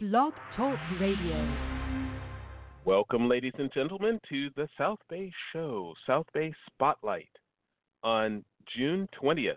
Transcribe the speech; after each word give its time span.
Blog 0.00 0.32
Talk 0.56 0.78
Radio. 1.00 1.56
Welcome, 2.84 3.28
ladies 3.28 3.54
and 3.58 3.68
gentlemen, 3.74 4.20
to 4.28 4.48
the 4.54 4.68
South 4.78 5.00
Bay 5.10 5.32
Show, 5.52 5.92
South 6.06 6.26
Bay 6.32 6.54
Spotlight, 6.66 7.32
on 8.04 8.44
June 8.76 9.08
20th, 9.20 9.54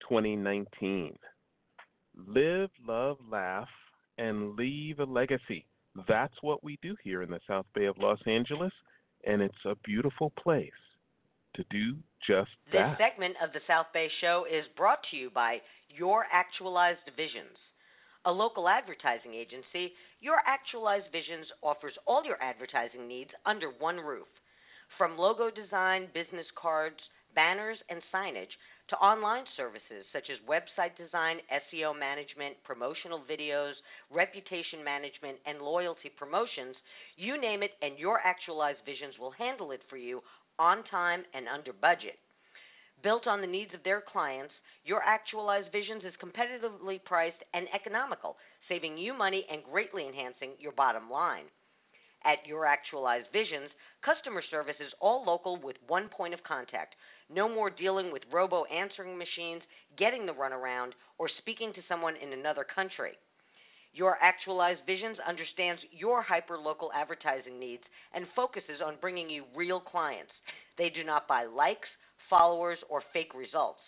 2019. 0.00 1.16
Live, 2.16 2.70
love, 2.84 3.18
laugh, 3.30 3.68
and 4.18 4.56
leave 4.56 4.98
a 4.98 5.04
legacy. 5.04 5.64
That's 6.08 6.34
what 6.40 6.64
we 6.64 6.80
do 6.82 6.96
here 7.04 7.22
in 7.22 7.30
the 7.30 7.40
South 7.46 7.66
Bay 7.72 7.84
of 7.84 7.96
Los 7.98 8.18
Angeles, 8.26 8.72
and 9.24 9.40
it's 9.40 9.54
a 9.64 9.76
beautiful 9.84 10.32
place 10.36 10.72
to 11.54 11.64
do 11.70 11.94
just 12.26 12.50
that. 12.72 12.98
This 12.98 13.06
segment 13.06 13.36
of 13.40 13.52
the 13.52 13.60
South 13.68 13.86
Bay 13.94 14.08
Show 14.20 14.46
is 14.52 14.64
brought 14.76 14.98
to 15.12 15.16
you 15.16 15.30
by 15.30 15.58
Your 15.96 16.24
Actualized 16.32 17.08
Visions 17.16 17.56
a 18.26 18.32
local 18.32 18.68
advertising 18.68 19.34
agency, 19.34 19.94
Your 20.20 20.42
Actualized 20.46 21.06
Visions 21.12 21.46
offers 21.62 21.94
all 22.06 22.24
your 22.24 22.42
advertising 22.42 23.06
needs 23.06 23.30
under 23.46 23.70
one 23.78 23.96
roof. 23.96 24.26
From 24.98 25.16
logo 25.16 25.48
design, 25.48 26.08
business 26.12 26.46
cards, 26.60 26.98
banners, 27.34 27.78
and 27.88 28.02
signage 28.12 28.50
to 28.90 28.96
online 28.96 29.44
services 29.56 30.02
such 30.12 30.26
as 30.30 30.42
website 30.42 30.96
design, 30.98 31.38
SEO 31.70 31.96
management, 31.96 32.56
promotional 32.64 33.22
videos, 33.30 33.78
reputation 34.10 34.82
management, 34.82 35.38
and 35.46 35.62
loyalty 35.62 36.10
promotions, 36.18 36.74
you 37.16 37.40
name 37.40 37.62
it, 37.62 37.78
and 37.82 37.98
Your 37.98 38.18
Actualized 38.24 38.82
Visions 38.84 39.14
will 39.20 39.32
handle 39.38 39.70
it 39.70 39.82
for 39.88 39.96
you 39.96 40.20
on 40.58 40.82
time 40.90 41.22
and 41.34 41.46
under 41.46 41.72
budget. 41.72 42.18
Built 43.02 43.26
on 43.26 43.40
the 43.40 43.46
needs 43.46 43.74
of 43.74 43.82
their 43.84 44.00
clients, 44.00 44.52
your 44.84 45.02
actualized 45.02 45.70
visions 45.72 46.02
is 46.04 46.14
competitively 46.22 47.02
priced 47.04 47.42
and 47.54 47.66
economical, 47.74 48.36
saving 48.68 48.96
you 48.96 49.12
money 49.12 49.44
and 49.50 49.62
greatly 49.64 50.06
enhancing 50.06 50.50
your 50.58 50.72
bottom 50.72 51.10
line. 51.10 51.44
At 52.24 52.44
Your 52.46 52.66
Actualized 52.66 53.28
Visions, 53.32 53.70
customer 54.04 54.42
service 54.50 54.74
is 54.80 54.92
all 55.00 55.24
local 55.24 55.60
with 55.60 55.76
one 55.86 56.08
point 56.08 56.34
of 56.34 56.42
contact. 56.42 56.94
No 57.32 57.48
more 57.48 57.70
dealing 57.70 58.10
with 58.10 58.22
robo 58.32 58.64
answering 58.64 59.16
machines, 59.16 59.62
getting 59.96 60.26
the 60.26 60.32
runaround, 60.32 60.92
or 61.18 61.28
speaking 61.38 61.72
to 61.74 61.82
someone 61.88 62.16
in 62.16 62.32
another 62.32 62.64
country. 62.64 63.12
Your 63.92 64.18
Actualized 64.20 64.80
Visions 64.86 65.18
understands 65.26 65.80
your 65.92 66.20
hyper 66.20 66.58
local 66.58 66.90
advertising 66.92 67.60
needs 67.60 67.84
and 68.12 68.26
focuses 68.34 68.80
on 68.84 68.96
bringing 69.00 69.30
you 69.30 69.44
real 69.54 69.80
clients. 69.80 70.32
They 70.78 70.90
do 70.90 71.04
not 71.04 71.28
buy 71.28 71.44
likes, 71.44 71.88
followers, 72.28 72.78
or 72.88 73.02
fake 73.12 73.34
results. 73.34 73.80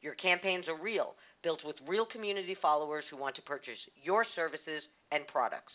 Your 0.00 0.14
campaigns 0.14 0.66
are 0.68 0.80
real, 0.80 1.14
built 1.42 1.60
with 1.64 1.76
real 1.88 2.06
community 2.06 2.56
followers 2.60 3.04
who 3.10 3.16
want 3.16 3.36
to 3.36 3.42
purchase 3.42 3.78
your 4.02 4.26
services 4.36 4.82
and 5.12 5.26
products. 5.26 5.72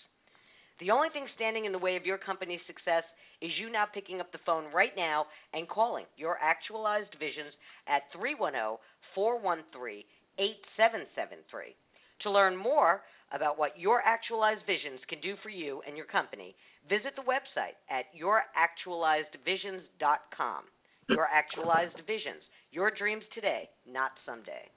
The 0.79 0.91
only 0.91 1.09
thing 1.09 1.25
standing 1.35 1.65
in 1.65 1.71
the 1.71 1.77
way 1.77 1.95
of 1.95 2.05
your 2.05 2.17
company's 2.17 2.61
success 2.67 3.03
is 3.41 3.51
you 3.59 3.71
now 3.71 3.85
picking 3.93 4.19
up 4.19 4.31
the 4.31 4.39
phone 4.45 4.65
right 4.73 4.93
now 4.95 5.25
and 5.53 5.67
calling 5.67 6.05
your 6.17 6.37
actualized 6.41 7.13
visions 7.19 7.53
at 7.87 8.03
310 8.13 8.77
413 9.15 10.03
8773. 10.37 11.75
To 12.23 12.31
learn 12.31 12.55
more 12.55 13.01
about 13.33 13.59
what 13.59 13.79
your 13.79 14.01
actualized 14.01 14.65
visions 14.65 14.99
can 15.07 15.21
do 15.21 15.35
for 15.43 15.49
you 15.49 15.83
and 15.87 15.97
your 15.97 16.05
company, 16.05 16.55
visit 16.89 17.15
the 17.15 17.21
website 17.21 17.75
at 17.89 18.05
youractualizedvisions.com. 18.15 20.63
Your 21.09 21.27
actualized 21.33 21.97
visions 22.07 22.43
your 22.71 22.91
dreams 22.91 23.23
today, 23.33 23.69
not 23.87 24.11
someday. 24.25 24.69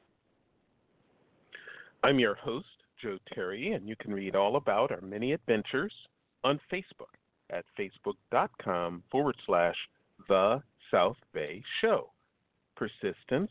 I'm 2.03 2.19
your 2.19 2.35
host, 2.35 2.67
Joe 3.03 3.19
Terry, 3.35 3.73
and 3.73 3.89
you 3.89 3.97
can 3.97 4.13
read 4.13 4.35
all 4.35 4.57
about 4.57 4.91
our 4.91 5.01
many 5.01 5.33
adventures 5.33 5.93
on 6.43 6.59
Facebook 6.73 7.13
at 7.51 7.65
facebook.com 7.79 9.03
forward 9.11 9.37
slash 9.47 9.77
The 10.29 10.63
South 10.91 11.19
Bay 11.35 11.63
Show. 11.81 12.11
Persistence, 12.77 13.51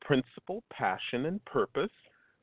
principle, 0.00 0.64
passion, 0.70 1.26
and 1.26 1.44
purpose. 1.44 1.90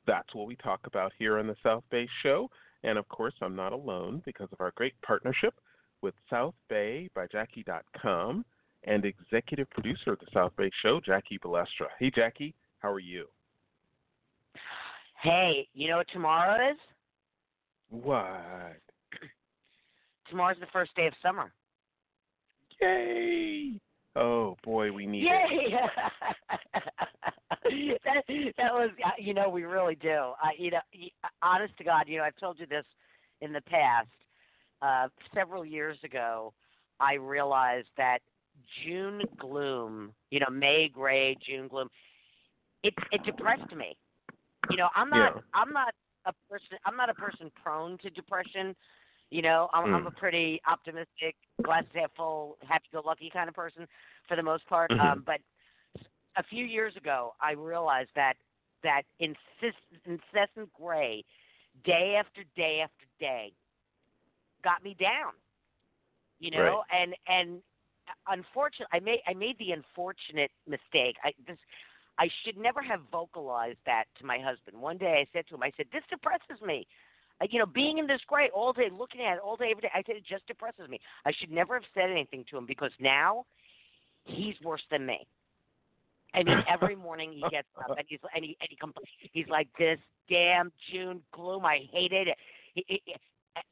That's 0.06 0.34
what 0.34 0.48
we 0.48 0.56
talk 0.58 0.82
about 0.86 1.12
here 1.18 1.40
on 1.40 1.48
the 1.48 1.56
South 1.64 1.84
Bay 1.90 2.08
Show. 2.22 2.50
And 2.84 3.00
of 3.00 3.08
course, 3.10 3.34
I'm 3.42 3.56
not 3.56 3.74
alone 3.74 4.22
because 4.26 4.50
of 4.52 4.62
our 4.62 4.72
great 4.76 4.94
partnership 5.02 5.56
with 6.02 6.14
South 6.30 6.54
Bay 6.70 7.10
by 7.16 7.26
Jackie.com 7.32 8.46
and 8.86 9.06
executive 9.06 9.70
producer 9.70 10.14
of 10.14 10.20
the 10.20 10.28
South 10.34 10.52
Bay 10.58 10.70
Show, 10.82 11.00
Jackie 11.06 11.40
Balestra. 11.40 11.88
Hey, 12.00 12.12
Jackie, 12.16 12.54
how 12.80 12.92
are 12.92 13.00
you? 13.00 13.26
Hey, 15.22 15.68
you 15.74 15.88
know 15.88 15.98
what 15.98 16.08
tomorrow 16.14 16.72
is? 16.72 16.78
What? 17.90 18.78
Tomorrow's 20.30 20.58
the 20.60 20.68
first 20.74 20.96
day 20.96 21.08
of 21.08 21.14
summer. 21.22 21.52
Yay! 22.82 23.80
Oh 24.16 24.56
boy, 24.64 24.92
we 24.92 25.06
need 25.06 25.24
Yay! 25.24 25.30
it. 25.52 25.92
that 28.04 28.24
that 28.58 28.74
was, 28.74 28.90
uh, 29.06 29.10
you 29.18 29.34
know, 29.34 29.50
we 29.50 29.64
really 29.64 29.96
do. 29.96 30.34
Uh, 30.44 30.50
you 30.58 30.72
know, 30.72 30.80
honest 31.42 31.78
to 31.78 31.84
God, 31.84 32.04
you 32.08 32.18
know, 32.18 32.24
I've 32.24 32.36
told 32.38 32.60
you 32.60 32.66
this 32.66 32.86
in 33.42 33.54
the 33.54 33.62
past. 33.62 34.08
Uh, 34.82 35.08
several 35.34 35.66
years 35.66 35.98
ago, 36.04 36.54
I 37.00 37.14
realized 37.14 37.88
that 37.98 38.20
June 38.84 39.22
gloom, 39.40 40.14
you 40.32 40.40
know, 40.40 40.50
May 40.52 40.90
gray, 40.94 41.38
June 41.48 41.68
gloom, 41.68 41.90
it 42.84 42.94
it 43.12 43.24
depressed 43.24 43.76
me. 43.76 43.98
You 44.70 44.78
know, 44.78 44.90
I'm 44.96 45.10
not 45.10 45.34
yeah. 45.36 45.42
I'm 45.54 45.72
not 45.72 45.94
a 46.26 46.34
person 46.50 46.78
I'm 46.86 46.98
not 46.98 47.10
a 47.10 47.14
person 47.14 47.52
prone 47.62 47.98
to 48.00 48.10
depression. 48.10 48.76
You 49.32 49.42
know, 49.42 49.70
I'm, 49.74 49.88
mm. 49.88 49.96
I'm 49.96 50.08
a 50.08 50.12
pretty 50.12 50.62
optimistic, 50.72 51.36
glass 51.64 51.84
half 51.96 52.12
full, 52.16 52.58
happy-go-lucky 52.62 53.32
kind 53.34 53.50
of 53.50 53.56
person 53.56 53.88
for 54.28 54.38
the 54.38 54.44
most 54.44 54.68
part. 54.68 54.92
Mm-hmm. 54.92 55.02
Um, 55.02 55.24
but 55.26 55.40
a 56.38 56.44
few 56.44 56.64
years 56.64 56.96
ago, 56.96 57.34
I 57.42 57.54
realized 57.54 58.12
that 58.16 58.36
that 58.84 59.02
insist, 59.20 59.82
incessant 60.06 60.72
gray, 60.80 61.26
day 61.84 62.18
after 62.20 62.44
day 62.56 62.82
after 62.84 63.06
day, 63.20 63.52
got 64.64 64.84
me 64.84 64.96
down. 65.00 65.34
You 66.40 66.52
know, 66.52 66.84
right. 66.92 67.02
and 67.02 67.16
and 67.28 67.62
unfortunately, 68.28 68.88
I 68.94 69.00
made 69.00 69.20
I 69.28 69.34
made 69.34 69.58
the 69.60 69.72
unfortunate 69.72 70.52
mistake. 70.68 71.16
I 71.24 71.34
this 71.48 71.58
I 72.18 72.30
should 72.44 72.58
never 72.58 72.82
have 72.82 73.02
vocalized 73.12 73.80
that 73.86 74.06
to 74.20 74.26
my 74.26 74.40
husband. 74.40 74.82
One 74.82 74.98
day 74.98 75.26
I 75.26 75.28
said 75.34 75.48
to 75.50 75.56
him, 75.56 75.64
I 75.64 75.72
said, 75.78 75.88
"This 75.92 76.04
depresses 76.10 76.62
me." 76.66 76.88
You 77.50 77.60
know, 77.60 77.66
being 77.66 77.98
in 77.98 78.08
this 78.08 78.22
gray 78.28 78.50
all 78.54 78.72
day, 78.72 78.90
looking 78.90 79.22
at 79.22 79.36
it 79.36 79.40
all 79.44 79.58
day, 79.58 79.68
every 79.72 79.82
day. 79.82 79.92
I 79.94 80.02
said 80.06 80.16
it 80.16 80.24
just 80.26 80.48
depresses 80.48 80.88
me. 80.88 81.00
I 81.26 81.34
should 81.34 81.52
never 81.52 81.74
have 81.74 81.84
said 81.94 82.10
anything 82.10 82.46
to 82.50 82.58
him 82.58 82.66
because 82.66 82.92
now 83.00 83.46
he's 84.24 84.56
worse 84.64 84.84
than 84.90 85.06
me. 85.06 85.28
I 86.34 86.44
mean, 86.44 86.64
every 86.70 86.96
morning 87.08 87.34
he 87.34 87.42
gets 87.50 87.68
up 87.78 87.98
and 87.98 88.06
he's 88.08 88.20
and 88.34 88.46
he 88.46 88.58
and 88.62 88.70
he 88.70 88.78
compl- 88.78 89.04
he's 89.34 89.48
like 89.50 89.68
this 89.78 90.00
damn 90.30 90.72
June 90.92 91.22
gloom. 91.34 91.66
I 91.66 91.82
hate 91.92 92.14
it. 92.14 92.30
He, 92.74 92.86
he, 92.88 93.02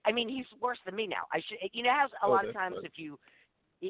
I 0.06 0.12
mean, 0.12 0.30
he's 0.30 0.46
worse 0.62 0.78
than 0.86 0.96
me 0.96 1.08
now. 1.08 1.24
I 1.32 1.42
should, 1.48 1.58
you 1.74 1.84
know, 1.84 1.92
how 1.92 2.06
a 2.06 2.30
oh, 2.30 2.32
lot 2.32 2.48
of 2.48 2.54
times 2.54 2.78
if 2.84 2.94
you 2.96 3.20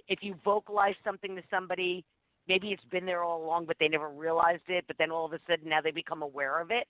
if 0.07 0.19
you 0.21 0.35
vocalize 0.43 0.95
something 1.03 1.35
to 1.35 1.41
somebody, 1.49 2.05
maybe 2.47 2.69
it's 2.69 2.83
been 2.85 3.05
there 3.05 3.23
all 3.23 3.43
along, 3.43 3.65
but 3.65 3.77
they 3.79 3.87
never 3.87 4.09
realized 4.09 4.63
it. 4.67 4.85
But 4.87 4.97
then 4.97 5.11
all 5.11 5.25
of 5.25 5.33
a 5.33 5.39
sudden, 5.47 5.69
now 5.69 5.81
they 5.81 5.91
become 5.91 6.21
aware 6.21 6.59
of 6.59 6.71
it. 6.71 6.87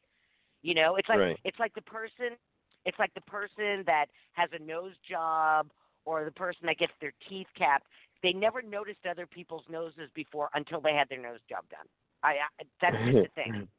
You 0.62 0.74
know, 0.74 0.96
it's 0.96 1.10
like 1.10 1.20
right. 1.20 1.40
it's 1.44 1.60
like 1.60 1.74
the 1.76 1.82
person, 1.82 2.38
it's 2.86 2.98
like 2.98 3.14
the 3.14 3.22
person 3.22 3.84
that 3.86 4.06
has 4.34 4.50
a 4.54 4.64
nose 4.64 4.94
job 5.10 5.70
or 6.06 6.24
the 6.26 6.32
person 6.32 6.66
that 6.68 6.78
gets 6.78 6.94
their 7.02 7.14
teeth 7.30 7.48
capped. 7.58 7.86
They 8.22 8.32
never 8.32 8.62
noticed 8.62 9.00
other 9.10 9.28
people's 9.28 9.66
noses 9.70 10.10
before 10.16 10.50
until 10.54 10.80
they 10.80 10.94
had 10.94 11.10
their 11.10 11.22
nose 11.22 11.40
job 11.50 11.66
done. 11.70 11.86
I, 12.24 12.30
I 12.30 12.64
that's 12.82 12.96
just 13.06 13.28
a 13.28 13.36
thing. 13.36 13.68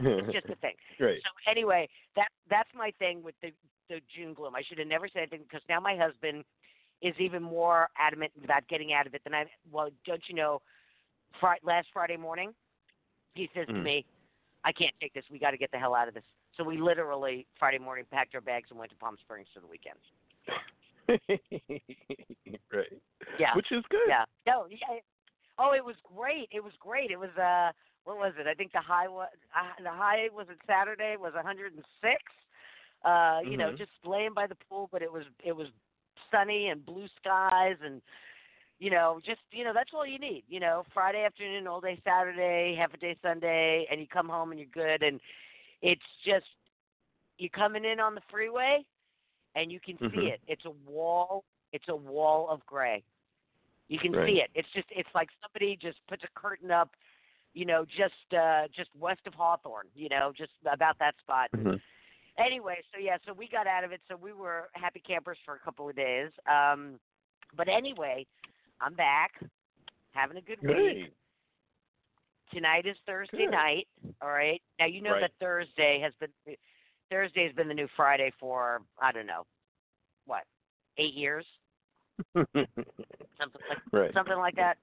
Right? 0.00 0.24
It's 0.24 0.32
just 0.32 0.46
a 0.46 0.56
thing. 0.56 0.72
Great. 0.98 1.20
So 1.22 1.30
anyway, 1.50 1.88
that 2.16 2.28
that's 2.48 2.70
my 2.74 2.90
thing 2.98 3.22
with 3.22 3.34
the 3.42 3.52
the 3.90 4.00
June 4.16 4.32
gloom. 4.32 4.56
I 4.56 4.62
should 4.66 4.78
have 4.78 4.88
never 4.88 5.08
said 5.08 5.28
anything 5.28 5.42
because 5.42 5.60
now 5.68 5.78
my 5.78 5.94
husband 5.94 6.44
is 7.02 7.14
even 7.18 7.42
more 7.42 7.88
adamant 7.98 8.32
about 8.42 8.66
getting 8.68 8.92
out 8.92 9.06
of 9.06 9.14
it 9.14 9.22
than 9.24 9.34
I. 9.34 9.44
Well, 9.70 9.90
don't 10.06 10.22
you 10.28 10.34
know? 10.34 10.60
Fri- 11.40 11.60
last 11.62 11.88
Friday 11.92 12.16
morning, 12.16 12.52
he 13.34 13.48
says 13.54 13.66
mm. 13.68 13.74
to 13.74 13.80
me, 13.80 14.04
"I 14.64 14.72
can't 14.72 14.94
take 15.00 15.14
this. 15.14 15.24
We 15.30 15.38
got 15.38 15.52
to 15.52 15.58
get 15.58 15.70
the 15.70 15.78
hell 15.78 15.94
out 15.94 16.08
of 16.08 16.14
this." 16.14 16.24
So 16.56 16.64
we 16.64 16.78
literally 16.78 17.46
Friday 17.58 17.78
morning 17.78 18.04
packed 18.10 18.34
our 18.34 18.40
bags 18.40 18.70
and 18.70 18.78
went 18.78 18.90
to 18.90 18.96
Palm 18.96 19.16
Springs 19.20 19.46
for 19.54 19.60
the 19.60 19.66
weekend. 19.66 19.98
right. 22.72 22.86
Yeah. 23.38 23.54
Which 23.54 23.70
is 23.70 23.84
good. 23.90 24.08
Yeah. 24.08 24.24
No. 24.46 24.66
Yeah. 24.68 25.00
Oh, 25.58 25.72
it 25.72 25.84
was 25.84 25.96
great. 26.16 26.48
It 26.50 26.62
was 26.62 26.72
great. 26.80 27.10
It 27.10 27.18
was 27.18 27.30
uh, 27.36 27.72
what 28.04 28.16
was 28.16 28.32
it? 28.38 28.46
I 28.46 28.54
think 28.54 28.72
the 28.72 28.80
high 28.80 29.08
was 29.08 29.28
uh, 29.56 29.82
the 29.82 29.90
high 29.90 30.28
was 30.32 30.46
it 30.50 30.58
Saturday 30.66 31.16
was 31.18 31.34
106. 31.34 31.82
Uh, 33.04 33.08
mm-hmm. 33.08 33.50
you 33.50 33.56
know, 33.56 33.68
Mm-hmm. 33.68 33.76
just 33.76 33.90
laying 34.04 34.34
by 34.34 34.46
the 34.46 34.56
pool, 34.68 34.88
but 34.90 35.02
it 35.02 35.12
was 35.12 35.24
it 35.44 35.52
was 35.52 35.68
sunny 36.30 36.68
and 36.68 36.84
blue 36.84 37.06
skies 37.20 37.76
and 37.84 38.00
you 38.78 38.90
know, 38.90 39.20
just 39.24 39.40
you 39.50 39.64
know, 39.64 39.72
that's 39.74 39.90
all 39.92 40.06
you 40.06 40.18
need. 40.18 40.44
You 40.48 40.60
know, 40.60 40.84
Friday 40.94 41.24
afternoon, 41.24 41.66
all 41.66 41.80
day 41.80 42.00
Saturday, 42.04 42.76
half 42.78 42.94
a 42.94 42.96
day 42.96 43.16
Sunday, 43.22 43.86
and 43.90 44.00
you 44.00 44.06
come 44.06 44.28
home 44.28 44.52
and 44.52 44.60
you're 44.60 44.68
good. 44.72 45.02
And 45.02 45.20
it's 45.82 46.00
just 46.24 46.46
you're 47.38 47.50
coming 47.50 47.84
in 47.84 47.98
on 47.98 48.14
the 48.14 48.20
freeway, 48.30 48.84
and 49.56 49.72
you 49.72 49.80
can 49.80 49.98
Mhm. 49.98 50.12
see 50.12 50.28
it. 50.28 50.40
It's 50.46 50.64
a 50.64 50.70
wall. 50.70 51.44
It's 51.72 51.88
a 51.88 51.96
wall 51.96 52.48
of 52.48 52.64
gray. 52.66 53.02
You 53.88 53.98
can 53.98 54.12
Right. 54.12 54.26
see 54.26 54.40
it. 54.40 54.50
It's 54.54 54.70
just 54.70 54.86
it's 54.90 55.12
like 55.14 55.30
somebody 55.42 55.76
just 55.76 55.98
puts 56.06 56.22
a 56.22 56.28
curtain 56.34 56.70
up, 56.70 56.94
you 57.54 57.64
know, 57.64 57.84
just 57.84 58.32
uh 58.32 58.68
just 58.68 58.94
west 58.94 59.26
of 59.26 59.34
Hawthorne, 59.34 59.88
you 59.94 60.08
know, 60.08 60.32
just 60.36 60.52
about 60.64 60.98
that 60.98 61.18
spot. 61.18 61.50
Mhm. 61.52 61.80
Anyway, 62.38 62.76
so 62.92 63.00
yeah, 63.00 63.16
so 63.26 63.32
we 63.32 63.48
got 63.48 63.66
out 63.66 63.84
of 63.84 63.92
it. 63.92 64.00
So 64.08 64.16
we 64.16 64.32
were 64.32 64.68
happy 64.72 65.02
campers 65.04 65.38
for 65.44 65.54
a 65.54 65.58
couple 65.58 65.88
of 65.88 65.96
days. 65.96 66.30
Um 66.50 66.98
but 67.56 67.68
anyway, 67.68 68.26
I'm 68.80 68.94
back, 68.94 69.32
having 70.12 70.36
a 70.36 70.40
good 70.40 70.60
week. 70.62 71.12
Tonight 72.52 72.86
is 72.86 72.96
Thursday 73.06 73.44
Good. 73.46 73.50
night. 73.50 73.88
All 74.22 74.30
right. 74.30 74.62
Now 74.78 74.86
you 74.86 75.02
know 75.02 75.12
Right. 75.12 75.22
that 75.22 75.32
Thursday 75.40 76.00
has 76.00 76.12
been 76.20 76.56
Thursday 77.10 77.46
has 77.46 77.54
been 77.54 77.68
the 77.68 77.74
new 77.74 77.88
Friday 77.96 78.32
for 78.38 78.82
I 79.00 79.12
don't 79.12 79.26
know 79.26 79.44
what 80.26 80.44
eight 80.98 81.14
years, 81.14 81.46
something 82.34 83.62
like 83.68 83.78
right. 83.92 84.12
something 84.14 84.36
like 84.36 84.56
that. 84.56 84.76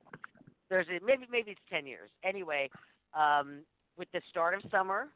Thursday, 0.70 1.00
maybe 1.06 1.26
maybe 1.32 1.52
it's 1.52 1.62
ten 1.72 1.86
years. 1.86 2.10
Anyway, 2.24 2.70
um, 3.14 3.60
with 3.98 4.08
the 4.14 4.22
start 4.30 4.56
of 4.56 4.62
summer, 4.72 5.10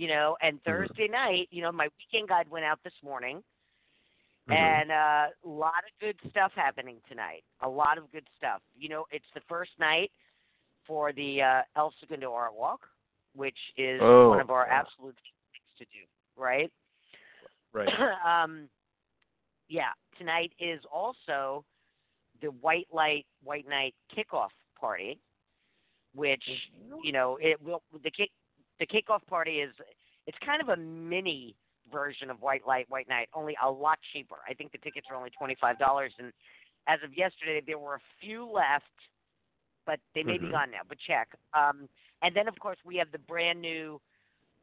you 0.00 0.08
know, 0.08 0.36
and 0.40 0.56
Mm-hmm. 0.64 0.70
Thursday 0.70 1.08
night, 1.08 1.48
you 1.50 1.60
know, 1.62 1.70
my 1.70 1.88
weekend 1.98 2.28
guide 2.28 2.48
went 2.50 2.64
out 2.64 2.78
this 2.82 2.94
morning, 3.02 3.44
Mhm. 4.48 4.54
and 4.56 4.90
uh, 4.90 5.26
a 5.44 5.48
lot 5.48 5.84
of 5.84 5.90
good 6.00 6.18
stuff 6.30 6.52
happening 6.54 7.02
tonight. 7.06 7.44
A 7.60 7.68
lot 7.68 7.98
of 7.98 8.10
good 8.10 8.26
stuff. 8.38 8.62
You 8.74 8.88
know, 8.88 9.04
it's 9.10 9.30
the 9.34 9.42
first 9.42 9.72
night 9.78 10.10
for 10.86 11.12
the 11.12 11.42
uh, 11.42 11.62
El 11.76 11.92
Segundo 12.00 12.32
Art 12.32 12.54
Walk, 12.54 12.88
which 13.34 13.58
is 13.76 14.00
Oh, 14.02 14.30
one 14.30 14.40
of 14.40 14.50
our 14.50 14.66
absolute 14.66 15.16
things 15.52 15.70
to 15.78 15.84
do. 15.84 16.06
Right. 16.36 16.72
right. 17.74 17.88
um, 18.24 18.70
yeah, 19.68 19.92
tonight 20.18 20.52
is 20.58 20.80
also 20.90 21.64
the 22.40 22.48
White 22.62 22.88
Light 22.90 23.26
White 23.44 23.68
Night 23.68 23.94
kickoff 24.16 24.50
party, 24.80 25.20
which 26.14 26.42
you 27.04 27.12
know 27.12 27.36
it 27.40 27.60
will 27.62 27.82
the 28.02 28.10
kick 28.10 28.30
the 28.80 28.86
kickoff 28.86 29.24
party 29.28 29.60
is 29.60 29.70
it's 30.26 30.38
kind 30.44 30.60
of 30.60 30.70
a 30.70 30.76
mini 30.76 31.54
version 31.92 32.30
of 32.30 32.40
White 32.40 32.66
Light 32.66 32.86
White 32.88 33.08
Night, 33.08 33.28
only 33.34 33.54
a 33.62 33.70
lot 33.70 33.98
cheaper. 34.12 34.36
I 34.48 34.54
think 34.54 34.72
the 34.72 34.78
tickets 34.78 35.06
are 35.10 35.16
only 35.16 35.30
twenty 35.30 35.56
five 35.60 35.78
dollars, 35.78 36.12
and 36.18 36.32
as 36.88 36.98
of 37.04 37.16
yesterday, 37.16 37.62
there 37.64 37.78
were 37.78 37.96
a 37.96 38.00
few 38.20 38.44
left, 38.44 38.84
but 39.86 40.00
they 40.14 40.22
may 40.22 40.38
be 40.38 40.46
Mhm. 40.46 40.50
gone 40.50 40.70
now. 40.70 40.80
But 40.88 40.98
check. 40.98 41.28
Um, 41.54 41.88
and 42.22 42.34
then 42.34 42.48
of 42.48 42.58
course 42.58 42.78
we 42.84 42.96
have 42.96 43.12
the 43.12 43.18
brand 43.18 43.60
new 43.60 44.00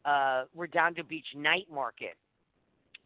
uh, 0.06 0.46
Redondo 0.56 1.04
Beach 1.04 1.36
Night 1.36 1.70
Market, 1.72 2.18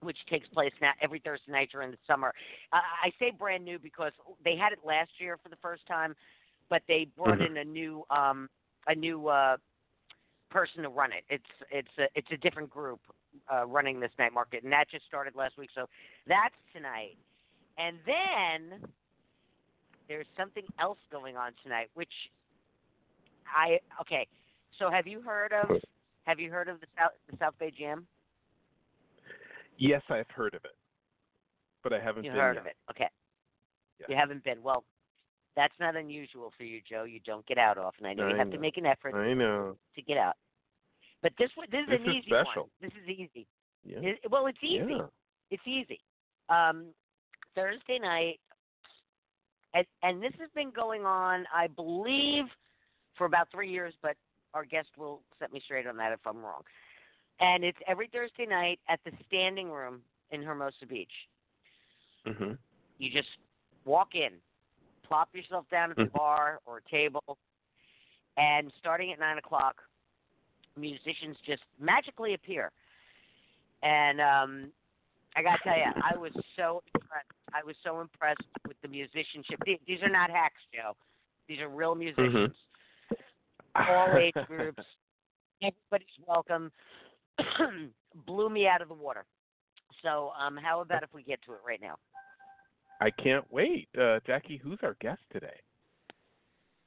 which 0.01 0.17
takes 0.29 0.47
place 0.49 0.73
now 0.81 0.93
every 1.01 1.19
Thursday 1.19 1.51
night 1.51 1.69
during 1.71 1.91
the 1.91 1.97
summer. 2.07 2.33
Uh, 2.71 2.81
I 3.03 3.11
say 3.19 3.31
brand 3.31 3.65
new 3.65 3.79
because 3.79 4.13
they 4.43 4.55
had 4.55 4.71
it 4.71 4.79
last 4.85 5.11
year 5.19 5.37
for 5.41 5.49
the 5.49 5.57
first 5.57 5.85
time, 5.87 6.15
but 6.69 6.83
they 6.87 7.05
brought 7.17 7.39
Mhm. 7.39 7.45
in 7.47 7.57
a 7.57 7.63
new 7.63 8.05
um, 8.09 8.49
a 8.87 8.95
new 8.95 9.27
uh, 9.27 9.57
person 10.51 10.83
to 10.83 10.89
run 10.89 11.11
it. 11.11 11.23
It's 11.29 11.43
it's 11.71 11.97
a 11.97 12.05
it's 12.13 12.27
a 12.31 12.37
different 12.37 12.69
group 12.69 12.99
uh, 13.51 13.65
running 13.65 13.99
this 13.99 14.11
night 14.19 14.33
market, 14.33 14.63
and 14.63 14.71
that 14.71 14.85
just 14.91 15.05
started 15.05 15.35
last 15.35 15.57
week. 15.57 15.69
So 15.73 15.87
that's 16.27 16.53
tonight, 16.75 17.17
and 17.77 17.97
then 18.05 18.79
there's 20.07 20.27
something 20.37 20.63
else 20.79 20.99
going 21.11 21.37
on 21.37 21.53
tonight, 21.63 21.89
which 21.93 22.11
I 23.47 23.79
okay. 23.99 24.27
So 24.77 24.91
have 24.91 25.07
you 25.07 25.21
heard 25.21 25.53
of 25.53 25.69
have 26.25 26.39
you 26.39 26.51
heard 26.51 26.67
of 26.67 26.79
the 26.81 26.87
South 26.97 27.11
the 27.29 27.37
South 27.37 27.53
Bay 27.59 27.71
Jam? 27.77 28.05
Yes, 29.77 30.01
I've 30.09 30.29
heard 30.29 30.53
of 30.53 30.63
it, 30.65 30.75
but 31.83 31.93
I 31.93 31.99
haven't 31.99 32.25
You 32.25 32.31
been 32.31 32.39
heard 32.39 32.53
yet. 32.55 32.61
of 32.61 32.67
it. 32.67 32.75
Okay. 32.91 33.09
Yeah. 33.99 34.05
You 34.09 34.15
haven't 34.15 34.43
been. 34.43 34.61
Well, 34.61 34.83
that's 35.55 35.73
not 35.79 35.95
unusual 35.95 36.51
for 36.57 36.63
you, 36.63 36.79
Joe. 36.87 37.03
You 37.03 37.19
don't 37.25 37.45
get 37.45 37.57
out 37.57 37.77
often. 37.77 38.05
I 38.05 38.13
know 38.13 38.27
you 38.29 38.35
have 38.35 38.47
know. 38.47 38.55
to 38.55 38.59
make 38.59 38.77
an 38.77 38.85
effort 38.85 39.15
I 39.15 39.33
know. 39.33 39.75
to 39.95 40.01
get 40.01 40.17
out. 40.17 40.35
But 41.21 41.33
this 41.37 41.49
one, 41.55 41.67
this 41.71 41.81
is 41.83 41.89
This 41.89 41.99
an 42.05 42.09
is 42.09 42.15
easy 42.17 42.27
special. 42.27 42.63
one. 42.63 42.69
This 42.81 42.91
is 43.03 43.09
easy. 43.09 43.47
Yeah. 43.83 43.99
It- 44.01 44.31
well, 44.31 44.47
it's 44.47 44.57
easy. 44.63 44.85
Yeah. 44.89 45.05
It's 45.49 45.67
easy. 45.67 45.99
Um, 46.49 46.87
Thursday 47.55 47.99
night, 47.99 48.39
and, 49.73 49.85
and 50.03 50.21
this 50.21 50.33
has 50.39 50.49
been 50.55 50.71
going 50.71 51.05
on, 51.05 51.45
I 51.53 51.67
believe, 51.67 52.45
for 53.17 53.25
about 53.25 53.49
three 53.51 53.69
years. 53.69 53.93
But 54.01 54.15
our 54.53 54.65
guest 54.65 54.89
will 54.97 55.21
set 55.39 55.51
me 55.51 55.61
straight 55.63 55.87
on 55.87 55.97
that 55.97 56.11
if 56.13 56.19
I'm 56.25 56.39
wrong. 56.39 56.61
And 57.39 57.63
it's 57.63 57.77
every 57.87 58.07
Thursday 58.11 58.45
night 58.45 58.79
at 58.87 58.99
the 59.05 59.11
Standing 59.27 59.69
Room 59.71 60.01
in 60.31 60.41
Hermosa 60.41 60.85
Beach. 60.87 61.11
Mm-hmm. 62.27 62.51
You 62.99 63.11
just 63.11 63.29
walk 63.85 64.09
in, 64.13 64.33
plop 65.11 65.27
yourself 65.35 65.65
down 65.69 65.91
at 65.91 65.97
the 65.97 66.05
Mhm. 66.05 66.13
bar 66.13 66.61
or 66.65 66.79
table, 66.79 67.37
and 68.37 68.71
starting 68.79 69.11
at 69.11 69.19
nine 69.19 69.37
o'clock, 69.37 69.83
musicians 70.77 71.37
just 71.41 71.63
magically 71.77 72.33
appear. 72.33 72.71
And 73.83 74.21
um, 74.21 74.73
I 75.35 75.41
gotta 75.41 75.61
tell 75.63 75.75
you, 75.75 75.91
I 76.01 76.15
was 76.15 76.31
so 76.55 76.81
impressed. 76.95 77.27
I 77.53 77.61
was 77.61 77.75
so 77.83 77.99
impressed 77.99 78.47
with 78.65 78.79
the 78.81 78.87
musicianship. 78.87 79.59
These, 79.65 79.79
these 79.85 80.01
are 80.01 80.09
not 80.09 80.29
hacks, 80.29 80.61
Joe. 80.73 80.95
These 81.47 81.59
are 81.59 81.67
real 81.67 81.93
musicians, 81.93 82.55
all 83.75 84.15
age 84.17 84.33
groups. 84.47 84.83
Everybody's 85.61 86.25
welcome. 86.25 86.71
Blew 88.25 88.49
me 88.49 88.65
out 88.65 88.81
of 88.81 88.87
the 88.87 88.93
water. 88.93 89.25
So, 90.03 90.31
um, 90.39 90.55
how 90.55 90.79
about 90.79 91.03
if 91.03 91.13
we 91.13 91.21
get 91.21 91.41
to 91.43 91.53
it 91.53 91.59
right 91.65 91.81
now? 91.81 91.97
I 93.01 93.09
can't 93.09 93.45
wait. 93.51 93.89
Uh, 93.99 94.19
Jackie, 94.27 94.57
who's 94.63 94.77
our 94.83 94.95
guest 95.01 95.21
today? 95.33 95.57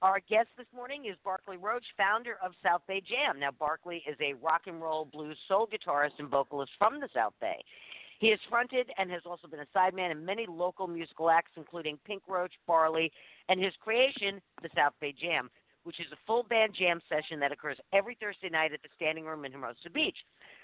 Our 0.00 0.20
guest 0.28 0.49
this 0.56 0.66
morning 0.75 1.06
is 1.11 1.16
Barclay 1.25 1.56
Roach, 1.56 1.84
founder 1.96 2.37
of 2.44 2.52
South 2.62 2.82
Bay 2.87 3.00
Jam. 3.00 3.40
Now, 3.40 3.50
Barclay 3.50 4.00
is 4.08 4.16
a 4.20 4.34
rock 4.34 4.62
and 4.66 4.81
roll 4.81 5.06
blues 5.06 5.37
soul 5.49 5.66
guitarist 5.66 6.19
and 6.19 6.28
vocalist 6.28 6.70
from 6.78 7.00
the 7.00 7.08
South 7.12 7.32
Bay. 7.40 7.56
He 8.20 8.31
has 8.31 8.38
fronted 8.49 8.90
and 8.96 9.11
has 9.11 9.22
also 9.26 9.49
been 9.49 9.61
a 9.61 9.66
sideman 9.76 10.12
in 10.12 10.25
many 10.25 10.46
local 10.49 10.87
musical 10.87 11.31
acts, 11.31 11.50
including 11.56 11.99
Pink 12.06 12.22
Roach, 12.28 12.52
Barley, 12.66 13.11
and 13.49 13.62
his 13.62 13.72
creation, 13.81 14.40
the 14.62 14.69
South 14.76 14.93
Bay 15.00 15.12
Jam, 15.20 15.50
which 15.84 16.00
is 16.00 16.06
a 16.12 16.16
full 16.26 16.42
band 16.42 16.75
jam 16.76 17.00
session 17.08 17.38
that 17.40 17.52
occurs 17.52 17.76
every 17.92 18.16
Thursday 18.20 18.48
night 18.48 18.72
at 18.72 18.82
the 18.82 18.88
Standing 18.96 19.25
Room 19.25 19.44
in 19.44 19.52
Hermosa 19.52 19.90
Beach. 19.92 20.16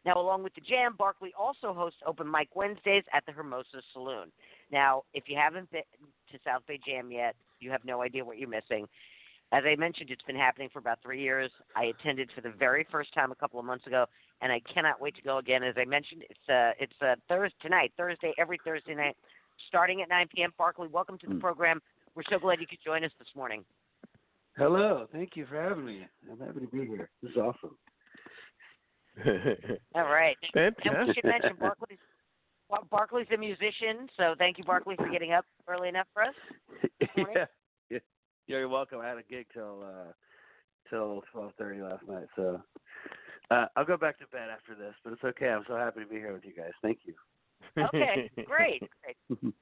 Now, 0.05 0.19
along 0.19 0.43
with 0.43 0.55
the 0.55 0.63
jam, 0.63 0.95
Barclay 0.99 1.31
also 1.39 1.73
hosts 1.73 2.01
open 2.07 2.31
mic 2.31 2.49
Wednesdays 2.55 3.05
at 3.15 3.25
the 3.27 3.33
Hermosa 3.33 3.83
Saloon. 3.93 4.33
Now, 4.73 5.03
if 5.15 5.25
you 5.27 5.37
haven't 5.37 5.71
been 5.71 5.83
to 6.33 6.39
South 6.45 6.63
Bay 6.67 6.81
Jam 6.85 7.13
yet, 7.13 7.37
you 7.61 7.71
have 7.71 7.85
no 7.85 8.03
idea 8.03 8.25
what 8.25 8.39
you're 8.39 8.49
missing. 8.49 8.89
As 9.53 9.65
I 9.67 9.75
mentioned, 9.75 10.11
it's 10.11 10.23
been 10.23 10.37
happening 10.37 10.69
for 10.73 10.79
about 10.79 10.99
three 11.03 11.21
years. 11.21 11.51
I 11.75 11.87
attended 11.87 12.31
for 12.35 12.41
the 12.41 12.53
very 12.57 12.87
first 12.91 13.13
time 13.13 13.33
a 13.33 13.35
couple 13.35 13.59
of 13.59 13.67
months 13.67 13.87
ago, 13.87 14.07
and 14.41 14.53
I 14.53 14.61
cannot 14.73 15.01
wait 15.01 15.17
to 15.17 15.23
go 15.23 15.39
again. 15.39 15.65
As 15.65 15.75
I 15.77 15.85
mentioned, 15.85 16.23
it's 16.31 16.49
uh, 16.49 16.71
it's 16.79 16.95
uh, 17.03 17.17
Thursday 17.29 17.57
tonight, 17.61 17.93
Thursday 17.97 18.33
every 18.39 18.61
Thursday 18.65 18.95
night, 18.95 19.17
starting 19.69 20.03
at 20.03 20.09
9 20.09 20.29
p.m. 20.35 20.53
Barclay, 20.57 20.87
welcome 20.87 21.19
to 21.19 21.27
the 21.27 21.35
program. 21.35 21.83
We're 22.15 22.23
so 22.31 22.39
glad 22.39 22.61
you 22.61 22.67
could 22.67 22.79
join 22.85 23.05
us 23.05 23.11
this 23.19 23.29
morning. 23.35 23.65
Hello, 24.57 25.07
thank 25.13 25.37
you 25.37 25.47
for 25.47 25.61
having 25.61 25.85
me. 25.85 26.07
I'm 26.31 26.39
happy 26.39 26.61
to 26.61 26.67
be 26.67 26.87
here. 26.87 27.09
This 27.23 27.33
is 27.33 27.37
awesome. 27.37 27.77
All 29.95 30.05
right. 30.05 30.37
And 30.55 30.75
we 30.77 30.83
Fantastic. 30.85 31.15
should 31.15 31.25
mention 31.25 31.57
Barclay's 31.57 31.99
Bar- 32.69 32.85
Barclay's 32.91 33.29
a 33.35 33.37
musician, 33.37 34.09
so 34.17 34.35
thank 34.39 34.59
you, 34.59 34.65
Barclay, 34.65 34.97
for 34.97 35.09
getting 35.09 35.33
up 35.33 35.45
early 35.69 35.89
enough 35.89 36.07
for 36.13 36.23
us. 36.23 36.35
Yeah, 37.17 37.47
yeah, 37.91 37.99
you're 38.47 38.69
welcome. 38.69 39.01
I 39.01 39.09
had 39.09 39.19
a 39.19 39.23
gig 39.23 39.47
till 39.53 39.83
uh, 39.83 40.13
till 40.89 41.23
twelve 41.33 41.53
thirty 41.59 41.81
last 41.81 42.07
night, 42.09 42.27
so 42.37 42.63
uh, 43.51 43.67
I'll 43.77 43.85
go 43.85 43.97
back 43.97 44.19
to 44.21 44.27
bed 44.29 44.49
after 44.51 44.75
this. 44.75 44.95
But 45.03 45.15
it's 45.15 45.25
okay. 45.25 45.49
I'm 45.49 45.65
so 45.67 45.77
happy 45.77 46.01
to 46.01 46.07
be 46.07 46.17
here 46.17 46.33
with 46.33 46.45
you 46.45 46.53
guys. 46.53 46.71
Thank 46.83 47.01
you. 47.05 47.15
Okay, 47.77 48.31
great, 48.47 48.83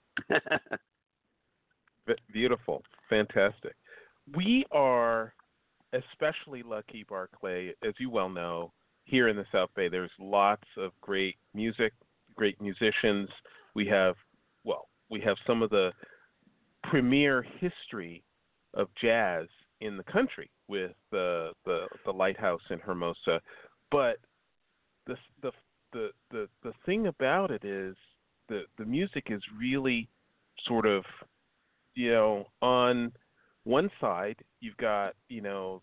great. 2.06 2.18
Beautiful. 2.32 2.82
Fantastic. 3.08 3.74
We 4.36 4.64
are 4.72 5.34
especially 5.92 6.62
lucky, 6.62 7.04
Barclay, 7.08 7.74
as 7.86 7.94
you 7.98 8.10
well 8.10 8.28
know, 8.28 8.72
here 9.04 9.28
in 9.28 9.36
the 9.36 9.46
South 9.52 9.70
Bay. 9.74 9.88
There's 9.88 10.10
lots 10.18 10.66
of 10.76 10.92
great 11.00 11.36
music, 11.54 11.92
great 12.34 12.60
musicians. 12.60 13.28
We 13.74 13.86
have, 13.86 14.14
well, 14.64 14.88
we 15.10 15.20
have 15.20 15.36
some 15.46 15.62
of 15.62 15.70
the 15.70 15.92
premier 16.84 17.44
history 17.58 18.22
of 18.74 18.88
jazz 19.00 19.46
in 19.80 19.96
the 19.96 20.04
country 20.04 20.50
with 20.68 20.92
the 21.10 21.52
the, 21.64 21.86
the 22.04 22.12
Lighthouse 22.12 22.60
in 22.70 22.78
Hermosa. 22.80 23.40
But 23.90 24.18
the 25.06 25.16
the 25.42 25.52
the 25.92 26.08
the 26.30 26.48
the 26.62 26.72
thing 26.84 27.06
about 27.06 27.50
it 27.50 27.64
is 27.64 27.96
the 28.48 28.62
the 28.76 28.84
music 28.84 29.28
is 29.30 29.40
really 29.58 30.08
sort 30.66 30.86
of 30.86 31.04
you 31.94 32.10
know 32.10 32.46
on 32.60 33.12
one 33.68 33.90
side 34.00 34.36
you've 34.60 34.76
got 34.78 35.14
you 35.28 35.42
know 35.42 35.82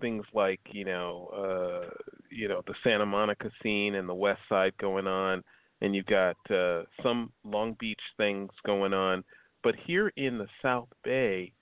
things 0.00 0.24
like 0.34 0.60
you 0.72 0.84
know 0.84 1.30
uh 1.34 1.90
you 2.30 2.48
know 2.48 2.62
the 2.66 2.74
Santa 2.82 3.06
Monica 3.06 3.50
scene 3.62 3.94
and 3.94 4.08
the 4.08 4.14
West 4.14 4.40
Side 4.48 4.72
going 4.78 5.06
on 5.06 5.42
and 5.80 5.94
you've 5.94 6.06
got 6.06 6.36
uh, 6.50 6.82
some 7.02 7.32
Long 7.44 7.76
Beach 7.78 8.00
things 8.16 8.50
going 8.64 8.92
on. 8.92 9.24
But 9.62 9.74
here 9.86 10.12
in 10.16 10.38
the 10.38 10.46
South 10.62 10.88
Bay, 11.04 11.52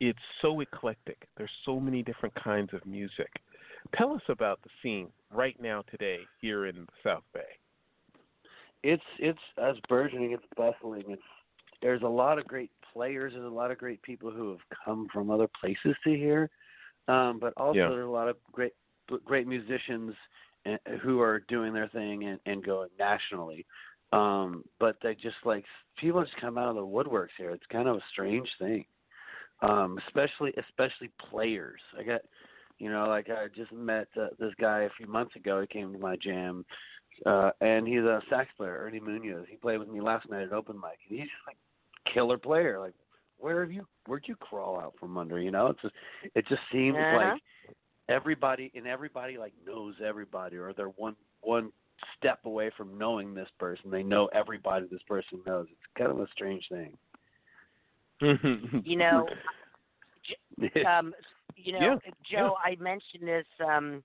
it's 0.00 0.18
so 0.40 0.60
eclectic. 0.60 1.28
There's 1.36 1.50
so 1.64 1.80
many 1.80 2.02
different 2.02 2.34
kinds 2.42 2.72
of 2.72 2.84
music. 2.86 3.30
Tell 3.96 4.12
us 4.12 4.22
about 4.28 4.60
the 4.62 4.70
scene 4.82 5.08
right 5.32 5.56
now 5.60 5.82
today 5.90 6.20
here 6.40 6.66
in 6.66 6.76
the 6.76 6.86
South 7.02 7.24
Bay. 7.34 7.40
It's 8.84 9.02
it's 9.18 9.38
as 9.60 9.74
burgeoning, 9.88 10.32
it's 10.32 10.44
bustling. 10.56 11.04
It's 11.08 11.22
there's 11.82 12.02
a 12.02 12.08
lot 12.08 12.38
of 12.38 12.46
great 12.46 12.70
players. 12.92 13.32
There's 13.34 13.44
a 13.44 13.48
lot 13.48 13.70
of 13.70 13.78
great 13.78 14.02
people 14.02 14.30
who 14.30 14.50
have 14.50 14.78
come 14.84 15.08
from 15.12 15.30
other 15.30 15.48
places 15.60 15.96
to 16.04 16.10
here, 16.10 16.50
um, 17.08 17.38
but 17.38 17.52
also 17.56 17.78
Yeah. 17.78 17.88
there's 17.88 18.06
a 18.06 18.10
lot 18.10 18.28
of 18.28 18.36
great 18.52 18.72
great 19.24 19.46
musicians 19.46 20.14
uh, 20.66 20.76
who 21.02 21.20
are 21.20 21.40
doing 21.48 21.72
their 21.72 21.88
thing 21.88 22.24
and, 22.24 22.38
and 22.44 22.62
going 22.62 22.90
nationally. 22.98 23.64
Um, 24.12 24.64
but 24.80 24.96
they 25.02 25.14
just 25.14 25.36
like 25.44 25.64
people 25.98 26.22
just 26.22 26.36
come 26.40 26.58
out 26.58 26.68
of 26.68 26.76
the 26.76 26.82
woodworks 26.82 27.36
here. 27.36 27.50
It's 27.50 27.66
kind 27.70 27.88
of 27.88 27.96
a 27.96 28.02
strange 28.12 28.48
thing, 28.58 28.84
um, 29.62 29.98
especially 30.06 30.52
especially 30.58 31.10
players. 31.30 31.80
I 31.98 32.02
got, 32.02 32.22
you 32.78 32.90
know, 32.90 33.06
like 33.06 33.28
I 33.28 33.48
just 33.54 33.72
met 33.72 34.08
uh, 34.18 34.28
this 34.38 34.52
guy 34.60 34.80
a 34.80 34.90
few 34.96 35.06
months 35.06 35.36
ago. 35.36 35.60
He 35.60 35.66
came 35.66 35.92
to 35.92 35.98
my 35.98 36.16
jam, 36.16 36.64
uh, 37.26 37.50
and 37.60 37.86
he's 37.86 37.98
a 37.98 38.22
sax 38.30 38.48
player, 38.56 38.78
Ernie 38.82 39.00
Munoz. 39.00 39.46
He 39.48 39.56
played 39.56 39.78
with 39.78 39.88
me 39.88 40.00
last 40.00 40.28
night 40.30 40.44
at 40.44 40.52
open 40.52 40.76
mic, 40.76 40.98
and 41.08 41.18
he's 41.18 41.28
just 41.28 41.46
like 41.46 41.58
killer 42.12 42.38
player. 42.38 42.78
Like, 42.78 42.94
where 43.38 43.60
have 43.62 43.72
you? 43.72 43.86
Where'd 44.06 44.24
you 44.26 44.36
crawl 44.36 44.78
out 44.80 44.94
from 44.98 45.16
under? 45.16 45.38
You 45.38 45.50
know, 45.50 45.68
it's 45.68 45.82
just, 45.82 45.94
it 46.34 46.46
just 46.48 46.62
seems 46.72 46.96
Uh-huh. 46.96 47.16
like 47.16 47.42
everybody 48.08 48.72
and 48.74 48.86
everybody 48.86 49.38
like 49.38 49.52
knows 49.66 49.94
everybody, 50.04 50.56
or 50.56 50.72
they're 50.72 50.86
one 50.88 51.16
one 51.42 51.72
step 52.16 52.40
away 52.44 52.70
from 52.76 52.96
knowing 52.98 53.34
this 53.34 53.48
person. 53.58 53.90
They 53.90 54.02
know 54.02 54.26
everybody 54.34 54.86
this 54.90 55.02
person 55.02 55.40
knows. 55.46 55.66
It's 55.70 55.80
kind 55.96 56.10
of 56.10 56.20
a 56.20 56.26
strange 56.32 56.66
thing. 56.68 56.96
You 58.84 58.96
know, 58.96 59.26
um, 60.88 61.14
you 61.56 61.72
know, 61.72 62.00
Yeah, 62.04 62.12
Joe, 62.30 62.56
I 62.64 62.76
mentioned 62.80 63.26
this. 63.26 63.46
Um, 63.64 64.02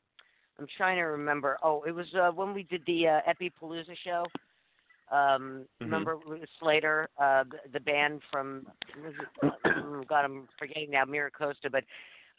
I'm 0.59 0.67
trying 0.77 0.97
to 0.97 1.03
remember. 1.03 1.57
Oh, 1.63 1.83
it 1.83 1.91
was 1.91 2.05
uh, 2.13 2.29
when 2.31 2.53
we 2.53 2.63
did 2.63 2.83
the 2.85 3.07
uh, 3.07 3.19
Epipalooza 3.27 3.95
show. 4.03 4.23
Um, 5.13 5.67
Mhm. 5.79 5.81
Remember 5.81 6.17
Slater, 6.59 7.07
uh, 7.19 7.43
the, 7.71 7.79
band 7.79 8.23
from 8.31 8.65
uh, 9.43 9.49
God, 10.09 10.25
I'm 10.25 10.47
forgetting 10.57 10.89
now, 10.89 11.05
Mira 11.05 11.29
Costa, 11.29 11.69
but 11.69 11.83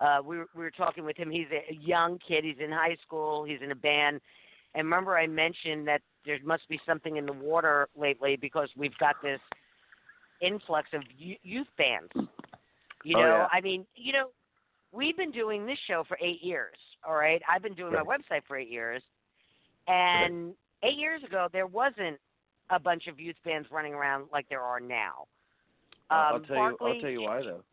uh, 0.00 0.20
we 0.24 0.38
were, 0.38 0.48
we 0.56 0.64
were 0.64 0.72
talking 0.72 1.04
with 1.04 1.16
him. 1.16 1.30
He's 1.30 1.46
a 1.52 1.72
young 1.72 2.18
kid. 2.18 2.42
He's 2.42 2.58
in 2.58 2.72
high 2.72 2.96
school. 3.06 3.44
He's 3.44 3.60
in 3.62 3.70
a 3.70 3.76
band. 3.76 4.20
And 4.74 4.84
remember, 4.86 5.16
I 5.16 5.28
mentioned 5.28 5.86
that 5.86 6.02
there 6.26 6.36
must 6.44 6.68
be 6.68 6.80
something 6.84 7.16
in 7.16 7.26
the 7.26 7.32
water 7.32 7.88
lately 7.96 8.34
because 8.34 8.68
we've 8.76 8.98
got 8.98 9.14
this 9.22 9.38
influx 10.40 10.88
of 10.92 11.02
youth 11.16 11.68
bands. 11.78 12.10
You 13.04 13.16
Oh, 13.18 13.20
know, 13.20 13.36
yeah. 13.36 13.48
I 13.52 13.60
mean, 13.60 13.86
you 13.94 14.12
know, 14.12 14.30
we've 14.90 15.16
been 15.16 15.30
doing 15.30 15.64
this 15.64 15.78
show 15.86 16.02
for 16.08 16.18
eight 16.20 16.42
years. 16.42 16.74
All 17.06 17.14
right, 17.14 17.40
I've 17.48 17.62
been 17.62 17.74
doing 17.74 17.92
my 17.92 18.02
website 18.02 18.42
for 18.48 18.56
eight 18.56 18.68
years, 18.70 19.02
and 19.86 20.54
eight 20.82 20.96
years 20.96 21.22
ago 21.22 21.46
there 21.52 21.66
wasn't 21.68 22.18
a 22.70 22.78
bunch 22.78 23.06
of 23.06 23.20
youth 23.20 23.36
bands 23.44 23.68
running 23.70 23.94
around 23.94 24.26
like 24.32 24.48
there 24.48 24.60
are 24.60 24.80
now. 24.80 25.26
I'll 26.10 26.36
Um, 26.36 26.44
tell 26.44 26.56
you. 26.56 26.76
I'll 26.80 27.00
tell 27.00 27.10
you 27.10 27.22
why 27.22 27.42
though. 27.42 27.64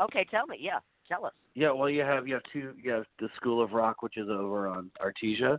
Okay, 0.00 0.24
tell 0.30 0.46
me. 0.46 0.58
Yeah, 0.60 0.80
tell 1.08 1.24
us. 1.24 1.32
Yeah, 1.54 1.70
well, 1.70 1.88
you 1.88 2.02
have 2.02 2.28
you 2.28 2.34
have 2.34 2.42
two. 2.52 2.74
You 2.80 2.90
have 2.92 3.06
the 3.18 3.28
School 3.36 3.62
of 3.62 3.72
Rock, 3.72 4.02
which 4.02 4.16
is 4.16 4.28
over 4.28 4.68
on 4.68 4.90
Artesia, 5.00 5.58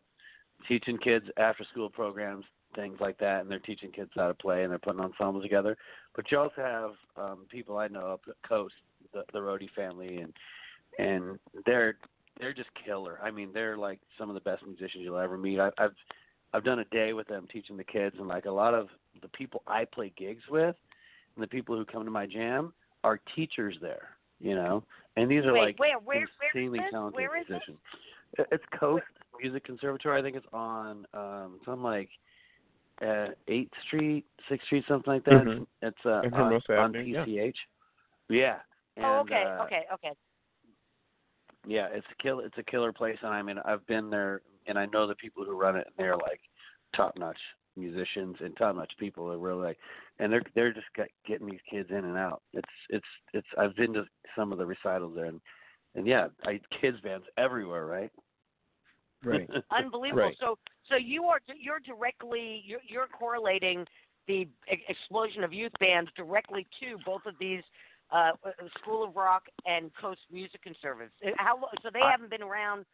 teaching 0.67 0.97
kids 0.97 1.25
after 1.37 1.63
school 1.65 1.89
programs, 1.89 2.45
things 2.75 2.97
like 2.99 3.17
that, 3.19 3.41
and 3.41 3.49
they're 3.49 3.59
teaching 3.59 3.91
kids 3.91 4.11
how 4.15 4.27
to 4.27 4.33
play 4.33 4.63
and 4.63 4.71
they're 4.71 4.79
putting 4.79 5.01
ensembles 5.01 5.43
together. 5.43 5.77
But 6.15 6.31
you 6.31 6.39
also 6.39 6.61
have 6.61 6.91
um, 7.15 7.45
people 7.49 7.77
I 7.77 7.87
know 7.87 8.11
up 8.11 8.21
the 8.25 8.33
coast, 8.47 8.75
the, 9.13 9.23
the 9.33 9.39
Rhodey 9.39 9.69
family, 9.75 10.17
and 10.17 10.33
and 10.99 11.39
they're 11.65 11.97
they're 12.39 12.53
just 12.53 12.69
killer. 12.85 13.19
I 13.23 13.31
mean, 13.31 13.49
they're 13.53 13.77
like 13.77 13.99
some 14.17 14.29
of 14.29 14.35
the 14.35 14.41
best 14.41 14.65
musicians 14.65 15.03
you'll 15.03 15.17
ever 15.17 15.37
meet. 15.37 15.59
I, 15.59 15.71
I've 15.77 15.95
I've 16.53 16.63
done 16.63 16.79
a 16.79 16.85
day 16.85 17.13
with 17.13 17.27
them 17.27 17.47
teaching 17.51 17.77
the 17.77 17.83
kids, 17.83 18.15
and 18.19 18.27
like 18.27 18.45
a 18.45 18.51
lot 18.51 18.73
of 18.73 18.87
the 19.21 19.27
people 19.29 19.63
I 19.67 19.85
play 19.85 20.11
gigs 20.17 20.43
with, 20.49 20.75
and 21.35 21.43
the 21.43 21.47
people 21.47 21.75
who 21.75 21.85
come 21.85 22.05
to 22.05 22.11
my 22.11 22.25
jam 22.25 22.73
are 23.03 23.19
teachers 23.35 23.75
there. 23.81 24.09
You 24.39 24.53
know, 24.53 24.83
and 25.15 25.29
these 25.31 25.45
are 25.45 25.53
Wait, 25.53 25.61
like 25.61 25.79
where, 25.79 25.97
where, 25.97 26.19
where 26.19 26.49
insanely 26.53 26.79
is 26.79 26.85
this? 26.85 26.91
talented 26.91 27.15
Where 27.15 27.37
is 27.37 27.47
this? 27.47 27.59
musicians. 27.67 27.79
It- 28.37 28.47
It's 28.51 28.63
Coast 28.79 29.03
Music 29.41 29.63
Conservatory. 29.63 30.19
I 30.19 30.21
think 30.21 30.35
it's 30.35 30.45
on 30.53 31.07
um 31.13 31.57
it's 31.59 31.67
on 31.67 31.81
like 31.81 32.09
uh 33.01 33.29
Eighth 33.47 33.71
Street, 33.87 34.25
Sixth 34.47 34.65
Street, 34.67 34.83
something 34.87 35.11
like 35.11 35.23
that. 35.25 35.45
Mhm. 35.45 35.65
It's 35.81 36.05
uh 36.05 36.21
In 36.21 36.33
on, 36.35 36.53
on 36.53 36.61
Avenue, 36.69 37.01
yeah. 37.01 37.25
PCH. 37.25 37.55
Yeah. 38.29 38.57
And, 38.95 39.05
oh, 39.05 39.19
okay, 39.21 39.43
uh, 39.43 39.63
okay, 39.63 39.85
okay. 39.93 40.11
Yeah, 41.65 41.87
it's 41.91 42.05
a 42.11 42.21
kill 42.21 42.39
it's 42.41 42.57
a 42.57 42.63
killer 42.63 42.93
place 42.93 43.17
and 43.23 43.33
I 43.33 43.41
mean 43.41 43.57
I've 43.65 43.85
been 43.87 44.09
there 44.11 44.41
and 44.67 44.77
I 44.77 44.85
know 44.87 45.07
the 45.07 45.15
people 45.15 45.43
who 45.43 45.57
run 45.57 45.75
it 45.75 45.87
and 45.87 45.95
they're 45.97 46.17
like 46.17 46.41
top 46.95 47.17
notch 47.17 47.37
musicians 47.75 48.37
and 48.39 48.55
top 48.57 48.75
notch 48.75 48.91
people 48.99 49.29
They're 49.29 49.37
really 49.37 49.65
like 49.65 49.77
and 50.19 50.31
they're 50.31 50.43
they're 50.55 50.73
just 50.73 50.87
get, 50.95 51.09
getting 51.27 51.47
these 51.47 51.59
kids 51.69 51.89
in 51.89 52.05
and 52.05 52.17
out. 52.17 52.41
It's 52.53 52.67
it's 52.89 53.05
it's 53.33 53.47
I've 53.57 53.75
been 53.75 53.93
to 53.93 54.05
some 54.35 54.51
of 54.51 54.57
the 54.57 54.65
recitals 54.65 55.13
there 55.15 55.25
and 55.25 55.41
and 55.95 56.05
yeah, 56.05 56.27
I 56.45 56.59
kids 56.81 56.97
bands 57.01 57.25
everywhere, 57.37 57.85
right? 57.85 58.11
Right. 59.23 59.49
Unbelievable. 59.71 60.23
Right. 60.23 60.35
So, 60.39 60.57
so 60.89 60.95
you 60.95 61.25
are 61.25 61.39
you're 61.59 61.79
directly 61.79 62.63
you're, 62.65 62.79
you're 62.87 63.07
correlating 63.07 63.85
the 64.27 64.47
e- 64.71 64.83
explosion 64.87 65.43
of 65.43 65.53
youth 65.53 65.71
bands 65.79 66.09
directly 66.15 66.67
to 66.81 66.97
both 67.05 67.25
of 67.25 67.33
these 67.39 67.63
uh, 68.11 68.31
School 68.81 69.03
of 69.03 69.15
Rock 69.15 69.43
and 69.65 69.91
Coast 69.99 70.21
Music 70.31 70.61
Conservatives. 70.61 71.13
How 71.37 71.59
so 71.83 71.89
they 71.91 71.99
I- 71.99 72.11
haven't 72.11 72.29
been 72.29 72.43
around? 72.43 72.85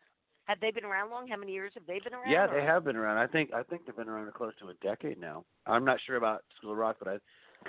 Have 0.45 0.59
they 0.59 0.71
been 0.71 0.83
around 0.83 1.09
long? 1.09 1.27
How 1.27 1.37
many 1.37 1.53
years 1.53 1.71
have 1.73 1.85
they 1.85 1.99
been 2.03 2.13
around? 2.13 2.29
Yeah, 2.29 2.45
or- 2.45 2.59
they 2.59 2.65
have 2.65 2.83
been 2.83 2.95
around. 2.95 3.17
I 3.17 3.27
think 3.27 3.53
I 3.53 3.63
think 3.63 3.85
they've 3.85 3.95
been 3.95 4.09
around 4.09 4.31
close 4.33 4.53
to 4.59 4.69
a 4.69 4.73
decade 4.81 5.19
now. 5.19 5.45
I'm 5.65 5.85
not 5.85 5.99
sure 6.05 6.17
about 6.17 6.43
School 6.57 6.71
of 6.71 6.77
Rock, 6.77 6.97
but 6.99 7.07
I 7.07 7.17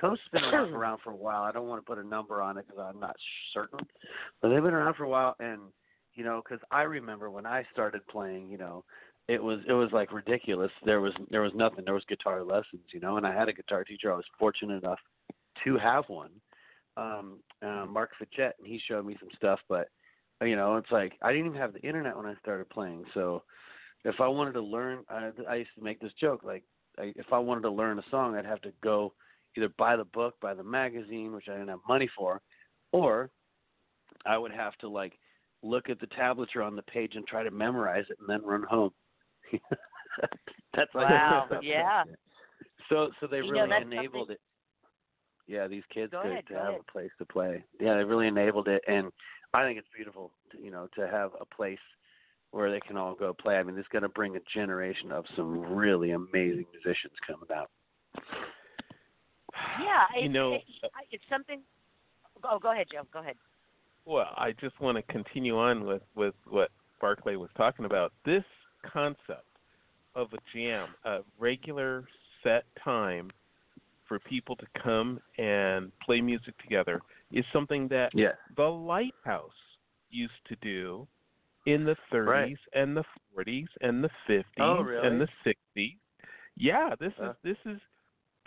Coast's 0.01 0.25
been 0.33 0.43
around, 0.45 0.73
around 0.75 0.99
for 1.05 1.11
a 1.11 1.17
while. 1.17 1.43
I 1.43 1.53
don't 1.53 1.69
want 1.69 1.85
to 1.85 1.87
put 1.87 2.05
a 2.05 2.07
number 2.07 2.43
on 2.43 2.59
it 2.59 2.67
because 2.67 2.85
I'm 2.85 3.01
not 3.01 3.17
certain, 3.53 3.79
but 4.43 4.49
they've 4.49 4.63
been 4.63 4.75
around 4.75 4.95
for 4.95 5.05
a 5.05 5.09
while. 5.09 5.37
And 5.39 5.61
you 6.15 6.25
know, 6.25 6.43
because 6.43 6.63
I 6.71 6.83
remember 6.83 7.31
when 7.31 7.47
I 7.47 7.65
started 7.73 8.07
playing, 8.09 8.49
you 8.49 8.59
know, 8.59 8.85
it 9.29 9.43
was 9.43 9.61
it 9.69 9.73
was 9.73 9.91
like 9.93 10.13
ridiculous. 10.13 10.73
There 10.85 11.01
was 11.01 11.13
there 11.31 11.43
was 11.43 11.53
nothing. 11.55 11.85
There 11.85 11.95
was 11.95 12.05
guitar 12.09 12.43
lessons, 12.43 12.83
you 12.93 13.01
know, 13.01 13.17
and 13.17 13.27
I 13.27 13.33
had 13.33 13.49
a 13.49 13.53
guitar 13.53 13.85
teacher. 13.85 14.13
I 14.13 14.17
was 14.17 14.27
fortunate 14.39 14.83
enough 14.83 14.99
to 15.65 15.79
have 15.79 16.05
one, 16.09 16.31
um, 16.97 17.39
uh, 17.63 17.87
Mark 17.89 18.11
Fitchett, 18.19 18.57
and 18.59 18.67
he 18.67 18.81
showed 18.89 19.07
me 19.07 19.17
some 19.21 19.31
stuff. 19.37 19.61
But 19.69 19.89
you 20.43 20.57
know, 20.57 20.77
it's 20.77 20.91
like 20.91 21.15
I 21.23 21.33
didn't 21.33 21.47
even 21.47 21.59
have 21.61 21.73
the 21.73 21.81
internet 21.83 22.17
when 22.17 22.27
I 22.27 22.35
started 22.41 22.69
playing, 22.71 23.05
so 23.15 23.43
if 24.05 24.21
I 24.21 24.29
wanted 24.29 24.53
to 24.53 24.61
learn, 24.61 25.05
I, 25.09 25.31
I 25.49 25.55
used 25.57 25.71
to 25.77 25.83
make 25.85 26.01
this 26.01 26.13
joke 26.21 26.43
like 26.45 26.63
I, 26.99 27.13
if 27.17 27.33
I 27.33 27.39
wanted 27.39 27.63
to 27.63 27.71
learn 27.71 27.99
a 27.99 28.03
song, 28.11 28.37
I'd 28.37 28.45
have 28.45 28.61
to 28.63 28.73
go 28.83 29.15
either 29.57 29.69
buy 29.79 29.97
the 29.97 30.05
book, 30.05 30.35
buy 30.41 30.55
the 30.55 30.63
magazine, 30.65 31.33
which 31.33 31.49
I 31.49 31.53
didn't 31.53 31.69
have 31.69 31.79
money 31.89 32.09
for, 32.17 32.41
or 32.93 33.31
I 34.27 34.37
would 34.37 34.53
have 34.53 34.77
to 34.79 34.89
like 34.89 35.19
look 35.63 35.89
at 35.89 35.99
the 36.01 36.07
tablature 36.09 36.65
on 36.67 36.77
the 36.77 36.83
page 36.83 37.13
and 37.15 37.27
try 37.27 37.43
to 37.43 37.51
memorize 37.51 38.05
it 38.11 38.19
and 38.21 38.29
then 38.29 38.45
run 38.45 38.65
home. 38.69 38.91
That's 40.77 40.95
like 40.95 41.09
Wow, 41.09 41.49
yeah. 41.63 42.05
So 42.89 43.11
so 43.21 43.27
they 43.27 43.39
You 43.39 43.53
really 43.53 43.69
that's 43.71 43.85
enabled 43.85 44.29
something- 44.29 44.35
it. 44.35 44.41
Yeah, 45.47 45.67
these 45.69 45.83
kids 45.93 46.11
Go 46.13 46.23
to, 46.23 46.31
ahead, 46.31 46.47
to 46.49 46.55
have 46.55 46.69
ahead. 46.69 46.81
a 46.89 46.93
place 46.93 47.11
to 47.19 47.27
play. 47.27 47.63
Yeah, 47.79 47.97
they 47.99 48.05
really 48.05 48.29
enabled 48.29 48.67
it, 48.67 48.83
and 48.89 49.11
I 49.55 49.65
think 49.65 49.79
it's 49.79 49.89
beautiful. 49.95 50.31
To, 50.53 50.59
you 50.61 50.71
know, 50.71 50.89
to 50.97 51.07
have 51.07 51.31
a 51.41 51.45
place 51.45 51.79
where 52.51 52.71
they 52.71 52.81
can 52.81 52.97
all 52.97 53.15
go 53.15 53.33
play. 53.33 53.57
I 53.57 53.63
mean, 53.63 53.79
it's 53.79 53.89
going 53.89 54.03
to 54.03 54.09
bring 54.09 54.37
a 54.37 54.41
generation 54.55 55.11
of 55.11 55.25
some 55.37 55.75
really 55.75 56.13
amazing 56.13 56.67
musicians 56.73 57.15
coming 57.27 57.49
out. 57.55 57.71
Yeah, 59.81 60.21
you 60.21 60.27
it's, 60.27 60.35
know, 60.35 60.55
it, 60.55 60.63
it's 61.11 61.25
something. 61.31 61.61
Oh, 62.45 62.59
go 62.61 62.73
ahead, 62.73 62.87
Joe. 62.93 63.03
Go 63.13 63.21
ahead. 63.21 63.37
Well, 64.05 64.29
I 64.37 64.53
just 64.61 64.79
want 64.81 64.97
to 64.97 65.13
continue 65.13 65.57
on 65.59 65.85
with, 65.85 66.03
with 66.15 66.35
what 66.49 66.71
Barclay 67.01 67.37
was 67.37 67.51
talking 67.57 67.85
about. 67.85 68.13
This 68.25 68.45
concept 68.93 69.47
of 70.15 70.29
a 70.33 70.39
jam, 70.55 70.89
a 71.05 71.21
regular 71.39 72.05
set 72.43 72.65
time 72.85 73.31
for 74.07 74.19
people 74.19 74.55
to 74.57 74.67
come 74.83 75.19
and 75.39 75.91
play 76.05 76.21
music 76.21 76.57
together, 76.59 77.01
is 77.35 77.45
something 77.53 77.89
that 77.89 78.11
Yeah. 78.15 78.33
the 78.57 78.65
Lighthouse 78.65 79.53
used 80.09 80.33
to 80.47 80.57
do 80.63 81.07
in 81.67 81.85
the 81.85 81.97
30s 82.13 82.29
Right. 82.29 82.57
and 82.73 82.97
the 82.97 83.05
40s 83.35 83.69
and 83.81 84.03
the 84.03 84.11
50s 84.27 84.45
Oh, 84.61 84.81
really? 84.83 85.07
and 85.07 85.21
the 85.21 85.29
60s. 85.45 85.99
Yeah, 86.57 86.95
this 86.99 87.13
Uh. 87.19 87.31
is 87.31 87.37
this 87.43 87.57
is. 87.67 87.81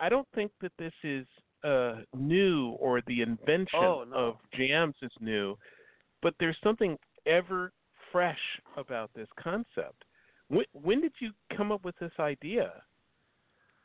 I 0.00 0.08
don't 0.08 0.28
think 0.34 0.52
that 0.60 0.72
this 0.78 0.94
is 1.02 1.26
uh, 1.64 2.02
new 2.14 2.70
or 2.80 3.02
the 3.02 3.20
invention 3.22 3.78
Oh, 3.80 4.04
no. 4.04 4.16
of 4.16 4.36
jams 4.54 4.94
is 5.02 5.10
new, 5.20 5.56
but 6.22 6.34
there's 6.38 6.56
something 6.62 6.96
ever 7.26 7.72
fresh 8.12 8.60
about 8.76 9.12
this 9.14 9.28
concept. 9.38 10.04
When, 10.48 10.64
when 10.72 11.00
did 11.00 11.12
you 11.20 11.32
come 11.56 11.72
up 11.72 11.84
with 11.84 11.96
this 11.98 12.12
idea? 12.18 12.82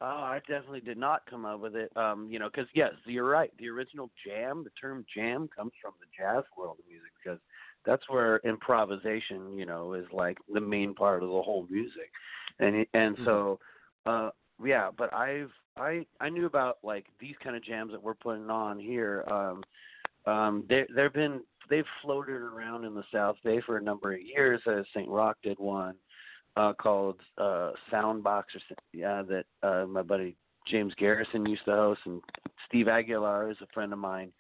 Oh, 0.02 0.06
I 0.06 0.40
definitely 0.48 0.82
did 0.82 0.98
not 0.98 1.26
come 1.30 1.46
up 1.46 1.60
with 1.62 1.76
it. 1.76 1.96
Um, 1.96 2.28
you 2.30 2.40
know, 2.40 2.50
because 2.50 2.68
yes, 2.74 2.92
you're 3.06 3.30
right. 3.30 3.52
The 3.58 3.70
original 3.70 4.10
jam, 4.26 4.64
the 4.64 4.70
term 4.72 5.06
jam, 5.14 5.50
comes 5.56 5.72
from 5.82 5.94
the 6.00 6.08
jazz 6.18 6.44
world 6.58 6.78
of 6.80 6.86
music 6.90 7.12
because 7.24 7.40
that's 7.86 8.04
where 8.10 8.38
improvisation, 8.40 9.58
you 9.58 9.66
know, 9.66 9.94
is 9.94 10.06
like 10.12 10.38
the 10.54 10.60
main 10.60 10.94
part 10.94 11.24
of 11.24 11.30
the 11.30 11.42
whole 11.42 11.68
music, 11.70 12.12
and 12.60 12.86
and 12.94 13.16
Mm-hmm. 13.16 13.26
so, 13.26 13.60
uh, 14.06 14.30
yeah. 14.64 14.90
But 14.98 15.14
I've 15.14 15.52
I 15.78 16.06
I 16.20 16.30
knew 16.30 16.46
about 16.48 16.80
like 16.84 17.06
these 17.20 17.36
kind 17.44 17.56
of 17.56 17.64
jams 17.64 17.92
that 17.92 18.04
we're 18.04 18.14
putting 18.14 18.50
on 18.50 18.80
here. 18.80 19.24
Um, 19.32 19.64
um, 20.26 20.64
there 20.68 20.88
there've 20.94 21.14
been 21.14 21.42
they've 21.70 21.86
floated 22.02 22.42
around 22.42 22.84
in 22.84 22.94
the 22.94 23.04
South 23.12 23.38
Bay 23.44 23.62
for 23.66 23.78
a 23.78 23.82
number 23.82 24.14
of 24.14 24.22
years. 24.22 24.62
As 24.68 24.86
St. 24.94 25.08
Rocke 25.10 25.38
did 25.44 25.60
one 25.60 25.96
uh, 26.56 26.74
called 26.74 27.20
uh, 27.38 27.72
Soundbox, 27.92 28.44
or 28.56 28.76
yeah, 28.94 29.24
that 29.24 29.46
uh, 29.64 29.86
my 29.88 30.02
buddy 30.02 30.36
James 30.68 30.94
Garrison 30.98 31.46
used 31.46 31.66
to 31.66 31.72
host, 31.72 32.02
and 32.06 32.22
Steve 32.68 32.88
Aguilar 32.88 33.52
is 33.52 33.58
a 33.62 33.68
friend 33.74 33.92
of 33.94 34.00
mine. 34.00 34.32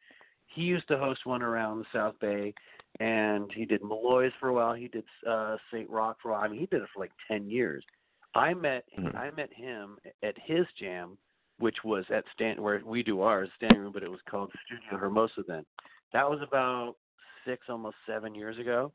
He 0.47 0.61
used 0.61 0.87
to 0.89 0.97
host 0.97 1.25
one 1.25 1.41
around 1.41 1.79
the 1.79 1.85
South 1.91 2.15
Bay, 2.19 2.53
and 2.99 3.51
he 3.53 3.65
did 3.65 3.83
Malloy's 3.83 4.31
for 4.39 4.49
a 4.49 4.53
while. 4.53 4.73
He 4.73 4.87
did 4.87 5.03
uh, 5.27 5.57
St. 5.71 5.89
Rocke 5.89 6.17
for 6.21 6.29
a 6.29 6.31
while. 6.33 6.41
I 6.43 6.47
mean, 6.47 6.59
he 6.59 6.67
did 6.67 6.81
it 6.81 6.89
for 6.93 6.99
like 6.99 7.11
ten 7.27 7.49
years. 7.49 7.83
I 8.35 8.53
met 8.53 8.85
Mhm. 8.97 9.15
I 9.15 9.31
met 9.31 9.51
him 9.53 9.97
at 10.21 10.37
his 10.37 10.65
jam, 10.79 11.17
which 11.59 11.83
was 11.83 12.05
at 12.11 12.23
Stan 12.33 12.61
where 12.61 12.81
we 12.85 13.03
do 13.03 13.21
ours 13.21 13.49
standing 13.55 13.81
room, 13.81 13.91
but 13.91 14.03
it 14.03 14.11
was 14.11 14.21
called 14.29 14.51
Studio 14.65 14.97
Hermosa 14.97 15.43
then. 15.47 15.65
That 16.13 16.29
was 16.29 16.41
about 16.41 16.95
six, 17.45 17.67
almost 17.69 17.97
seven 18.05 18.33
years 18.35 18.57
ago, 18.59 18.91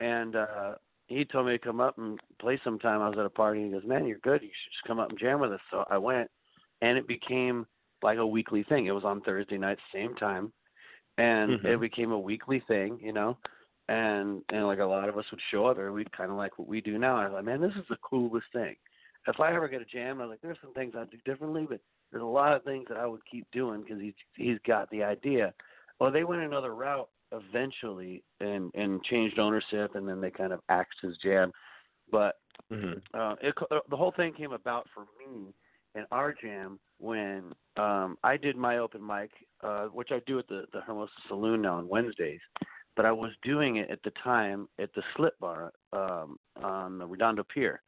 and 0.00 0.36
uh 0.36 0.74
he 1.06 1.24
told 1.24 1.46
me 1.46 1.52
to 1.52 1.58
come 1.58 1.80
up 1.80 1.98
and 1.98 2.18
play 2.40 2.60
sometime. 2.64 3.00
I 3.02 3.08
was 3.08 3.18
at 3.18 3.26
a 3.26 3.30
party 3.30 3.62
and 3.62 3.72
he 3.72 3.78
goes, 3.78 3.88
Man, 3.88 4.06
you're 4.06 4.18
good, 4.18 4.42
you 4.42 4.48
should 4.48 4.72
just 4.72 4.86
come 4.86 4.98
up 4.98 5.10
and 5.10 5.18
jam 5.18 5.40
with 5.40 5.52
us. 5.52 5.60
So 5.70 5.84
I 5.90 5.98
went 5.98 6.30
and 6.82 6.96
it 6.96 7.06
became 7.06 7.66
like 8.02 8.18
a 8.18 8.26
weekly 8.26 8.64
thing. 8.64 8.86
It 8.86 8.92
was 8.92 9.04
on 9.04 9.20
Thursday 9.20 9.58
nights, 9.58 9.80
same 9.92 10.14
time. 10.14 10.52
And 11.18 11.52
Mhm. 11.52 11.64
it 11.64 11.80
became 11.80 12.12
a 12.12 12.18
weekly 12.18 12.60
thing, 12.66 12.98
you 13.00 13.12
know. 13.12 13.38
And 13.88 14.42
and 14.50 14.66
like 14.66 14.78
a 14.78 14.84
lot 14.84 15.08
of 15.08 15.18
us 15.18 15.30
would 15.30 15.40
show 15.50 15.66
up 15.66 15.76
there, 15.76 15.92
we'd 15.92 16.16
kinda 16.16 16.34
like 16.34 16.58
what 16.58 16.68
we 16.68 16.80
do 16.80 16.98
now. 16.98 17.16
I 17.16 17.24
was 17.24 17.34
like, 17.34 17.44
Man, 17.44 17.60
this 17.60 17.76
is 17.76 17.86
the 17.88 17.98
coolest 17.98 18.46
thing. 18.52 18.76
If 19.26 19.40
I 19.40 19.54
ever 19.54 19.68
get 19.68 19.82
a 19.82 19.86
jam, 19.86 20.20
I 20.20 20.24
was 20.24 20.32
like, 20.32 20.42
there's 20.42 20.58
some 20.62 20.74
things 20.74 20.94
I'd 20.94 21.10
do 21.10 21.16
differently, 21.24 21.66
but 21.66 21.80
there's 22.10 22.22
a 22.22 22.26
lot 22.26 22.54
of 22.54 22.62
things 22.62 22.86
that 22.88 22.98
I 22.98 23.06
would 23.06 23.24
keep 23.24 23.50
doing 23.52 23.82
because 23.82 24.00
he's 24.00 24.14
he's 24.36 24.58
got 24.66 24.90
the 24.90 25.02
idea. 25.02 25.54
Well, 26.00 26.10
they 26.10 26.24
went 26.24 26.42
another 26.42 26.74
route 26.74 27.08
eventually 27.34 28.22
and 28.40 28.70
and 28.74 29.02
changed 29.04 29.38
ownership, 29.38 29.94
and 29.94 30.08
then 30.08 30.20
they 30.20 30.30
kind 30.30 30.52
of 30.52 30.60
axed 30.68 31.00
his 31.00 31.16
jam. 31.18 31.52
But 32.10 32.38
Mhm. 32.70 33.02
uh, 33.12 33.36
it, 33.40 33.54
the 33.88 33.96
whole 33.96 34.12
thing 34.12 34.32
came 34.32 34.52
about 34.52 34.88
for 34.94 35.06
me 35.18 35.52
and 35.94 36.06
our 36.10 36.32
jam 36.32 36.78
when 36.98 37.52
um, 37.76 38.16
I 38.22 38.36
did 38.36 38.56
my 38.56 38.78
open 38.78 39.04
mic, 39.04 39.30
uh, 39.62 39.86
which 39.86 40.10
I 40.12 40.20
do 40.26 40.38
at 40.38 40.48
the 40.48 40.66
the 40.72 40.80
Hermosa 40.80 41.12
Saloon 41.28 41.62
now 41.62 41.76
on 41.76 41.88
Wednesdays. 41.88 42.40
But 42.96 43.06
I 43.06 43.12
was 43.12 43.32
doing 43.42 43.76
it 43.76 43.90
at 43.90 44.02
the 44.04 44.12
time 44.22 44.68
at 44.78 44.94
the 44.94 45.02
Slip 45.16 45.38
Bar 45.40 45.72
um, 45.92 46.38
on 46.62 46.98
the 46.98 47.06
Redondo 47.06 47.42
Pier, 47.42 47.82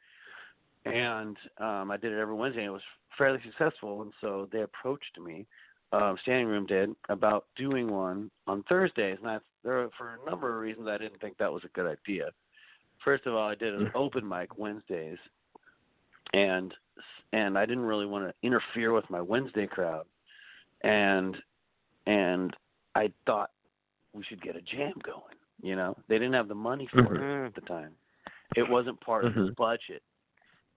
and 0.84 1.36
um, 1.58 1.90
I 1.90 1.96
did 1.96 2.12
it 2.12 2.18
every 2.18 2.34
Wednesday. 2.34 2.62
and 2.62 2.68
It 2.68 2.72
was 2.72 2.82
fairly 3.16 3.40
successful, 3.44 4.02
and 4.02 4.12
so 4.20 4.48
they 4.52 4.62
approached 4.62 5.18
me 5.20 5.46
um, 5.92 6.16
standing 6.22 6.46
room 6.46 6.66
did 6.66 6.90
about 7.08 7.46
doing 7.56 7.88
one 7.88 8.30
on 8.46 8.64
Thursdays, 8.68 9.18
and 9.20 9.30
I, 9.30 9.38
there 9.64 9.88
for 9.96 10.18
a 10.22 10.30
number 10.30 10.54
of 10.54 10.60
reasons 10.60 10.88
I 10.88 10.98
didn't 10.98 11.20
think 11.20 11.38
that 11.38 11.52
was 11.52 11.64
a 11.64 11.68
good 11.68 11.86
idea. 11.86 12.30
First 13.04 13.26
of 13.26 13.34
all, 13.34 13.48
I 13.48 13.54
did 13.54 13.74
an 13.74 13.90
open 13.94 14.26
mic 14.26 14.58
Wednesdays, 14.58 15.18
and 16.32 16.74
and 17.32 17.58
I 17.58 17.66
didn't 17.66 17.84
really 17.84 18.06
want 18.06 18.26
to 18.26 18.34
interfere 18.46 18.92
with 18.92 19.08
my 19.10 19.20
Wednesday 19.20 19.66
crowd, 19.66 20.06
and 20.82 21.36
and 22.06 22.54
I 22.94 23.12
thought 23.26 23.50
we 24.12 24.24
should 24.24 24.42
get 24.42 24.56
a 24.56 24.60
jam 24.60 24.94
going. 25.04 25.36
You 25.62 25.76
know, 25.76 25.96
they 26.08 26.16
didn't 26.16 26.34
have 26.34 26.48
the 26.48 26.54
money 26.54 26.88
for 26.92 27.14
Mhm. 27.14 27.44
it 27.44 27.46
at 27.46 27.54
the 27.54 27.60
time. 27.62 27.92
It 28.56 28.68
wasn't 28.68 29.00
part 29.00 29.24
of 29.24 29.34
the 29.34 29.42
Mhm. 29.42 29.56
budget, 29.56 30.02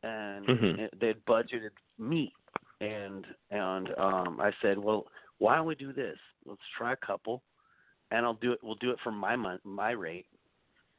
and 0.04 0.46
Mhm. 0.46 0.80
it, 0.80 1.00
they'd 1.00 1.26
budgeted 1.26 1.72
me 1.98 2.34
and 2.82 3.26
and 3.52 3.90
um 3.98 4.40
I 4.40 4.52
said, 4.62 4.78
well, 4.78 5.06
why 5.40 5.56
don't 5.56 5.66
we 5.66 5.76
do 5.76 5.94
this? 5.94 6.18
Let's 6.46 6.62
try 6.78 6.94
a 6.94 7.06
couple, 7.06 7.44
and 8.12 8.26
I'll 8.26 8.34
do 8.36 8.52
it. 8.54 8.60
We'll 8.64 8.76
do 8.76 8.92
it 8.92 9.00
for 9.04 9.12
my 9.12 9.36
my 9.64 9.92
rate, 9.92 10.28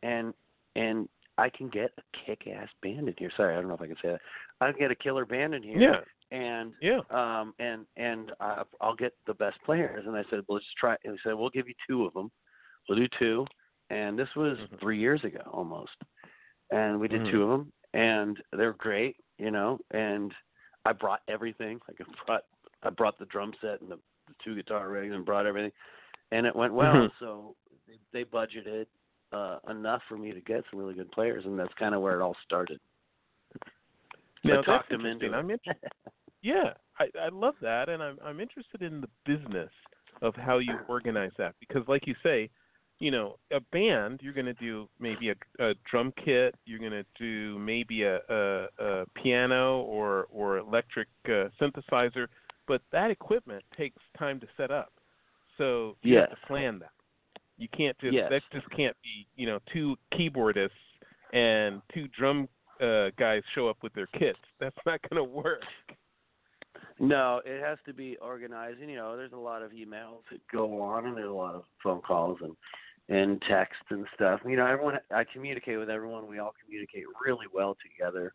and 0.02 0.34
and 0.76 1.08
I 1.38 1.48
can 1.48 1.68
get 1.68 1.90
a 1.96 2.02
kick-ass 2.26 2.68
band 2.82 3.08
in 3.08 3.14
here. 3.16 3.30
Sorry, 3.36 3.54
I 3.56 3.60
don't 3.60 3.68
know 3.68 3.74
if 3.74 3.80
I 3.80 3.86
can 3.86 3.96
say 4.02 4.08
that. 4.10 4.20
I 4.60 4.70
can 4.70 4.78
get 4.78 4.90
a 4.90 4.94
killer 4.94 5.24
band 5.24 5.54
in 5.54 5.62
here, 5.62 5.80
Yeah. 5.80 6.00
and 6.38 6.72
Yeah. 6.80 7.00
um 7.10 7.54
and 7.58 7.86
and 7.96 8.32
I, 8.40 8.62
I'll 8.80 8.94
get 8.94 9.14
the 9.26 9.34
best 9.34 9.58
players. 9.64 10.04
And 10.06 10.16
I 10.16 10.22
said, 10.30 10.40
well, 10.46 10.56
let's 10.56 10.66
try. 10.78 10.96
And 11.04 11.14
he 11.14 11.18
said, 11.24 11.34
we'll 11.34 11.50
give 11.50 11.68
you 11.68 11.74
two 11.88 12.04
of 12.04 12.12
them. 12.12 12.30
We'll 12.88 12.98
do 12.98 13.08
two. 13.18 13.46
And 13.90 14.18
this 14.18 14.28
was 14.36 14.58
Mhm. 14.58 14.80
three 14.80 14.98
years 14.98 15.24
ago 15.24 15.40
almost, 15.52 15.96
and 16.70 17.00
we 17.00 17.08
did 17.08 17.22
Mhm. 17.22 17.30
two 17.30 17.42
of 17.42 17.48
them, 17.50 17.72
and 17.94 18.40
they're 18.52 18.74
great, 18.74 19.16
you 19.38 19.50
know. 19.50 19.80
And 19.90 20.32
I 20.84 20.92
brought 20.92 21.20
everything. 21.28 21.80
Like 21.88 22.00
I 22.00 22.24
brought 22.26 22.44
I 22.82 22.90
brought 22.90 23.18
the 23.18 23.26
drum 23.26 23.52
set 23.60 23.80
and 23.80 23.90
the, 23.90 23.98
the 24.26 24.34
two 24.44 24.54
guitar 24.54 24.88
rigs 24.88 25.14
and 25.14 25.24
brought 25.24 25.46
everything, 25.46 25.72
and 26.32 26.46
it 26.46 26.54
went 26.54 26.72
well. 26.74 26.94
Mhm. 26.94 27.10
So 27.18 27.56
they, 27.86 27.98
they 28.12 28.24
budgeted 28.24 28.86
uh 29.32 29.58
enough 29.68 30.02
for 30.08 30.16
me 30.16 30.32
to 30.32 30.40
get 30.40 30.64
some 30.70 30.80
really 30.80 30.94
good 30.94 31.10
players, 31.12 31.44
and 31.44 31.58
that's 31.58 31.74
kind 31.74 31.94
of 31.94 32.00
where 32.00 32.18
it 32.18 32.22
all 32.22 32.36
started. 32.44 32.80
Now 34.42 34.60
I 34.60 34.62
talked 34.62 34.92
him 34.92 35.04
into. 35.06 35.32
I'm 35.32 35.50
interested. 35.50 35.90
Yeah, 36.42 36.72
I, 36.98 37.04
I 37.20 37.28
love 37.30 37.54
that, 37.60 37.90
and 37.90 38.02
I'm 38.02 38.18
I'm 38.24 38.40
interested 38.40 38.80
in 38.80 39.02
the 39.02 39.08
business 39.26 39.70
of 40.22 40.34
how 40.34 40.56
you 40.56 40.72
organize 40.88 41.32
that 41.36 41.54
because, 41.60 41.86
like 41.86 42.06
you 42.06 42.14
say, 42.22 42.48
you 43.00 43.10
know, 43.10 43.36
a 43.50 43.60
band 43.72 44.20
you're 44.22 44.34
going 44.34 44.46
to 44.46 44.52
do 44.54 44.86
maybe 45.00 45.30
a, 45.30 45.34
a 45.58 45.74
drum 45.90 46.12
kit, 46.22 46.54
you're 46.66 46.78
going 46.78 46.92
to 46.92 47.04
do 47.18 47.58
maybe 47.58 48.02
a, 48.02 48.20
a, 48.28 48.66
a 48.78 49.04
piano 49.20 49.80
or 49.80 50.26
or 50.30 50.58
electric 50.58 51.08
uh, 51.26 51.48
synthesizer, 51.60 52.26
but 52.68 52.82
that 52.92 53.10
equipment 53.10 53.64
takes 53.76 54.00
time 54.18 54.38
to 54.38 54.46
set 54.56 54.70
up, 54.70 54.92
so 55.58 55.96
you 56.02 56.16
have 56.18 56.30
to 56.30 56.36
plan 56.46 56.78
that. 56.78 56.92
You 57.56 57.68
can't 57.76 57.98
just 57.98 58.14
Yes. 58.14 58.30
that 58.30 58.42
just 58.52 58.70
can't 58.70 58.96
be 59.02 59.26
you 59.34 59.46
know 59.46 59.58
two 59.72 59.96
keyboardists 60.12 60.70
and 61.32 61.80
two 61.94 62.06
drum 62.08 62.48
uh, 62.82 63.10
guys 63.18 63.42
show 63.54 63.68
up 63.68 63.78
with 63.82 63.94
their 63.94 64.08
kits. 64.18 64.38
That's 64.60 64.76
not 64.86 65.00
going 65.08 65.24
to 65.24 65.24
work. 65.24 65.62
No, 66.98 67.40
it 67.46 67.62
has 67.62 67.78
to 67.86 67.94
be 67.94 68.18
organized. 68.20 68.80
And, 68.80 68.90
you 68.90 68.96
know, 68.96 69.16
there's 69.16 69.32
a 69.32 69.36
lot 69.36 69.62
of 69.62 69.72
emails 69.72 70.20
that 70.30 70.40
go 70.52 70.82
on, 70.82 71.06
and 71.06 71.16
there's 71.16 71.30
a 71.30 71.32
lot 71.32 71.54
of 71.54 71.64
phone 71.82 72.02
calls 72.02 72.38
and 72.42 72.54
and 73.10 73.42
text 73.48 73.82
and 73.90 74.06
stuff. 74.14 74.40
You 74.46 74.56
know, 74.56 74.66
everyone. 74.66 74.98
I 75.10 75.24
communicate 75.24 75.78
with 75.78 75.90
everyone. 75.90 76.28
We 76.28 76.38
all 76.38 76.54
communicate 76.64 77.04
really 77.24 77.46
well 77.52 77.76
together. 77.82 78.32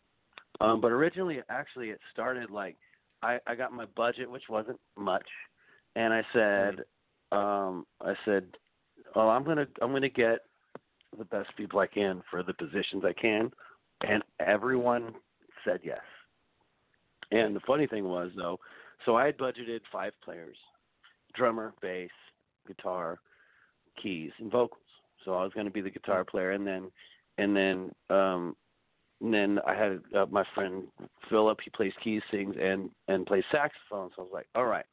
Um, 0.60 0.80
but 0.80 0.92
originally, 0.92 1.40
actually, 1.48 1.90
it 1.90 1.98
started 2.12 2.50
like 2.50 2.76
I, 3.22 3.38
I 3.46 3.54
got 3.54 3.72
my 3.72 3.86
budget, 3.96 4.30
which 4.30 4.44
wasn't 4.48 4.78
much, 4.96 5.26
and 5.96 6.12
I 6.12 6.22
said, 6.32 6.84
um, 7.32 7.86
I 8.00 8.14
said, 8.24 8.44
well, 9.14 9.30
I'm 9.30 9.44
gonna 9.44 9.66
I'm 9.80 9.92
gonna 9.92 10.08
get 10.08 10.40
the 11.18 11.24
best 11.24 11.48
people 11.56 11.80
I 11.80 11.86
can 11.86 12.22
for 12.30 12.42
the 12.42 12.54
positions 12.54 13.02
I 13.04 13.14
can, 13.14 13.50
and 14.06 14.22
everyone 14.40 15.14
said 15.64 15.80
yes. 15.82 16.00
And 17.30 17.56
the 17.56 17.60
funny 17.66 17.86
thing 17.86 18.04
was 18.04 18.30
though, 18.36 18.60
so 19.06 19.16
I 19.16 19.26
had 19.26 19.38
budgeted 19.38 19.80
five 19.90 20.12
players: 20.22 20.56
drummer, 21.34 21.72
bass, 21.80 22.10
guitar, 22.66 23.20
keys, 24.00 24.32
and 24.38 24.50
vocals. 24.50 24.80
So 25.24 25.34
I 25.34 25.42
was 25.42 25.52
going 25.52 25.66
to 25.66 25.72
be 25.72 25.80
the 25.80 25.90
guitar 25.90 26.24
player, 26.24 26.52
and 26.52 26.66
then, 26.66 26.90
and 27.38 27.56
then, 27.56 27.92
um, 28.10 28.56
and 29.20 29.32
then 29.32 29.58
I 29.66 29.74
had 29.74 30.00
uh, 30.16 30.26
my 30.30 30.44
friend 30.54 30.84
Philip. 31.28 31.58
He 31.64 31.70
plays 31.70 31.92
keys, 32.02 32.22
sings, 32.30 32.54
and 32.60 32.90
and 33.08 33.26
plays 33.26 33.44
saxophone. 33.50 34.10
So 34.14 34.22
I 34.22 34.24
was 34.24 34.30
like, 34.32 34.46
all 34.54 34.66
right, 34.66 34.86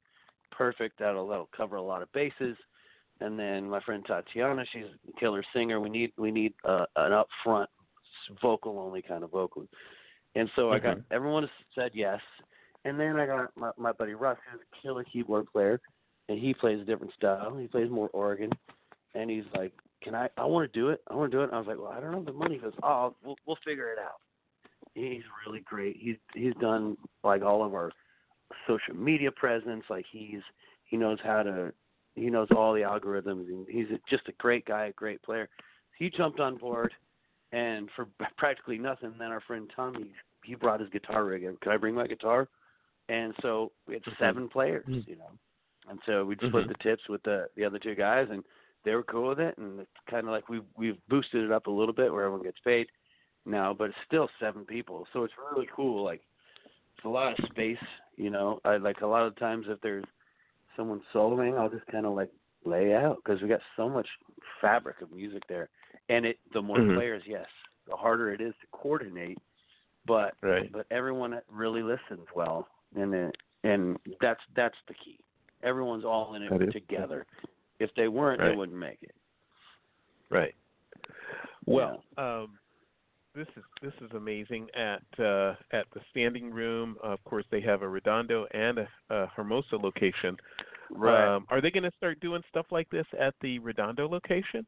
perfect. 0.52 1.00
That'll 1.00 1.28
that'll 1.28 1.50
cover 1.56 1.76
a 1.76 1.82
lot 1.82 2.02
of 2.02 2.12
bases. 2.14 2.58
And 3.22 3.38
then 3.38 3.70
my 3.70 3.80
friend 3.82 4.04
Tatiana, 4.06 4.66
she's 4.72 4.86
a 4.86 5.20
killer 5.20 5.44
singer. 5.54 5.80
We 5.80 5.90
need 5.90 6.14
we 6.18 6.32
need 6.32 6.54
uh, 6.66 6.86
an 6.96 7.12
upfront 7.12 7.68
vocal 8.42 8.80
only 8.80 9.02
kind 9.02 9.24
of 9.24 9.32
vocal. 9.32 9.68
And 10.36 10.50
so 10.56 10.72
I 10.72 10.80
got 10.80 10.98
Mhm. 10.98 11.04
everyone 11.12 11.50
said 11.76 11.92
yes. 11.94 12.22
And 12.86 13.00
then 13.00 13.18
I 13.18 13.26
got 13.26 13.56
my, 13.56 13.72
my 13.78 13.92
buddy 13.92 14.14
Russ, 14.14 14.38
who's 14.52 14.62
a 14.62 14.82
killer 14.82 15.04
keyboard 15.06 15.46
player, 15.52 15.80
and 16.28 16.38
he 16.38 16.54
plays 16.54 16.82
a 16.82 16.86
different 16.86 17.14
style. 17.14 17.56
He 17.56 17.68
plays 17.68 17.90
more 17.90 18.10
organ, 18.10 18.52
and 19.16 19.30
he's 19.30 19.46
like, 19.56 19.74
"Can 20.02 20.16
I? 20.16 20.30
I 20.38 20.46
want 20.46 20.72
to 20.72 20.80
do 20.80 20.90
it. 20.90 21.02
I 21.08 21.16
want 21.16 21.32
to 21.32 21.38
do 21.38 21.42
it." 21.42 21.46
And 21.46 21.56
I 21.56 21.60
was 21.60 21.68
like, 21.68 21.78
"Well, 21.78 21.92
I 21.92 22.00
don't 22.00 22.14
have 22.14 22.26
the 22.26 22.34
money." 22.34 22.56
He 22.56 22.62
goes, 22.62 22.74
"Oh, 22.84 23.16
we'll 23.24 23.38
we'll 23.46 23.58
figure 23.66 23.92
it 23.92 24.00
out." 24.00 24.22
He's 24.96 25.24
really 25.46 25.62
great. 25.62 25.98
He's 26.00 26.18
he's 26.34 26.54
done 26.56 26.98
like 27.24 27.42
all 27.42 27.64
of 27.64 27.74
our 27.74 27.92
social 28.68 28.96
media 28.96 29.32
presence. 29.32 29.84
Like 29.90 30.06
he's 30.12 30.42
he 30.86 30.98
knows 30.98 31.20
how 31.24 31.44
to 31.44 31.74
he 32.16 32.30
knows 32.30 32.48
all 32.56 32.74
the 32.74 32.82
algorithms, 32.82 33.48
and 33.48 33.68
he's 33.68 33.88
just 34.10 34.28
a 34.28 34.34
great 34.34 34.66
guy, 34.66 34.86
a 34.86 34.94
great 34.94 35.22
player. 35.24 35.50
He 35.98 36.10
jumped 36.10 36.40
on 36.40 36.58
board, 36.58 36.94
and 37.52 37.90
for 37.96 38.08
practically 38.38 38.78
nothing, 38.78 39.14
then 39.18 39.32
our 39.32 39.42
friend 39.42 39.70
Tommy 39.76 40.12
he 40.44 40.56
brought 40.56 40.82
his 40.82 40.90
guitar 40.90 41.24
rig. 41.24 41.44
Can 41.62 41.72
I 41.72 41.78
bring 41.78 41.96
my 41.96 42.08
guitar? 42.08 42.48
and 43.10 43.34
so 43.42 43.72
we 43.86 43.96
had 43.96 44.04
Mhm. 44.04 44.18
seven 44.18 44.50
players, 44.50 44.86
Mhm. 44.88 45.06
you 45.08 45.16
know, 45.18 45.30
and 45.90 46.00
so 46.06 46.24
we 46.24 46.36
split 46.36 46.54
Mhm. 46.54 46.68
the 46.70 46.76
tips 46.76 47.08
with 47.10 47.22
the 47.24 47.50
the 47.56 47.66
other 47.66 47.80
two 47.80 47.96
guys, 47.96 48.30
and 48.30 48.46
they 48.84 48.96
were 48.96 49.04
cool 49.04 49.30
with 49.30 49.40
it, 49.40 49.58
and 49.58 49.80
it's 49.80 49.90
kind 50.10 50.28
of 50.28 50.32
like 50.32 50.50
we've 50.50 50.66
we've 50.78 50.98
boosted 51.10 51.44
it 51.44 51.52
up 51.52 51.68
a 51.68 51.72
little 51.72 51.94
bit 51.94 52.12
where 52.12 52.24
everyone 52.26 52.44
gets 52.44 52.60
paid 52.64 52.88
now, 53.46 53.74
but 53.74 53.90
it's 53.90 53.98
still 54.06 54.30
seven 54.40 54.66
people, 54.66 55.06
so 55.14 55.24
it's 55.24 55.34
really 55.54 55.68
cool. 55.76 56.04
Like 56.04 56.22
it's 56.96 57.06
a 57.06 57.10
lot 57.10 57.38
of 57.38 57.46
space, 57.50 57.78
you 58.16 58.30
know. 58.30 58.60
I 58.66 58.78
like 58.78 59.02
a 59.02 59.08
lot 59.08 59.26
of 59.26 59.36
times 59.38 59.66
if 59.70 59.80
there's 59.82 60.06
someone 60.76 61.02
soloing, 61.14 61.58
I'll 61.58 61.70
just 61.70 61.86
kind 61.88 62.06
of 62.06 62.14
like 62.14 62.30
lay 62.66 62.94
out 62.96 63.18
because 63.24 63.42
we 63.42 63.48
got 63.48 63.60
so 63.76 63.90
much 63.90 64.08
fabric 64.62 65.02
of 65.02 65.12
music 65.12 65.44
there, 65.50 65.70
and 66.10 66.26
it 66.26 66.40
the 66.54 66.62
more 66.62 66.78
Mhm. 66.78 66.96
players, 66.96 67.24
yes, 67.26 67.48
the 67.88 67.96
harder 67.96 68.32
it 68.34 68.42
is 68.42 68.54
to 68.62 68.68
coordinate, 68.72 69.38
but 70.06 70.36
Right. 70.42 70.72
but 70.72 70.86
everyone 70.92 71.42
really 71.50 71.84
listens 71.84 72.28
well, 72.36 72.68
and 72.96 73.14
it, 73.14 73.38
and 73.64 73.98
that's 74.22 74.42
that's 74.56 74.78
the 74.88 74.94
key. 74.94 75.20
Everyone's 75.62 76.04
all 76.06 76.36
in 76.36 76.44
it, 76.44 76.52
it 76.52 76.62
is- 76.68 76.74
together. 76.74 77.26
If 77.80 77.90
they 77.96 78.08
weren't, 78.08 78.40
Right. 78.42 78.50
they 78.50 78.56
wouldn't 78.56 78.78
make 78.78 79.00
it. 79.02 79.16
Right. 80.30 80.56
Well, 81.66 82.04
um, 82.18 82.58
this 83.36 83.48
is 83.58 83.64
this 83.82 83.94
is 84.02 84.12
amazing 84.16 84.68
at 84.76 85.02
uh, 85.20 85.56
at 85.72 85.86
the 85.94 86.02
standing 86.12 86.52
room. 86.52 86.98
of 87.02 87.24
course, 87.24 87.46
they 87.52 87.62
have 87.62 87.82
a 87.82 87.88
Redondo 87.88 88.46
and 88.54 88.80
a, 88.80 88.88
a 89.10 89.28
Hermosa 89.36 89.76
location. 89.78 90.38
Um, 90.96 91.48
are 91.50 91.60
they 91.62 91.72
going 91.72 91.84
to 91.84 91.92
start 91.98 92.20
doing 92.20 92.44
stuff 92.50 92.68
like 92.72 92.90
this 92.92 93.06
at 93.20 93.34
the 93.42 93.58
Redondo 93.60 94.08
location? 94.08 94.66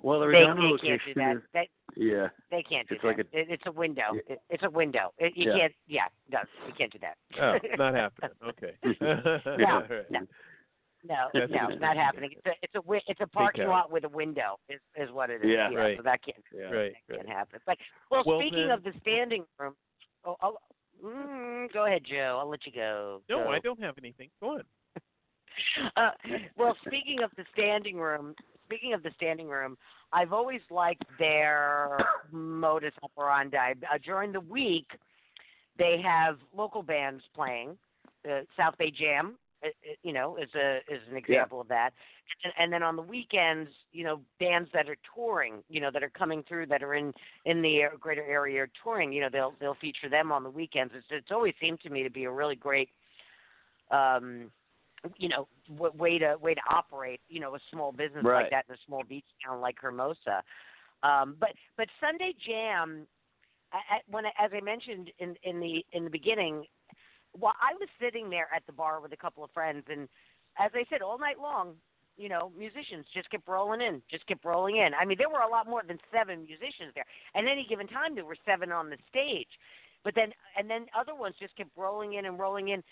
well, 0.00 0.20
the 0.20 0.26
Redondo 0.26 0.62
they 0.62 0.68
location 0.68 0.98
can't 0.98 1.14
do 1.14 1.14
that. 1.14 1.36
is 1.36 1.42
They, 1.54 1.68
yeah. 1.96 2.28
they 2.50 2.62
can't 2.62 2.88
do 2.88 2.94
It's 2.96 3.02
that. 3.02 3.08
like 3.08 3.18
it, 3.20 3.28
it's 3.32 3.62
a 3.66 3.72
window. 3.72 4.02
Yeah. 4.14 4.34
It, 4.34 4.40
it's 4.50 4.62
a 4.64 4.70
window. 4.70 5.12
It, 5.18 5.32
you 5.36 5.50
Yeah. 5.50 5.58
can't. 5.58 5.72
Yeah, 5.86 6.06
no, 6.30 6.38
you 6.66 6.72
can't 6.76 6.92
do 6.92 6.98
that. 7.00 7.16
Oh, 7.40 7.58
not 7.78 7.94
happening. 7.94 8.30
Okay. 8.48 8.74
No, 9.00 9.66
All 9.68 9.82
right. 9.88 10.10
no. 10.10 10.20
No, 11.06 11.28
no, 11.34 11.40
what 11.68 11.80
not 11.80 11.96
happening. 11.96 12.30
It's 12.32 12.46
a 12.46 12.50
it's 12.62 12.74
a 12.74 12.78
wi- 12.80 13.02
it's 13.06 13.20
a 13.20 13.26
parking 13.26 13.66
lot 13.68 13.90
with 13.90 14.04
a 14.04 14.08
window 14.08 14.58
is 14.68 14.80
is 14.96 15.10
what 15.12 15.28
it 15.30 15.44
is. 15.44 15.50
Yeah. 15.50 15.72
Right. 15.72 15.96
So 15.98 16.02
that 16.02 16.22
can't 16.24 16.42
Yeah. 16.52 16.64
Right. 16.70 16.94
that 17.08 17.14
right. 17.16 17.26
can't 17.26 17.28
happen. 17.28 17.60
But 17.66 17.76
well, 18.10 18.22
Well, 18.26 18.40
speaking 18.40 18.68
then- 18.68 18.70
of 18.70 18.82
the 18.84 18.92
standing 19.00 19.44
room, 19.58 19.74
oh, 20.24 20.36
I'll, 20.40 20.60
mm, 21.04 21.72
go 21.72 21.84
ahead, 21.86 22.04
Joe. 22.04 22.38
I'll 22.40 22.48
let 22.48 22.64
you 22.64 22.72
go. 22.72 23.20
No, 23.28 23.44
Go. 23.44 23.50
I 23.50 23.58
don't 23.58 23.82
have 23.82 23.96
anything. 23.98 24.30
Go 24.40 24.52
on. 24.54 24.62
Uh, 25.96 26.10
well, 26.56 26.76
speaking 26.84 27.22
of 27.22 27.30
the 27.36 27.44
standing 27.52 27.96
room, 27.96 28.34
speaking 28.64 28.92
of 28.92 29.04
the 29.04 29.10
standing 29.14 29.46
room, 29.46 29.78
I've 30.12 30.32
always 30.32 30.60
liked 30.68 31.04
their 31.16 31.96
modus 32.32 32.92
operandi. 33.04 33.74
Uh, 33.88 33.98
during 34.04 34.32
the 34.32 34.40
week, 34.40 34.88
they 35.78 36.00
have 36.02 36.38
local 36.52 36.82
bands 36.82 37.22
playing. 37.36 37.78
Uh, 38.28 38.40
South 38.56 38.76
Bay 38.78 38.90
Jam, 38.90 39.36
you 40.02 40.12
know, 40.12 40.36
is 40.36 40.48
a 40.54 40.78
is 40.88 41.00
an 41.10 41.16
example 41.16 41.60
of 41.60 41.68
that. 41.68 41.90
And, 42.42 42.52
and 42.58 42.72
then 42.72 42.82
on 42.82 42.96
the 42.96 43.02
weekends, 43.02 43.70
you 43.92 44.04
know, 44.04 44.20
bands 44.40 44.68
that 44.72 44.88
are 44.88 44.96
touring, 45.14 45.62
you 45.68 45.80
know, 45.80 45.90
that 45.92 46.02
are 46.02 46.10
coming 46.10 46.42
through, 46.48 46.66
that 46.66 46.82
are 46.82 46.94
in 46.94 47.12
in 47.44 47.62
the 47.62 47.82
greater 48.00 48.24
area 48.24 48.66
touring, 48.82 49.12
you 49.12 49.20
know, 49.20 49.28
they'll 49.30 49.54
they'll 49.60 49.76
feature 49.76 50.08
them 50.08 50.32
on 50.32 50.42
the 50.42 50.50
weekends. 50.50 50.92
It's 50.96 51.06
it's 51.10 51.30
always 51.30 51.54
seemed 51.60 51.80
to 51.82 51.90
me 51.90 52.02
to 52.02 52.10
be 52.10 52.24
a 52.24 52.30
really 52.30 52.56
great 52.56 52.88
um 53.90 54.50
you 55.18 55.28
know 55.28 55.46
w- 55.76 55.92
way 55.96 56.18
to 56.18 56.36
way 56.40 56.54
to 56.54 56.60
operate 56.70 57.20
you 57.28 57.40
know 57.40 57.54
a 57.54 57.58
small 57.70 57.92
business 57.92 58.24
Right. 58.24 58.44
like 58.44 58.50
that 58.50 58.64
in 58.68 58.74
a 58.74 58.78
small 58.86 59.02
beach 59.06 59.24
town 59.44 59.60
like 59.60 59.76
Hermosa. 59.80 60.42
Um, 61.02 61.36
but 61.38 61.50
but 61.76 61.88
Sunday 62.00 62.32
Jam, 62.46 63.06
I, 63.72 63.76
I, 63.76 63.98
when 64.10 64.24
I, 64.24 64.30
as 64.42 64.50
I 64.54 64.60
mentioned 64.60 65.10
in 65.18 65.36
in 65.42 65.60
the 65.60 65.84
in 65.92 66.04
the 66.04 66.10
beginning, 66.10 66.64
while 67.38 67.54
I 67.60 67.74
was 67.74 67.88
sitting 68.00 68.30
there 68.30 68.48
at 68.54 68.64
the 68.66 68.72
bar 68.72 69.00
with 69.00 69.12
a 69.12 69.16
couple 69.16 69.44
of 69.44 69.50
friends, 69.50 69.84
and 69.88 70.08
as 70.58 70.70
I 70.74 70.84
said 70.90 71.02
all 71.02 71.18
night 71.18 71.38
long, 71.40 71.74
you 72.16 72.28
know, 72.28 72.52
musicians 72.56 73.06
just 73.12 73.28
kept 73.30 73.48
rolling 73.48 73.80
in, 73.80 74.00
just 74.10 74.26
kept 74.26 74.44
rolling 74.44 74.76
in. 74.76 74.94
I 74.94 75.04
mean, 75.04 75.18
there 75.18 75.28
were 75.28 75.40
a 75.40 75.50
lot 75.50 75.66
more 75.66 75.82
than 75.86 75.98
seven 76.12 76.44
musicians 76.44 76.94
there. 76.94 77.04
At 77.34 77.44
any 77.44 77.66
given 77.68 77.88
time, 77.88 78.14
there 78.14 78.24
were 78.24 78.36
seven 78.46 78.70
on 78.70 78.88
the 78.88 78.96
stage, 79.08 79.50
but 80.04 80.14
then 80.14 80.32
and 80.56 80.70
then 80.70 80.86
other 80.98 81.14
ones 81.14 81.34
just 81.40 81.56
kept 81.56 81.70
rolling 81.76 82.14
in 82.14 82.26
and 82.26 82.38
rolling 82.38 82.68
in 82.68 82.82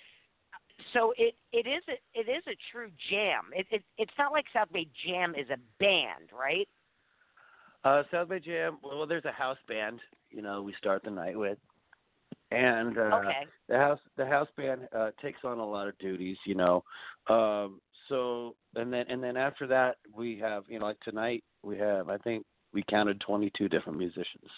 so 0.92 1.12
it 1.16 1.34
it 1.52 1.66
is 1.66 1.82
a 1.88 2.18
it 2.18 2.30
is 2.30 2.42
a 2.46 2.56
true 2.70 2.90
jam. 3.10 3.50
It, 3.54 3.66
it 3.70 3.82
it's 3.98 4.12
not 4.18 4.32
like 4.32 4.44
South 4.52 4.72
Bay 4.72 4.88
Jam 5.06 5.34
is 5.34 5.48
a 5.50 5.58
band, 5.78 6.30
right? 6.32 6.68
Uh, 7.84 8.02
South 8.10 8.28
Bay 8.28 8.40
Jam. 8.40 8.78
Well, 8.82 9.06
there's 9.06 9.24
a 9.24 9.32
house 9.32 9.58
band. 9.68 10.00
You 10.30 10.42
know, 10.42 10.62
we 10.62 10.74
start 10.78 11.02
the 11.04 11.10
night 11.10 11.38
with, 11.38 11.58
and 12.52 12.98
uh, 12.98 13.00
okay. 13.00 13.46
the 13.68 13.76
house 13.76 14.00
the 14.16 14.26
house 14.26 14.48
band 14.56 14.88
uh, 14.96 15.10
takes 15.20 15.40
on 15.44 15.58
a 15.58 15.66
lot 15.66 15.88
of 15.88 15.96
duties. 15.98 16.36
You 16.46 16.54
know, 16.54 16.84
um, 17.28 17.80
so 18.08 18.54
and 18.74 18.92
then 18.92 19.06
and 19.08 19.22
then 19.22 19.36
after 19.36 19.66
that 19.68 19.96
we 20.14 20.38
have 20.38 20.64
you 20.68 20.78
know 20.78 20.86
like 20.86 21.00
tonight 21.00 21.42
we 21.62 21.78
have 21.78 22.08
I 22.08 22.18
think 22.18 22.44
we 22.72 22.82
counted 22.88 23.20
22 23.20 23.68
different 23.68 23.98
musicians. 23.98 24.50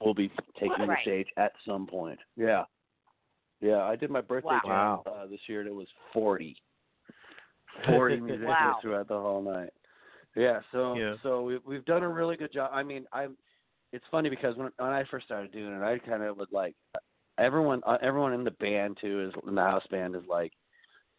We'll 0.00 0.14
be 0.14 0.30
taking 0.58 0.86
Right. 0.86 0.98
the 1.04 1.10
stage 1.10 1.28
at 1.36 1.52
some 1.66 1.86
point. 1.86 2.18
Yeah, 2.36 2.64
yeah. 3.60 3.82
I 3.82 3.96
did 3.96 4.10
my 4.10 4.20
birthday 4.20 4.58
Wow. 4.64 5.02
jam 5.06 5.14
uh, 5.14 5.26
this 5.26 5.40
year 5.48 5.60
and 5.60 5.68
it 5.68 5.74
was 5.74 5.88
40. 6.12 6.56
40 7.86 8.16
musicians 8.20 8.48
Wow. 8.48 8.78
throughout 8.82 9.08
the 9.08 9.18
whole 9.18 9.42
night. 9.42 9.72
Yeah, 10.34 10.60
so 10.72 10.96
Yeah. 10.96 11.16
so 11.22 11.42
we 11.42 11.58
we've 11.58 11.84
done 11.84 12.02
a 12.02 12.08
really 12.08 12.36
good 12.36 12.52
job. 12.52 12.70
I 12.72 12.82
mean, 12.82 13.06
I'm 13.12 13.36
it's 13.92 14.04
funny 14.10 14.30
because 14.30 14.56
when 14.56 14.70
when 14.78 14.90
I 14.90 15.04
first 15.04 15.26
started 15.26 15.52
doing 15.52 15.72
it, 15.72 15.82
I 15.82 15.98
kind 15.98 16.22
of 16.22 16.36
would 16.38 16.52
like 16.52 16.74
everyone 17.38 17.82
uh, 17.86 17.98
everyone 18.02 18.32
in 18.32 18.44
the 18.44 18.50
band 18.52 18.98
too 19.00 19.28
is 19.28 19.42
in 19.46 19.54
the 19.54 19.60
house 19.60 19.86
band 19.90 20.14
is 20.16 20.22
like 20.28 20.52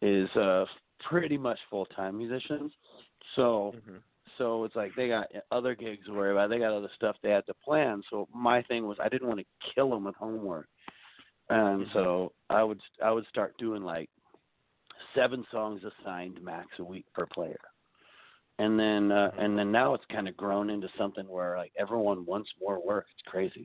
is 0.02 0.28
uh 0.36 0.64
pretty 1.08 1.36
much 1.36 1.58
full 1.70 1.86
time 1.86 2.16
musicians. 2.18 2.72
So 3.36 3.74
Mhm. 3.76 4.00
so 4.38 4.64
it's 4.64 4.74
like 4.74 4.94
they 4.96 5.08
got 5.08 5.28
other 5.50 5.74
gigs 5.74 6.06
to 6.06 6.12
worry 6.12 6.32
about. 6.32 6.50
They 6.50 6.58
got 6.58 6.72
other 6.72 6.90
stuff 6.96 7.16
they 7.22 7.30
had 7.30 7.46
to 7.46 7.54
plan. 7.54 8.02
So 8.10 8.28
my 8.34 8.62
thing 8.62 8.86
was 8.86 8.98
I 9.00 9.08
didn't 9.08 9.28
want 9.28 9.40
to 9.40 9.46
kill 9.74 9.90
them 9.90 10.04
with 10.04 10.16
homework, 10.16 10.68
and 11.50 11.86
so 11.92 12.32
I 12.50 12.62
would 12.64 12.80
I 13.02 13.10
would 13.12 13.26
start 13.28 13.56
doing 13.58 13.82
like 13.84 14.10
seven 15.14 15.44
songs 15.50 15.82
assigned 15.84 16.42
max 16.42 16.66
a 16.78 16.84
week 16.84 17.06
per 17.14 17.26
player, 17.26 17.60
and 18.58 18.78
then 18.78 19.12
uh, 19.12 19.30
and 19.38 19.56
then 19.58 19.70
now 19.70 19.94
it's 19.94 20.04
kind 20.10 20.28
of 20.28 20.36
grown 20.36 20.70
into 20.70 20.88
something 20.98 21.28
where 21.28 21.56
like 21.56 21.72
everyone 21.78 22.24
wants 22.26 22.50
more 22.60 22.84
work. 22.84 23.06
It's 23.12 23.30
crazy. 23.30 23.64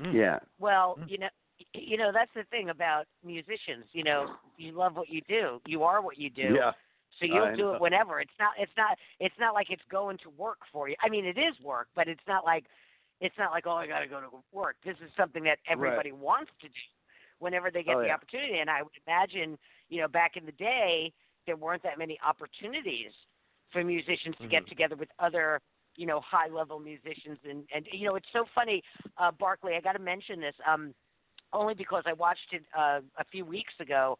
Mm. 0.00 0.14
Yeah. 0.14 0.38
Well, 0.58 0.96
Mm. 0.98 1.10
you 1.10 1.18
know, 1.18 1.28
you 1.72 1.96
know 1.96 2.10
that's 2.12 2.32
the 2.34 2.44
thing 2.44 2.70
about 2.70 3.06
musicians. 3.22 3.86
You 3.92 4.04
know, 4.04 4.36
you 4.56 4.72
love 4.72 4.96
what 4.96 5.08
you 5.08 5.20
do. 5.22 5.60
You 5.66 5.84
are 5.84 6.00
what 6.02 6.18
you 6.18 6.30
do. 6.30 6.54
Yeah. 6.56 6.72
So 7.18 7.26
you'll 7.26 7.44
I 7.44 7.54
do 7.54 7.62
know. 7.62 7.74
it 7.74 7.80
whenever. 7.80 8.20
It's 8.20 8.38
not. 8.40 8.54
It's 8.58 8.76
not. 8.76 8.98
It's 9.20 9.38
not 9.38 9.54
like 9.54 9.70
it's 9.70 9.84
going 9.88 10.18
to 10.18 10.30
work 10.30 10.58
for 10.72 10.88
you. 10.88 10.96
I 11.00 11.08
mean, 11.08 11.24
it 11.24 11.38
is 11.38 11.58
work, 11.60 11.88
but 11.94 12.08
it's 12.08 12.26
not 12.26 12.44
like. 12.44 12.66
It's 13.20 13.38
not 13.38 13.52
like 13.52 13.66
oh, 13.66 13.76
I 13.76 13.86
got 13.86 14.00
to 14.00 14.08
go 14.08 14.20
to 14.20 14.26
work. 14.52 14.76
This 14.84 14.96
is 15.00 15.10
something 15.16 15.44
that 15.44 15.58
everybody 15.68 16.10
wants 16.10 16.50
to 16.60 16.66
do 16.68 16.74
whenever 17.38 17.70
they 17.70 17.84
get 17.84 17.94
Oh, 17.96 18.00
the 18.00 18.08
yeah. 18.08 18.14
opportunity. 18.14 18.58
And 18.58 18.68
I 18.68 18.82
would 18.82 18.92
imagine, 19.06 19.56
you 19.88 20.00
know, 20.00 20.08
back 20.08 20.36
in 20.36 20.44
the 20.44 20.52
day, 20.52 21.12
there 21.46 21.56
weren't 21.56 21.82
that 21.84 21.96
many 21.96 22.18
opportunities 22.26 23.12
for 23.70 23.84
musicians 23.84 24.36
to 24.38 24.48
get 24.48 24.64
Mhm. 24.64 24.68
together 24.68 24.96
with 24.96 25.08
other, 25.20 25.60
you 25.96 26.06
know, 26.06 26.20
high 26.20 26.48
level 26.48 26.78
musicians. 26.78 27.38
And 27.48 27.64
and 27.74 27.86
you 27.92 28.06
know, 28.06 28.16
it's 28.16 28.28
so 28.32 28.44
funny, 28.54 28.82
uh, 29.18 29.30
Barclay. 29.32 29.76
I 29.76 29.80
got 29.80 29.92
to 29.92 29.98
mention 29.98 30.40
this. 30.40 30.54
Um, 30.68 30.94
only 31.52 31.74
because 31.74 32.02
I 32.06 32.12
watched 32.12 32.52
it 32.52 32.62
uh, 32.76 33.00
a 33.18 33.24
few 33.30 33.44
weeks 33.44 33.72
ago, 33.80 34.18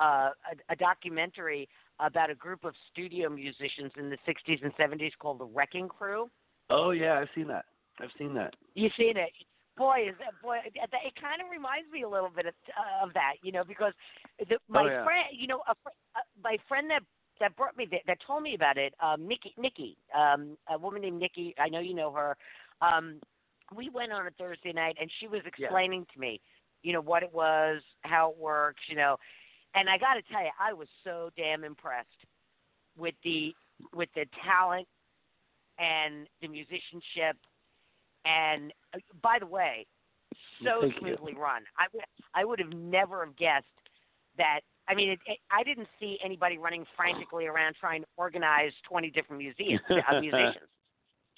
uh, 0.00 0.30
a, 0.68 0.72
a 0.72 0.76
documentary 0.76 1.68
about 2.00 2.30
a 2.30 2.34
group 2.34 2.64
of 2.64 2.74
studio 2.90 3.28
musicians 3.28 3.92
in 3.96 4.10
the 4.10 4.18
60s 4.26 4.62
and 4.62 4.74
70s 4.74 5.12
called 5.20 5.38
the 5.38 5.44
Wrecking 5.44 5.88
Crew. 5.88 6.28
Oh 6.70 6.90
yeah, 6.90 7.18
I've 7.20 7.28
seen 7.34 7.46
that. 7.48 7.66
I've 8.00 8.10
seen 8.18 8.34
that. 8.34 8.54
You've 8.74 8.92
seen 8.98 9.16
it? 9.16 9.30
Boy, 9.76 10.06
is 10.08 10.14
that 10.18 10.40
boy? 10.42 10.58
It, 10.64 10.74
it 10.74 11.14
kind 11.20 11.40
of 11.40 11.50
reminds 11.50 11.90
me 11.90 12.02
a 12.02 12.08
little 12.08 12.30
bit 12.30 12.46
of, 12.46 12.54
uh, 12.76 13.06
of 13.06 13.12
that, 13.14 13.34
you 13.42 13.52
know, 13.52 13.62
because 13.66 13.92
the, 14.48 14.56
my 14.68 14.82
Oh, 14.82 14.86
yeah. 14.88 15.04
friend, 15.04 15.26
you 15.32 15.46
know, 15.46 15.62
a, 15.68 15.72
uh, 15.72 16.20
my 16.42 16.56
friend 16.68 16.90
that 16.90 17.02
that 17.40 17.56
brought 17.56 17.76
me 17.76 17.86
that, 17.90 18.00
that 18.06 18.18
told 18.26 18.42
me 18.42 18.54
about 18.54 18.76
it, 18.78 18.94
um, 19.00 19.26
Nikki, 19.26 19.54
Nikki, 19.58 19.96
um, 20.14 20.56
a 20.68 20.78
woman 20.78 21.02
named 21.02 21.20
Nikki. 21.20 21.54
I 21.58 21.68
know 21.68 21.80
you 21.80 21.94
know 21.94 22.12
her. 22.12 22.36
Um, 22.80 23.20
we 23.74 23.88
went 23.90 24.12
on 24.12 24.26
a 24.26 24.30
Thursday 24.32 24.72
night, 24.72 24.96
and 25.00 25.10
she 25.20 25.28
was 25.28 25.40
Yeah. 25.44 25.66
explaining 25.66 26.06
to 26.12 26.20
me, 26.20 26.40
you 26.82 26.92
know, 26.92 27.00
what 27.00 27.22
it 27.22 27.32
was, 27.32 27.82
how 28.02 28.30
it 28.30 28.36
works, 28.36 28.80
you 28.88 28.96
know, 28.96 29.16
and 29.74 29.88
I 29.88 29.98
got 29.98 30.14
to 30.14 30.22
tell 30.22 30.42
you, 30.42 30.50
I 30.60 30.72
was 30.72 30.88
so 31.02 31.30
damn 31.36 31.64
impressed 31.64 32.08
with 32.96 33.14
the 33.24 33.54
with 33.92 34.08
the 34.14 34.26
talent 34.44 34.86
and 35.78 36.28
the 36.40 36.48
musicianship. 36.48 37.36
And 38.24 38.72
uh, 38.94 38.98
by 39.20 39.38
the 39.40 39.46
way, 39.46 39.86
so 40.64 40.82
Thank 40.82 40.94
you. 40.94 41.00
smoothly 41.00 41.34
run. 41.34 41.62
I 41.76 41.86
would 41.92 42.04
I 42.34 42.44
would 42.44 42.60
have 42.60 42.72
never 42.72 43.24
have 43.24 43.36
guessed 43.36 43.66
that. 44.38 44.60
I 44.88 44.94
mean, 44.94 45.10
it, 45.10 45.18
it, 45.26 45.38
I 45.50 45.62
didn't 45.62 45.88
see 45.98 46.18
anybody 46.24 46.58
running 46.58 46.84
frantically 46.96 47.46
around 47.46 47.74
trying 47.80 48.02
to 48.02 48.08
organize 48.16 48.72
twenty 48.88 49.10
different 49.10 49.40
museums, 49.42 49.80
uh, 49.90 50.20
musicians. 50.20 50.56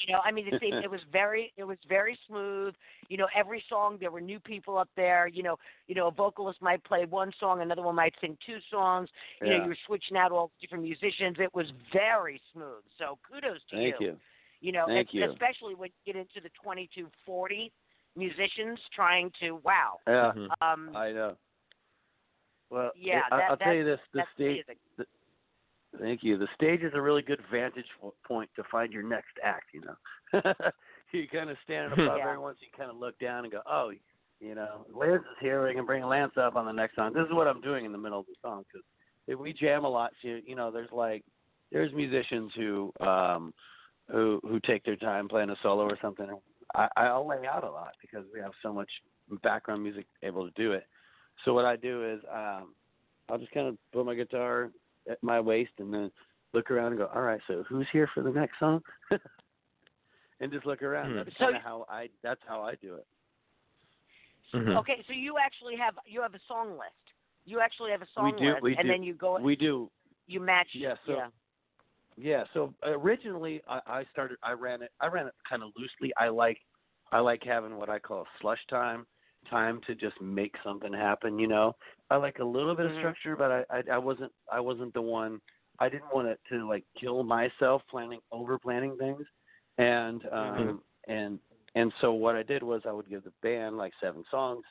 You 0.07 0.13
know, 0.13 0.21
I 0.23 0.31
mean, 0.31 0.47
it, 0.47 0.63
it 0.63 0.91
was 0.91 1.01
very, 1.11 1.55
it 1.57 1.65
was 1.65 1.79
very 1.89 2.19
smooth. 2.29 2.75
You 3.09 3.17
know, 3.17 3.29
every 3.35 3.65
song 3.67 3.97
there 3.99 4.11
were 4.11 4.21
new 4.21 4.39
people 4.39 4.77
up 4.77 4.91
there. 4.95 5.27
You 5.27 5.43
know, 5.43 5.57
you 5.87 5.95
know, 5.95 6.09
a 6.09 6.11
vocalist 6.11 6.61
might 6.61 6.85
play 6.85 7.07
one 7.07 7.33
song, 7.41 7.63
another 7.63 7.81
one 7.81 7.95
might 7.95 8.15
sing 8.21 8.37
two 8.45 8.59
songs. 8.71 9.09
You 9.41 9.47
Yeah. 9.47 9.57
know, 9.57 9.63
you 9.63 9.69
were 9.71 9.77
switching 9.87 10.19
out 10.19 10.33
all 10.33 10.51
different 10.61 10.85
musicians. 10.85 11.37
It 11.41 11.55
was 11.55 11.69
very 11.95 12.43
smooth. 12.53 12.85
So 12.99 13.19
kudos 13.27 13.61
to 13.71 13.77
Thank 13.77 13.99
you. 14.01 14.21
You 14.61 14.73
know, 14.73 14.85
Thank 14.87 15.09
es- 15.09 15.15
you. 15.15 15.31
especially 15.31 15.75
when 15.75 15.89
you 16.05 16.13
get 16.13 16.21
into 16.21 16.43
the 16.43 16.51
20 16.63 16.91
to 16.97 17.09
40 17.25 17.73
musicians 18.17 18.79
trying 18.95 19.31
to 19.41 19.53
wow. 19.65 19.99
Yeah, 20.07 20.33
Mhm. 20.37 20.49
Um, 20.61 20.95
I 20.95 21.13
know. 21.13 21.39
Well, 22.71 22.91
yeah, 22.97 23.21
I, 23.31 23.37
that, 23.37 23.51
I'll 23.51 23.57
that, 23.57 23.65
tell 23.65 23.75
you 23.75 23.85
this: 23.85 24.01
the 24.13 24.23
stage. 24.35 24.65
amazing. 24.67 25.07
Thank 26.01 26.23
you. 26.23 26.37
The 26.37 26.49
stage 26.55 26.83
is 26.83 26.93
a 26.95 27.01
really 27.01 27.23
good 27.23 27.41
vantage 27.51 27.87
point 28.27 28.51
to 28.57 28.63
find 28.71 28.93
your 28.93 29.03
next 29.03 29.39
act. 29.43 29.67
You 29.73 29.83
know, 29.83 30.43
you 31.13 31.27
kind 31.29 31.51
of 31.51 31.57
stand 31.65 31.93
above 31.93 32.19
Yeah. 32.19 32.29
everyone, 32.29 32.55
so 32.55 32.59
you 32.61 32.77
kind 32.77 32.91
of 32.91 32.97
look 32.97 33.19
down 33.19 33.45
and 33.45 33.53
go, 33.53 33.63
"Oh, 33.67 33.93
you 34.41 34.55
know, 34.55 34.85
Lance 34.93 35.23
is 35.23 35.39
here. 35.41 35.67
We 35.67 35.75
can 35.75 35.87
bring 35.87 36.05
Lance 36.05 36.37
up 36.37 36.57
on 36.57 36.67
the 36.67 36.73
next 36.73 36.97
song." 36.97 37.13
This 37.15 37.25
is 37.27 37.33
what 37.33 37.47
I'm 37.47 37.61
doing 37.61 37.85
in 37.85 37.93
the 37.93 37.99
middle 37.99 38.21
of 38.21 38.27
the 38.27 38.35
song 38.43 38.65
because 38.71 39.39
we 39.41 39.53
jam 39.53 39.85
a 39.85 39.89
lot. 39.89 40.13
So 40.23 40.39
you 40.45 40.55
know, 40.55 40.71
there's 40.71 40.93
like 40.93 41.25
there's 41.73 41.93
musicians 41.95 42.53
who 42.57 42.93
um 43.01 43.55
who 44.11 44.41
who 44.43 44.61
take 44.61 44.85
their 44.85 44.97
time 44.97 45.29
playing 45.29 45.51
a 45.51 45.57
solo 45.63 45.85
or 45.85 45.99
something. 46.03 46.27
I 46.75 46.89
I'll 46.97 47.27
lay 47.27 47.47
out 47.47 47.65
a 47.65 47.71
lot 47.71 47.93
because 48.01 48.27
we 48.33 48.41
have 48.41 48.53
so 48.63 48.73
much 48.73 48.91
background 49.43 49.83
music 49.83 50.07
able 50.23 50.45
to 50.45 50.53
do 50.57 50.73
it. 50.73 50.85
So 51.45 51.53
what 51.55 51.65
I 51.65 51.77
do 51.77 52.05
is 52.05 52.21
um 52.33 52.75
I'll 53.29 53.39
just 53.39 53.53
kind 53.53 53.67
of 53.69 53.77
put 53.93 54.07
my 54.07 54.15
guitar 54.15 54.71
at 55.11 55.23
my 55.23 55.41
waist 55.41 55.73
and 55.79 55.93
then 55.93 56.11
look 56.53 56.71
around 56.71 56.89
and 56.93 56.99
go, 56.99 57.11
all 57.15 57.23
right, 57.23 57.41
so 57.49 57.65
who's 57.69 57.87
here 57.93 58.09
for 58.15 58.23
the 58.23 58.31
next 58.31 58.59
song? 58.59 58.81
and 60.41 60.53
just 60.53 60.65
look 60.67 60.83
around. 60.83 61.11
Hmm. 61.11 61.17
That's 61.19 61.31
So- 61.39 61.45
kind 61.47 61.57
of 61.57 61.63
how 61.63 61.87
I. 61.89 62.09
That's 62.23 62.41
how 62.47 62.63
I 62.63 62.75
do 62.77 62.95
it. 62.97 63.07
Mhm. 64.55 64.77
Okay, 64.79 65.03
so 65.07 65.13
you 65.13 65.37
actually 65.39 65.77
have 65.77 65.99
you 66.07 66.23
have 66.23 66.35
a 66.35 66.41
song 66.47 66.71
list. 66.79 66.93
You 67.45 67.61
actually 67.61 67.91
have 67.91 68.03
a 68.03 68.07
song 68.15 68.33
We 68.33 68.33
do- 68.41 68.51
list, 68.53 68.63
we 68.63 68.77
and 68.77 68.83
do. 68.87 68.89
then 68.93 69.03
you 69.03 69.15
go 69.15 69.39
We 69.41 69.41
do. 69.41 69.45
We 69.47 69.57
do. 69.57 69.91
You 70.29 70.41
match. 70.41 70.69
Yeah, 70.73 70.95
so- 71.07 71.13
yeah. 71.17 71.29
Yeah. 72.19 72.45
So 72.55 72.73
originally, 72.83 73.61
I, 73.69 73.81
I 73.87 74.05
started. 74.13 74.39
I 74.43 74.53
ran 74.53 74.83
it. 74.83 74.91
I 75.01 75.09
ran 75.09 75.27
it 75.27 75.35
kind 75.49 75.63
of 75.63 75.71
loosely. 75.77 76.13
I 76.17 76.29
like. 76.29 76.59
I 77.13 77.21
like 77.21 77.43
having 77.45 77.77
what 77.77 77.89
I 77.89 77.99
call 78.01 78.27
slush 78.41 78.59
time, 78.69 79.07
time 79.51 79.81
to 79.87 79.95
just 79.95 80.21
make 80.21 80.55
something 80.65 80.93
happen. 80.93 81.39
You 81.39 81.49
know, 81.49 81.75
I 82.11 82.17
like 82.17 82.39
a 82.39 82.45
little 82.45 82.75
bit 82.75 82.87
of 82.87 82.93
structure, 82.99 83.37
but 83.37 83.51
I, 83.51 83.65
I 83.71 83.83
I 83.95 83.99
wasn't 83.99 84.33
I 84.53 84.61
wasn't 84.61 84.95
the 84.95 85.03
one. 85.03 85.41
I 85.79 85.89
didn't 85.89 86.13
want 86.15 86.29
it 86.29 86.41
to 86.51 86.67
like 86.69 86.85
kill 86.99 87.23
myself 87.23 87.83
planning 87.91 88.21
over 88.33 88.59
planning 88.59 88.97
things, 88.99 89.25
and 89.79 90.23
um 90.33 90.81
Mhm. 91.07 91.13
and 91.13 91.39
and 91.75 91.93
so 92.01 92.13
what 92.13 92.37
I 92.37 92.43
did 92.43 92.63
was 92.63 92.83
I 92.87 92.93
would 92.93 93.09
give 93.09 93.25
the 93.25 93.33
band 93.43 93.77
like 93.77 93.93
seven 94.01 94.25
songs, 94.31 94.65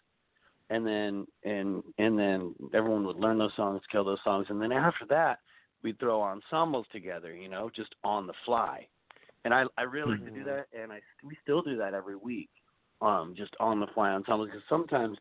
and 0.70 0.86
then 0.86 1.26
and 1.44 1.84
and 1.98 2.18
then 2.18 2.54
everyone 2.74 3.06
would 3.06 3.18
learn 3.18 3.38
those 3.38 3.56
songs, 3.56 3.82
kill 3.92 4.04
those 4.04 4.24
songs, 4.24 4.48
and 4.50 4.62
then 4.62 4.72
after 4.72 5.06
that 5.10 5.40
we'd 5.84 6.00
throw 6.00 6.22
ensembles 6.22 6.88
together, 6.92 7.34
you 7.34 7.48
know, 7.50 7.70
just 7.76 7.94
on 8.04 8.26
the 8.28 8.34
fly. 8.46 8.88
And 9.46 9.54
I 9.54 9.64
I 9.78 9.84
really 9.84 10.12
like 10.12 10.24
to 10.26 10.32
do 10.32 10.44
that, 10.46 10.66
and 10.78 10.92
I 10.92 11.00
we 11.24 11.38
still 11.44 11.62
do 11.62 11.78
that 11.78 11.94
every 11.94 12.16
week, 12.16 12.50
um, 13.02 13.34
just 13.36 13.54
on 13.60 13.80
the 13.80 13.88
fly 13.94 14.12
ensembles. 14.12 14.50
Because 14.50 14.64
sometimes 14.70 15.18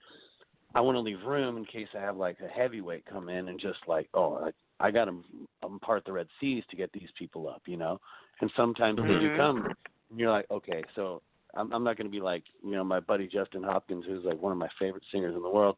I 0.75 0.81
want 0.81 0.97
to 0.97 1.01
leave 1.01 1.23
room 1.25 1.57
in 1.57 1.65
case 1.65 1.89
I 1.97 2.01
have 2.01 2.17
like 2.17 2.39
a 2.45 2.49
heavyweight 2.49 3.07
come 3.07 3.29
in 3.29 3.49
and 3.49 3.61
just 3.61 3.79
like, 3.87 4.09
oh, 4.15 4.51
I, 4.81 4.87
I 4.87 4.91
got 4.91 5.07
to 5.07 5.23
um, 5.63 5.79
part 5.81 6.05
the 6.05 6.13
Red 6.13 6.27
Seas 6.41 6.65
to 6.71 6.77
get 6.77 6.93
these 6.93 7.09
people 7.19 7.49
up, 7.49 7.63
you 7.67 7.77
know. 7.77 8.01
And 8.41 8.51
sometimes 8.57 8.99
they 8.99 9.15
do 9.21 9.37
come, 9.37 9.67
and 10.11 10.19
you're 10.19 10.33
like, 10.33 10.51
okay, 10.51 10.83
so 10.97 11.23
I'm, 11.55 11.73
I'm 11.73 11.85
not 11.85 11.97
going 11.97 12.09
to 12.09 12.13
be 12.13 12.21
like, 12.21 12.43
you 12.65 12.73
know, 12.73 12.83
my 12.83 12.99
buddy 12.99 13.29
Justin 13.29 13.63
Hopkins, 13.63 14.05
who's 14.07 14.25
like 14.25 14.43
one 14.43 14.51
of 14.51 14.59
my 14.59 14.69
favorite 14.79 15.05
singers 15.13 15.37
in 15.37 15.43
the 15.43 15.49
world, 15.49 15.77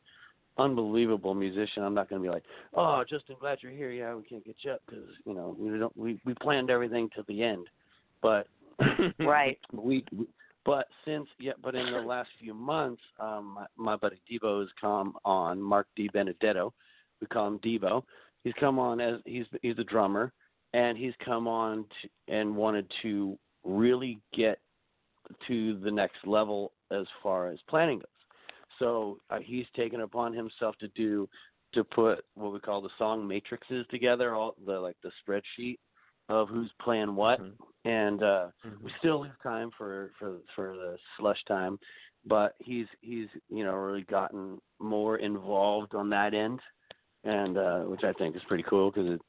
unbelievable 0.57 1.35
musician. 1.35 1.83
I'm 1.83 1.93
not 1.93 2.09
going 2.09 2.23
to 2.23 2.27
be 2.27 2.33
like, 2.33 2.45
oh, 2.75 3.05
Justin, 3.09 3.37
glad 3.39 3.59
you're 3.61 3.73
here. 3.73 3.91
Yeah, 3.91 4.15
we 4.15 4.23
can't 4.23 4.45
get 4.45 4.57
you 4.63 4.73
up 4.73 4.83
because 4.87 5.05
you 5.27 5.35
know 5.35 5.55
we 5.59 5.79
don't 5.79 5.97
we 5.97 6.19
we 6.25 6.33
planned 6.41 6.71
everything 6.71 7.11
to 7.17 7.25
the 7.29 7.43
end, 7.43 7.69
but 8.23 8.47
Right. 9.19 9.59
we 9.73 10.05
but 10.67 10.89
since 11.05 11.29
yeah 11.39 11.53
but 11.63 11.75
in 11.75 11.91
the 11.93 11.99
last 12.01 12.29
few 12.41 12.53
months 12.53 13.01
um 13.21 13.55
my, 13.55 13.67
my 13.77 13.97
buddy 13.97 14.21
Debo 14.31 14.61
has 14.61 14.69
come 14.79 15.15
on 15.25 15.63
Mark 15.63 15.87
Di 15.97 16.09
Benedetto. 16.13 16.75
We 17.21 17.29
call 17.29 17.47
him 17.47 17.59
Debo. 17.61 18.03
He's 18.45 18.53
come 18.61 18.79
on 18.79 19.01
as 19.01 19.21
he's 19.25 19.47
he's 19.63 19.79
a 19.79 19.85
drummer 19.85 20.33
and 20.75 20.99
he's 20.99 21.15
come 21.25 21.49
on 21.49 21.87
to, 22.03 22.35
and 22.35 22.55
wanted 22.55 22.91
to 23.03 23.39
really 23.65 24.19
get 24.35 24.59
to 25.49 25.79
the 25.81 25.91
next 25.91 26.19
level 26.27 26.73
as 26.91 27.07
far 27.23 27.49
as 27.49 27.59
planning 27.69 27.99
goes. 27.99 28.07
So 28.79 29.19
uh, 29.31 29.39
he's 29.43 29.67
taken 29.75 30.03
upon 30.03 30.33
himself 30.35 30.77
to 30.81 30.89
do 30.89 31.29
to 31.73 31.83
put 31.83 32.25
what 32.35 32.53
we 32.53 32.61
call 32.61 32.81
the 32.81 32.91
song 32.99 33.27
matrices 33.27 33.87
together 33.91 34.35
all 34.35 34.55
the 34.67 34.79
like 34.79 34.97
the 35.03 35.11
spreadsheet 35.27 35.79
of 36.29 36.49
who's 36.49 36.73
playing 36.81 37.15
what 37.15 37.41
Mhm. 37.41 37.55
and 37.85 38.23
uh 38.23 38.51
Mhm. 38.65 38.83
we 38.83 38.93
still 38.99 39.21
leave 39.21 39.39
time 39.43 39.71
for 39.73 40.13
for 40.19 40.39
for 40.55 40.77
the 40.77 40.99
slush 41.17 41.43
time 41.45 41.79
but 42.25 42.57
he's 42.59 42.89
he's 43.01 43.29
you 43.49 43.65
know 43.65 43.75
really 43.75 44.03
gotten 44.03 44.61
more 44.81 45.19
involved 45.19 45.95
on 45.95 46.11
that 46.11 46.35
end 46.35 46.61
and 47.25 47.57
uh 47.57 47.81
which 47.83 48.03
i 48.05 48.13
think 48.15 48.35
is 48.35 48.43
pretty 48.49 48.65
cool 48.65 48.91
because 48.91 49.09
it 49.09 49.21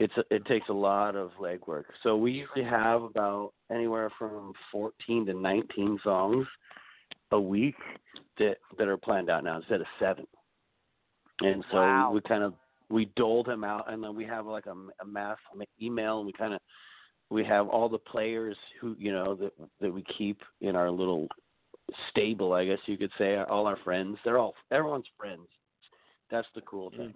it's 0.00 0.14
it 0.30 0.44
takes 0.46 0.68
a 0.68 0.72
lot 0.72 1.14
of 1.14 1.30
legwork 1.40 1.84
so 2.02 2.16
we 2.16 2.32
usually 2.32 2.64
have 2.64 3.02
about 3.02 3.52
anywhere 3.70 4.10
from 4.18 4.52
14 4.72 5.26
to 5.26 5.34
19 5.34 6.00
songs 6.02 6.46
a 7.30 7.40
week 7.40 7.76
that 8.38 8.56
that 8.78 8.88
are 8.88 8.96
planned 8.96 9.30
out 9.30 9.44
now 9.44 9.56
instead 9.58 9.80
of 9.80 9.86
seven 10.00 10.26
and 11.40 11.64
so 11.70 11.78
Wow. 11.78 12.10
we 12.12 12.20
kind 12.22 12.42
of 12.42 12.54
we 12.92 13.06
doled 13.16 13.48
him 13.48 13.64
out 13.64 13.90
and 13.90 14.04
then 14.04 14.14
we 14.14 14.24
have 14.24 14.46
like 14.46 14.66
a, 14.66 14.74
a 15.02 15.06
mass 15.06 15.38
email 15.80 16.18
and 16.18 16.26
we 16.26 16.32
kind 16.32 16.52
of 16.52 16.60
we 17.30 17.44
have 17.44 17.66
all 17.68 17.88
the 17.88 17.98
players 17.98 18.56
who 18.80 18.94
you 18.98 19.10
know 19.10 19.34
that 19.34 19.52
that 19.80 19.92
we 19.92 20.04
keep 20.18 20.40
in 20.60 20.76
our 20.76 20.90
little 20.90 21.26
stable 22.10 22.52
i 22.52 22.64
guess 22.64 22.78
you 22.86 22.96
could 22.96 23.10
say 23.18 23.36
all 23.36 23.66
our 23.66 23.78
friends. 23.78 24.18
They're 24.24 24.38
all 24.38 24.54
everyone's 24.70 25.06
friends. 25.18 25.48
That's 26.30 26.48
the 26.54 26.62
cool 26.62 26.90
thing. 26.90 27.12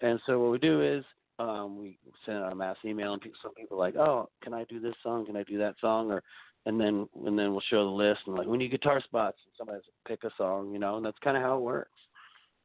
And 0.00 0.18
so 0.26 0.40
what 0.40 0.52
we 0.52 0.58
do 0.58 0.82
is 0.82 1.04
um 1.38 1.78
we 1.78 1.98
send 2.24 2.38
out 2.38 2.52
a 2.52 2.56
mass 2.56 2.76
email 2.84 3.12
and 3.12 3.20
people, 3.20 3.38
some 3.42 3.54
people 3.54 3.76
are 3.76 3.80
like 3.80 3.96
oh 3.96 4.28
can 4.42 4.54
i 4.54 4.64
do 4.64 4.80
this 4.80 4.94
song? 5.02 5.26
Can 5.26 5.36
i 5.36 5.42
do 5.42 5.58
that 5.58 5.74
song? 5.80 6.10
Or 6.10 6.22
and 6.64 6.80
then 6.80 7.08
and 7.26 7.38
then 7.38 7.50
we'll 7.50 7.62
show 7.68 7.84
the 7.84 7.90
list 7.90 8.20
and 8.26 8.36
like 8.36 8.46
we 8.46 8.58
need 8.58 8.70
guitar 8.70 9.00
spots 9.02 9.38
and 9.44 9.52
somebody 9.58 9.80
pick 10.06 10.24
a 10.24 10.30
song 10.38 10.72
you 10.72 10.78
know 10.78 10.96
and 10.96 11.04
that's 11.04 11.18
kind 11.22 11.36
of 11.36 11.42
how 11.42 11.56
it 11.56 11.62
works. 11.62 11.90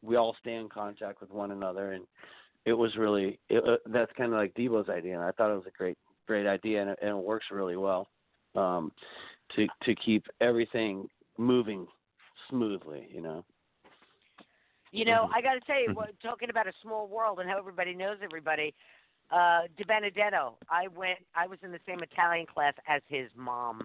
We 0.04 0.15
all 0.15 0.36
stay 0.39 0.56
in 0.56 0.69
contact 0.69 1.21
with 1.21 1.32
one 1.32 1.52
another 1.52 1.91
and 1.91 2.06
it 2.65 2.74
was 2.74 2.95
really 2.95 3.39
it, 3.50 3.63
uh, 3.67 3.78
that's 3.88 4.12
kind 4.17 4.34
of 4.34 4.38
like 4.38 4.54
Debo's 4.54 4.89
idea 4.89 5.15
and 5.15 5.24
I 5.24 5.32
thought 5.32 5.52
it 5.52 5.56
was 5.56 5.67
a 5.67 5.78
great 5.78 5.97
great 6.28 6.47
idea 6.47 6.82
and 6.82 6.91
it, 6.91 7.00
and 7.02 7.12
it 7.12 7.24
works 7.24 7.45
really 7.52 7.78
well 7.78 8.08
um 8.56 8.91
to 9.56 9.67
to 9.84 9.95
keep 9.95 10.26
everything 10.39 11.08
moving 11.38 11.88
smoothly 12.50 13.08
you 13.13 13.21
know 13.21 13.43
You 14.91 15.06
know, 15.06 15.28
Mhm. 15.30 15.36
I 15.36 15.41
got 15.41 15.54
to 15.54 15.62
tell 15.62 15.82
you, 15.82 15.89
Mhm. 15.89 16.19
talking 16.21 16.50
about 16.50 16.67
a 16.67 16.74
small 16.82 17.08
world 17.08 17.39
and 17.39 17.50
how 17.50 17.58
everybody 17.58 17.93
knows 17.93 18.17
everybody. 18.21 18.76
Uh, 19.30 19.67
Di 19.78 19.86
Benedetto, 19.86 20.58
I 20.69 20.89
went. 20.89 21.26
I 21.34 21.47
was 21.47 21.58
in 21.63 21.71
the 21.71 21.80
same 21.86 22.04
Italian 22.04 22.45
class 22.45 22.74
as 22.88 23.02
his 23.08 23.34
mom, 23.36 23.82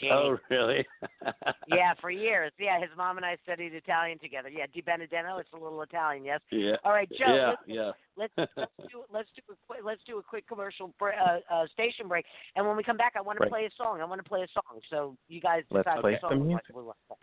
Jane. 0.00 0.12
oh 0.12 0.36
really 0.50 0.84
yeah, 1.68 1.92
for 2.00 2.10
years. 2.10 2.52
Yeah, 2.58 2.80
his 2.80 2.90
mom 2.96 3.16
and 3.16 3.26
I 3.26 3.36
studied 3.42 3.74
Italian 3.74 4.18
together. 4.18 4.48
Yeah, 4.48 4.66
Di 4.72 4.80
Benedetto. 4.82 5.38
It's 5.38 5.48
a 5.52 5.56
little 5.56 5.80
Italian, 5.82 6.24
yes. 6.24 6.40
yeah 6.50 6.76
All 6.84 6.92
right, 6.92 7.08
Joe. 7.10 7.34
yeah 7.34 7.48
let's, 7.48 7.62
yeah 7.66 7.90
let's 8.16 8.50
let's 8.56 8.72
do 8.92 9.02
let's 9.12 9.28
do 9.36 9.42
a 9.52 9.56
quick 9.66 9.80
let's 9.84 10.00
do 10.06 10.18
a 10.18 10.22
quick 10.22 10.46
commercial 10.46 10.92
bre- 10.98 11.10
uh, 11.10 11.38
uh, 11.52 11.66
station 11.72 12.08
break, 12.08 12.24
and 12.56 12.66
when 12.66 12.76
we 12.76 12.82
come 12.82 12.96
back, 12.96 13.14
I 13.16 13.20
want 13.20 13.38
to 13.40 13.46
play 13.48 13.64
a 13.64 13.70
song. 13.82 14.00
I 14.00 14.04
want 14.04 14.22
to 14.22 14.28
play 14.28 14.42
a 14.42 14.48
song. 14.52 14.80
So 14.90 15.16
you 15.28 15.40
guys 15.40 15.62
Let's 15.70 15.86
decide 15.86 16.00
play 16.00 16.12
what 16.12 16.20
song 16.20 16.30
some 16.30 16.46
music. 16.46 16.64
we 16.74 16.82
want 16.82 16.96
to 17.08 17.14
play. 17.14 17.16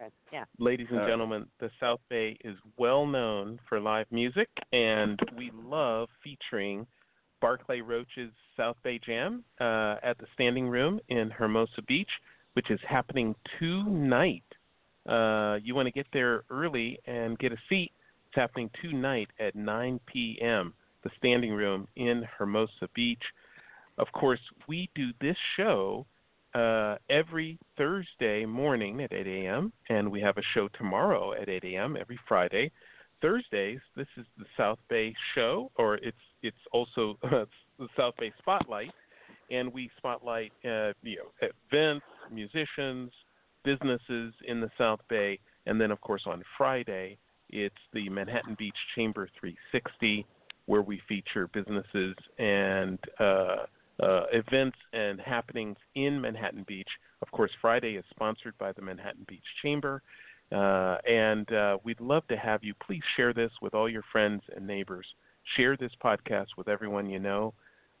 Okay, 0.00 0.10
Yeah. 0.32 0.44
Ladies 0.58 0.88
and 0.90 1.06
gentlemen, 1.06 1.46
the 1.60 1.70
South 1.78 2.00
Bay 2.10 2.36
is 2.44 2.56
well 2.76 3.06
known 3.06 3.58
for 3.68 3.78
live 3.80 4.06
music, 4.10 4.48
and 4.72 5.18
we 5.36 5.50
love 5.54 6.08
featuring 6.24 6.86
Barclay 7.42 7.80
Roach's 7.80 8.30
South 8.56 8.76
Bay 8.84 9.00
Jam 9.04 9.44
uh, 9.60 9.96
at 10.02 10.16
the 10.18 10.26
Standing 10.34 10.68
Room 10.68 11.00
in 11.08 11.28
Hermosa 11.28 11.82
Beach, 11.88 12.08
which 12.52 12.70
is 12.70 12.78
happening 12.88 13.34
tonight. 13.58 14.44
Uh, 15.06 15.58
you 15.62 15.74
want 15.74 15.86
to 15.86 15.92
get 15.92 16.06
there 16.12 16.44
early 16.48 17.00
and 17.06 17.36
get 17.40 17.52
a 17.52 17.56
seat. 17.68 17.90
It's 18.28 18.36
happening 18.36 18.70
tonight 18.80 19.28
at 19.40 19.56
9 19.56 19.98
p.m. 20.06 20.72
The 21.02 21.10
Standing 21.18 21.52
Room 21.52 21.88
in 21.96 22.22
Hermosa 22.38 22.88
Beach. 22.94 23.22
Of 23.98 24.06
course, 24.12 24.40
we 24.68 24.88
do 24.94 25.10
this 25.20 25.36
show 25.56 26.06
uh, 26.54 26.96
every 27.10 27.58
Thursday 27.76 28.46
morning 28.46 29.00
at 29.00 29.12
8 29.12 29.26
a.m., 29.26 29.72
and 29.88 30.10
we 30.12 30.20
have 30.20 30.38
a 30.38 30.42
show 30.54 30.68
tomorrow 30.78 31.32
at 31.32 31.48
8 31.48 31.64
a.m. 31.64 31.96
every 32.00 32.20
Friday. 32.28 32.70
Thursdays, 33.22 33.78
this 33.96 34.08
is 34.18 34.26
the 34.36 34.44
South 34.56 34.78
Bay 34.90 35.14
Show, 35.34 35.70
or 35.76 35.94
it's 35.96 36.16
it's 36.42 36.56
also 36.72 37.16
the 37.22 37.88
South 37.96 38.14
Bay 38.18 38.32
Spotlight, 38.38 38.90
and 39.50 39.72
we 39.72 39.90
spotlight 39.96 40.52
uh, 40.64 40.92
you 41.02 41.18
know 41.18 41.48
events, 41.70 42.04
musicians, 42.30 43.10
businesses 43.64 44.34
in 44.46 44.60
the 44.60 44.70
South 44.76 45.00
Bay, 45.08 45.38
and 45.66 45.80
then 45.80 45.90
of 45.90 46.00
course 46.00 46.22
on 46.26 46.42
Friday 46.58 47.16
it's 47.48 47.74
the 47.92 48.08
Manhattan 48.08 48.56
Beach 48.58 48.76
Chamber 48.96 49.28
360, 49.38 50.26
where 50.66 50.82
we 50.82 51.00
feature 51.08 51.48
businesses 51.48 52.16
and 52.38 52.98
uh, 53.20 53.66
uh, 54.02 54.22
events 54.32 54.76
and 54.92 55.20
happenings 55.20 55.76
in 55.94 56.20
Manhattan 56.20 56.64
Beach. 56.66 56.88
Of 57.20 57.30
course, 57.30 57.50
Friday 57.60 57.94
is 57.94 58.04
sponsored 58.10 58.56
by 58.58 58.72
the 58.72 58.82
Manhattan 58.82 59.24
Beach 59.28 59.44
Chamber. 59.62 60.02
Uh, 60.52 60.98
and 61.08 61.50
uh, 61.52 61.78
we'd 61.82 62.00
love 62.00 62.26
to 62.28 62.36
have 62.36 62.62
you. 62.62 62.74
Please 62.86 63.02
share 63.16 63.32
this 63.32 63.50
with 63.62 63.74
all 63.74 63.88
your 63.88 64.02
friends 64.12 64.42
and 64.54 64.66
neighbors. 64.66 65.06
Share 65.56 65.76
this 65.76 65.92
podcast 66.04 66.48
with 66.56 66.68
everyone 66.68 67.08
you 67.08 67.18
know. 67.18 67.54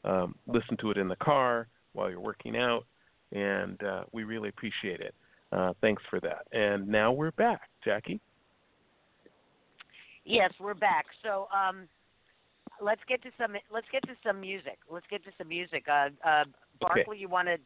Um, 0.04 0.34
listen 0.46 0.76
to 0.78 0.90
it 0.90 0.98
in 0.98 1.08
the 1.08 1.16
car 1.16 1.68
while 1.92 2.10
you're 2.10 2.20
working 2.20 2.56
out, 2.56 2.84
and 3.32 3.82
uh, 3.82 4.04
we 4.12 4.24
really 4.24 4.48
appreciate 4.48 5.00
it. 5.00 5.14
Uh, 5.52 5.72
thanks 5.80 6.02
for 6.10 6.20
that. 6.20 6.46
And 6.52 6.88
now 6.88 7.12
we're 7.12 7.30
back, 7.32 7.68
Jackie. 7.84 8.20
Yes, 10.24 10.52
we're 10.60 10.74
back. 10.74 11.06
So 11.22 11.46
um, 11.54 11.88
let's 12.80 13.00
get 13.08 13.22
to 13.22 13.30
some 13.38 13.54
let's 13.72 13.86
get 13.92 14.02
to 14.04 14.14
some 14.26 14.40
music. 14.40 14.78
Let's 14.90 15.06
get 15.10 15.24
to 15.24 15.30
some 15.38 15.48
music. 15.48 15.84
Uh, 15.88 16.08
uh, 16.26 16.44
Barclay, 16.80 17.02
Okay. 17.08 17.20
you 17.20 17.28
want 17.28 17.48
to 17.48 17.56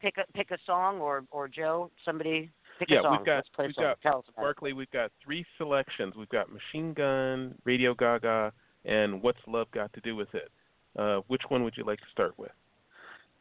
pick 0.00 0.14
a 0.18 0.30
pick 0.32 0.50
a 0.50 0.58
song, 0.66 0.98
or 0.98 1.24
or 1.30 1.48
Joe, 1.48 1.90
somebody 2.04 2.50
pick 2.80 2.90
yeah, 2.90 3.00
a 3.00 3.02
song. 3.02 3.16
we've 3.18 3.26
got 3.26 3.36
let's 3.36 3.48
play 3.54 3.66
we've 3.66 3.74
song. 3.76 3.84
got 3.84 4.00
Tell 4.00 4.18
us 4.18 4.24
about 4.28 4.40
it. 4.42 4.44
Barclay. 4.44 4.72
We've 4.72 4.90
got 4.90 5.12
three 5.24 5.44
selections. 5.58 6.14
We've 6.16 6.28
got 6.30 6.48
Machine 6.52 6.92
Gun, 6.94 7.54
Radio 7.64 7.94
Gaga, 7.94 8.52
and 8.84 9.22
What's 9.22 9.38
Love 9.46 9.70
Got 9.70 9.92
to 9.92 10.00
Do 10.00 10.16
with 10.16 10.34
It. 10.34 10.50
Uh, 10.98 11.20
which 11.28 11.42
one 11.48 11.62
would 11.62 11.74
you 11.76 11.84
like 11.84 11.98
to 12.00 12.06
start 12.10 12.36
with? 12.38 12.50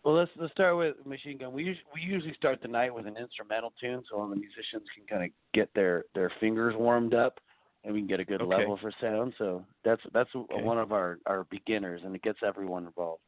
Well, 0.03 0.13
let's 0.15 0.31
let's 0.37 0.51
start 0.53 0.77
with 0.77 0.95
Machine 1.05 1.37
Gun. 1.39 1.51
We 1.51 1.71
us- 1.71 1.77
we 1.93 2.01
usually 2.01 2.33
start 2.35 2.61
the 2.61 2.67
night 2.67 2.93
with 2.93 3.07
an 3.07 3.17
instrumental 3.17 3.73
tune, 3.81 4.03
so 4.09 4.17
all 4.19 4.27
the 4.29 4.35
musicians 4.35 4.83
can 4.95 5.05
kind 5.09 5.23
of 5.25 5.31
get 5.53 5.69
their 5.73 6.03
their 6.15 6.31
fingers 6.39 6.75
warmed 6.77 7.13
up, 7.13 7.39
and 7.83 7.93
we 7.93 7.99
can 7.99 8.07
get 8.07 8.19
a 8.19 8.25
good 8.25 8.41
Okay. 8.41 8.55
level 8.57 8.77
for 8.77 8.91
sound. 9.01 9.33
So 9.37 9.65
that's 9.83 10.01
that's 10.13 10.29
Okay. 10.35 10.61
one 10.61 10.77
of 10.77 10.91
our 10.93 11.17
our 11.25 11.43
beginners, 11.45 12.01
and 12.05 12.15
it 12.15 12.21
gets 12.21 12.39
everyone 12.43 12.85
involved. 12.85 13.21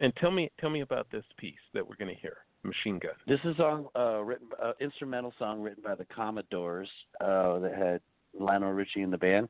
And 0.00 0.14
tell 0.16 0.30
me 0.30 0.50
tell 0.60 0.70
me 0.70 0.82
about 0.82 1.08
this 1.10 1.24
piece 1.38 1.58
that 1.72 1.86
we're 1.88 1.96
going 1.96 2.14
to 2.14 2.20
hear, 2.20 2.38
Machine 2.64 2.98
Gun. 2.98 3.12
This 3.26 3.40
is 3.44 3.54
a 3.54 3.58
song 3.58 3.86
uh, 3.96 4.20
written 4.22 4.48
uh, 4.62 4.72
instrumental 4.80 5.32
song 5.38 5.60
written 5.60 5.82
by 5.82 5.94
the 5.94 6.04
Commodores 6.06 6.88
uh, 7.20 7.58
that 7.60 7.74
had 7.76 8.00
Lionel 8.38 8.72
Richie 8.72 9.02
in 9.02 9.10
the 9.10 9.18
band, 9.18 9.48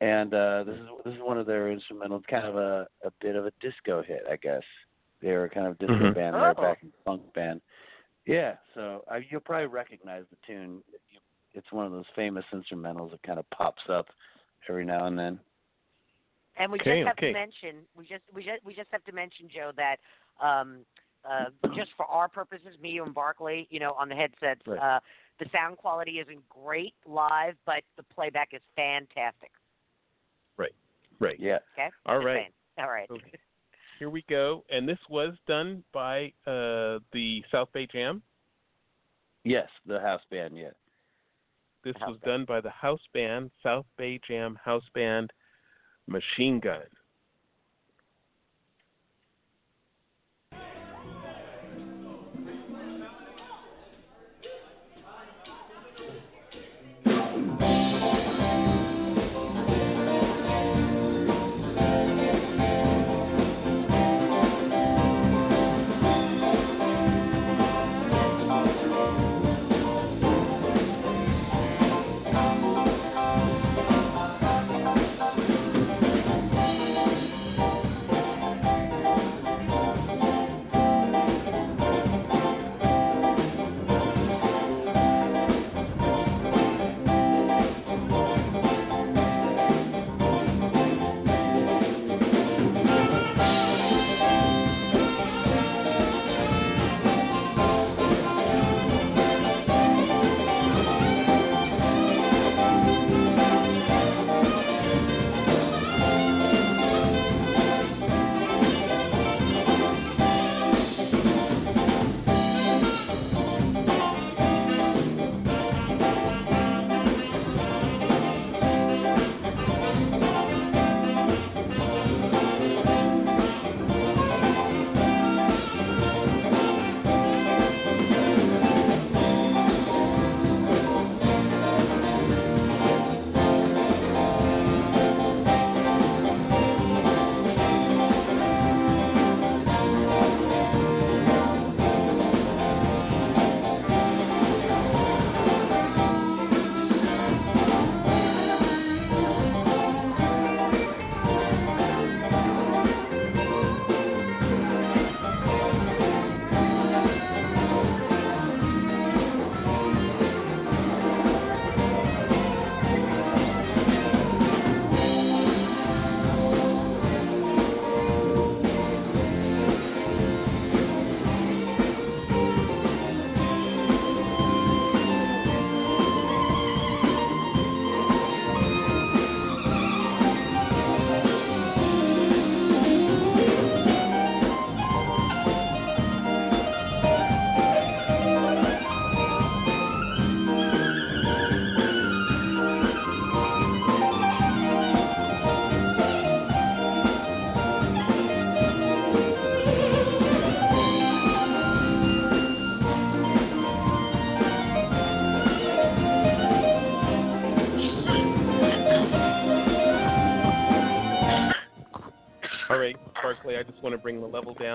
and 0.00 0.32
uh, 0.34 0.64
this 0.64 0.76
is 0.76 0.86
this 1.04 1.14
is 1.14 1.20
one 1.20 1.38
of 1.38 1.46
their 1.46 1.74
instrumentals, 1.74 2.26
kind 2.28 2.46
of 2.46 2.56
a 2.56 2.86
a 3.04 3.10
bit 3.20 3.36
of 3.36 3.46
a 3.46 3.52
disco 3.60 4.02
hit, 4.02 4.22
I 4.30 4.36
guess. 4.36 4.62
They 5.20 5.32
were 5.32 5.48
kind 5.48 5.66
of 5.66 5.78
disco 5.78 5.94
Mhm. 5.94 6.14
band, 6.14 6.34
they 6.34 6.40
were 6.40 6.54
Oh. 6.56 6.62
back 6.62 6.82
in 6.82 6.92
funk 7.04 7.32
band. 7.34 7.60
Yeah, 8.26 8.56
so 8.74 9.04
uh, 9.10 9.16
you'll 9.28 9.40
probably 9.40 9.66
recognize 9.66 10.24
the 10.30 10.36
tune. 10.46 10.82
It's 11.52 11.70
one 11.72 11.86
of 11.86 11.92
those 11.92 12.06
famous 12.14 12.44
instrumentals 12.52 13.10
that 13.10 13.22
kind 13.22 13.38
of 13.38 13.48
pops 13.50 13.82
up 13.88 14.08
every 14.68 14.84
now 14.84 15.06
and 15.06 15.18
then. 15.18 15.40
And 16.56 16.70
we 16.70 16.78
Okay, 16.80 17.02
just 17.02 17.08
have 17.08 17.16
okay. 17.18 17.28
to 17.28 17.32
mention 17.32 17.76
we 17.96 18.06
just 18.06 18.22
we 18.32 18.44
just 18.44 18.64
we 18.64 18.74
just 18.74 18.90
have 18.92 19.04
to 19.04 19.12
mention 19.12 19.48
Joe 19.48 19.72
that 19.76 19.96
um 20.40 20.84
uh 21.28 21.46
just 21.76 21.90
for 21.96 22.06
our 22.06 22.28
purposes, 22.28 22.76
me 22.80 22.98
and 22.98 23.14
Barclay, 23.14 23.66
you 23.70 23.80
know, 23.80 23.92
on 23.92 24.08
the 24.08 24.14
headsets, 24.14 24.60
Right. 24.66 24.78
uh 24.78 25.00
the 25.38 25.46
sound 25.52 25.78
quality 25.78 26.18
isn't 26.18 26.46
great 26.48 26.94
live, 27.06 27.54
but 27.64 27.82
the 27.96 28.02
playback 28.14 28.50
is 28.52 28.60
fantastic. 28.76 29.50
Right. 30.58 30.74
Right. 31.18 31.40
Yeah. 31.40 31.58
Okay? 31.74 31.88
All 32.06 32.16
Just 32.18 32.26
right. 32.26 32.36
saying. 32.36 32.50
All 32.78 32.90
right. 32.90 33.08
Okay. 33.10 33.32
Here 33.98 34.10
we 34.10 34.22
go. 34.28 34.64
And 34.70 34.88
this 34.88 34.98
was 35.08 35.34
done 35.46 35.82
by 35.92 36.26
uh, 36.46 37.00
the 37.12 37.42
South 37.50 37.68
Bay 37.72 37.86
Jam. 37.90 38.22
Yes, 39.44 39.68
the 39.86 40.00
house 40.00 40.20
band. 40.30 40.56
Yeah. 40.58 40.70
This 41.84 41.94
House 42.00 42.10
was 42.10 42.18
band. 42.18 42.30
done 42.30 42.44
by 42.46 42.60
the 42.60 42.70
house 42.70 43.00
band, 43.14 43.50
South 43.62 43.86
Bay 43.96 44.20
Jam 44.28 44.58
House 44.62 44.84
Band, 44.94 45.32
Machine 46.06 46.60
Gun. 46.60 46.82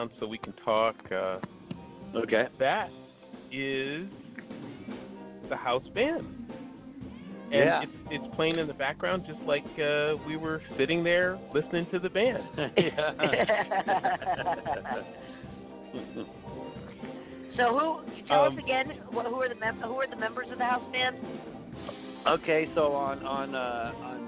Level 0.06 0.08
down 0.08 0.12
so 0.20 0.28
we 0.28 0.38
can 0.38 0.54
talk. 0.64 0.96
Uh, 1.12 1.40
Okay. 2.18 2.48
that 2.60 2.90
is 3.52 4.08
the 5.50 5.56
house 5.56 5.84
band. 5.94 6.26
And 7.52 7.54
Yeah. 7.54 7.82
it's, 7.84 7.92
it's 8.10 8.36
playing 8.36 8.58
in 8.58 8.68
the 8.68 8.74
background 8.74 9.26
just 9.28 9.40
like 9.42 9.66
uh, 9.80 10.16
we 10.26 10.38
were 10.38 10.62
sitting 10.78 11.04
there 11.04 11.38
listening 11.54 11.88
to 11.92 12.00
the 12.00 12.10
band. 12.10 12.44
So 17.58 17.72
who? 17.72 18.02
Tell 18.28 18.44
Um, 18.44 18.58
us 18.58 18.62
again. 18.62 18.88
wh- 19.14 19.24
Who 19.26 19.36
are 19.42 19.48
the 19.48 19.56
mem- 19.56 19.80
Who 19.80 19.94
are 20.02 20.08
the 20.08 20.18
members 20.18 20.48
of 20.52 20.58
the 20.58 20.66
house 20.66 20.84
band? 20.92 21.16
Okay, 22.28 22.68
so 22.76 22.92
on 22.92 23.26
on 23.26 23.56
uh, 23.56 23.94
on 24.04 24.28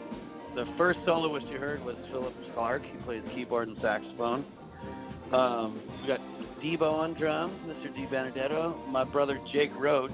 the 0.55 0.63
first 0.77 0.97
soloist 1.05 1.45
you 1.51 1.57
heard 1.57 1.83
was 1.83 1.97
Philip 2.09 2.33
Clark. 2.53 2.83
He 2.89 2.97
plays 3.03 3.21
keyboard 3.35 3.67
and 3.67 3.75
saxophone. 3.81 4.45
Um, 5.33 5.81
we 6.01 6.07
got 6.07 6.19
Debo 6.63 6.93
on 6.93 7.13
drums, 7.15 7.53
Mr. 7.65 7.93
Di 7.93 8.05
Benedetto. 8.09 8.81
My 8.89 9.03
brother 9.03 9.39
Jake 9.53 9.71
Roach 9.77 10.11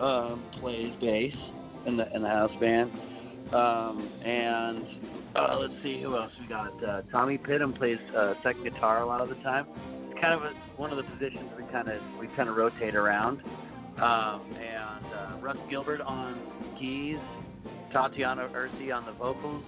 um, 0.00 0.44
plays 0.60 0.92
bass 1.00 1.32
in 1.86 1.96
the 1.96 2.04
in 2.14 2.22
the 2.22 2.28
house 2.28 2.50
band. 2.60 2.90
Um, 3.54 4.12
and 4.24 4.84
uh, 5.36 5.58
let's 5.58 5.74
see 5.82 6.00
who 6.02 6.16
else 6.16 6.32
we 6.40 6.48
got. 6.48 6.72
Uh, 6.82 7.02
Tommy 7.12 7.38
Pittum 7.38 7.76
plays 7.76 7.98
uh, 8.16 8.34
second 8.42 8.64
guitar 8.64 9.02
a 9.02 9.06
lot 9.06 9.20
of 9.20 9.28
the 9.28 9.36
time. 9.36 9.66
It's 10.10 10.20
kind 10.20 10.34
of 10.34 10.42
a, 10.42 10.52
one 10.76 10.90
of 10.90 10.96
the 10.96 11.04
positions 11.04 11.50
we 11.56 11.64
kind 11.70 11.88
of 11.88 12.00
we 12.18 12.26
kind 12.36 12.48
of 12.48 12.56
rotate 12.56 12.96
around. 12.96 13.40
Um, 13.96 14.56
and 14.56 15.06
uh, 15.06 15.38
Russ 15.40 15.58
Gilbert 15.70 16.00
on 16.00 16.76
keys, 16.80 17.18
Tatiana 17.92 18.48
Ursi 18.52 18.92
on 18.92 19.04
the 19.04 19.12
vocals, 19.12 19.62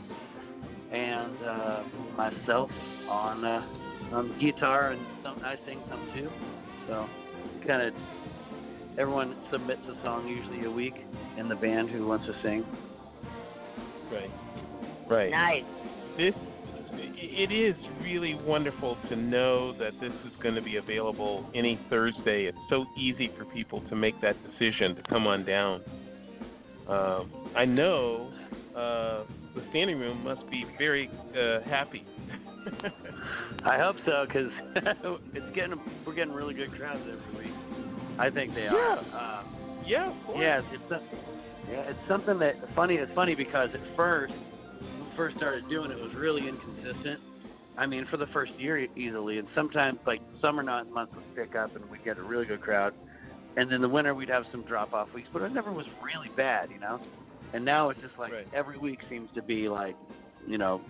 and 0.90 1.36
uh, 1.44 1.82
myself 2.16 2.70
on 3.08 3.44
on 4.14 4.38
guitar 4.40 4.92
and 4.92 5.06
some 5.22 5.38
I 5.44 5.56
sing 5.66 5.80
some 5.88 6.10
too. 6.14 6.28
So 6.88 7.06
kind 7.66 7.82
of 7.82 7.94
everyone 8.98 9.36
submits 9.50 9.82
a 9.88 10.02
song 10.04 10.28
usually 10.28 10.64
a 10.66 10.70
week 10.70 10.94
in 11.38 11.48
the 11.48 11.56
band 11.56 11.90
who 11.90 12.06
wants 12.06 12.26
to 12.26 12.32
sing. 12.42 12.64
Right. 14.12 14.30
Right. 15.08 15.30
Nice. 15.30 15.64
This 16.16 16.34
it 16.96 17.52
is 17.52 17.74
really 18.02 18.34
wonderful 18.34 18.96
to 19.08 19.16
know 19.16 19.72
that 19.78 19.92
this 20.00 20.12
is 20.24 20.32
going 20.42 20.54
to 20.54 20.62
be 20.62 20.76
available 20.76 21.48
any 21.54 21.80
Thursday. 21.90 22.44
It's 22.44 22.58
so 22.70 22.84
easy 22.96 23.30
for 23.36 23.44
people 23.46 23.82
to 23.88 23.96
make 23.96 24.20
that 24.20 24.36
decision 24.44 24.94
to 24.96 25.02
come 25.08 25.26
on 25.26 25.44
down. 25.44 25.82
Um, 26.88 27.50
I 27.56 27.64
know 27.64 28.30
uh, 28.76 29.24
the 29.54 29.64
standing 29.70 29.98
room 29.98 30.22
must 30.22 30.48
be 30.50 30.64
very 30.78 31.10
uh, 31.30 31.68
happy. 31.68 32.04
I 33.64 33.78
hope 33.78 33.97
so 34.05 34.24
because 34.26 34.51
it's 35.34 35.55
getting 35.55 35.80
we're 36.07 36.14
getting 36.14 36.32
really 36.34 36.55
good 36.55 36.72
crowds 36.76 37.03
every 37.03 37.45
week. 37.47 37.55
I 38.18 38.30
think 38.30 38.55
they 38.55 38.66
are. 38.66 38.99
Uh, 38.99 39.42
yeah, 39.86 40.11
of 40.11 40.26
course. 40.26 40.38
Yeah, 40.40 40.61
it's 40.72 40.90
a, 40.92 41.01
yeah, 41.70 41.90
it's 41.90 41.99
something 42.09 42.38
that 42.38 42.55
funny. 42.76 42.95
It's 42.97 43.12
funny 43.14 43.34
because 43.34 43.70
at 43.74 43.97
first, 43.97 44.32
when 44.32 45.01
we 45.01 45.07
first 45.16 45.36
started 45.36 45.68
doing 45.68 45.90
it, 45.90 45.99
it 45.99 46.03
was 46.03 46.14
really 46.16 46.42
inconsistent. 46.49 47.20
I 47.76 47.86
mean, 47.86 48.07
for 48.11 48.16
the 48.16 48.26
first 48.32 48.53
year 48.59 48.78
easily, 48.97 49.38
and 49.38 49.49
sometimes 49.55 49.99
like 50.07 50.20
summer 50.40 50.62
not 50.62 50.88
months 50.90 51.12
would 51.16 51.34
pick 51.34 51.57
up 51.57 51.74
and 51.74 51.88
we'd 51.90 52.05
get 52.05 52.18
a 52.18 52.22
really 52.22 52.47
good 52.47 52.61
crowd, 52.61 52.95
and 53.57 53.70
then 53.70 53.80
the 53.80 53.88
winter 53.88 54.14
we'd 54.14 54.28
have 54.28 54.45
some 54.53 54.62
drop 54.62 54.92
off 54.92 55.09
weeks, 55.14 55.28
but 55.32 55.42
it 55.42 55.53
never 55.53 55.72
was 55.72 55.86
really 56.03 56.28
bad, 56.36 56.70
you 56.70 56.78
know. 56.78 57.01
And 57.53 57.64
now 57.64 57.88
it's 57.90 58.01
just 58.01 58.16
like 58.18 58.32
Right. 58.32 58.47
every 58.55 58.78
week 58.78 59.01
seems 59.11 59.28
to 59.34 59.42
be 59.42 59.68
like, 59.68 59.97
you 60.47 60.59
know, 60.59 60.80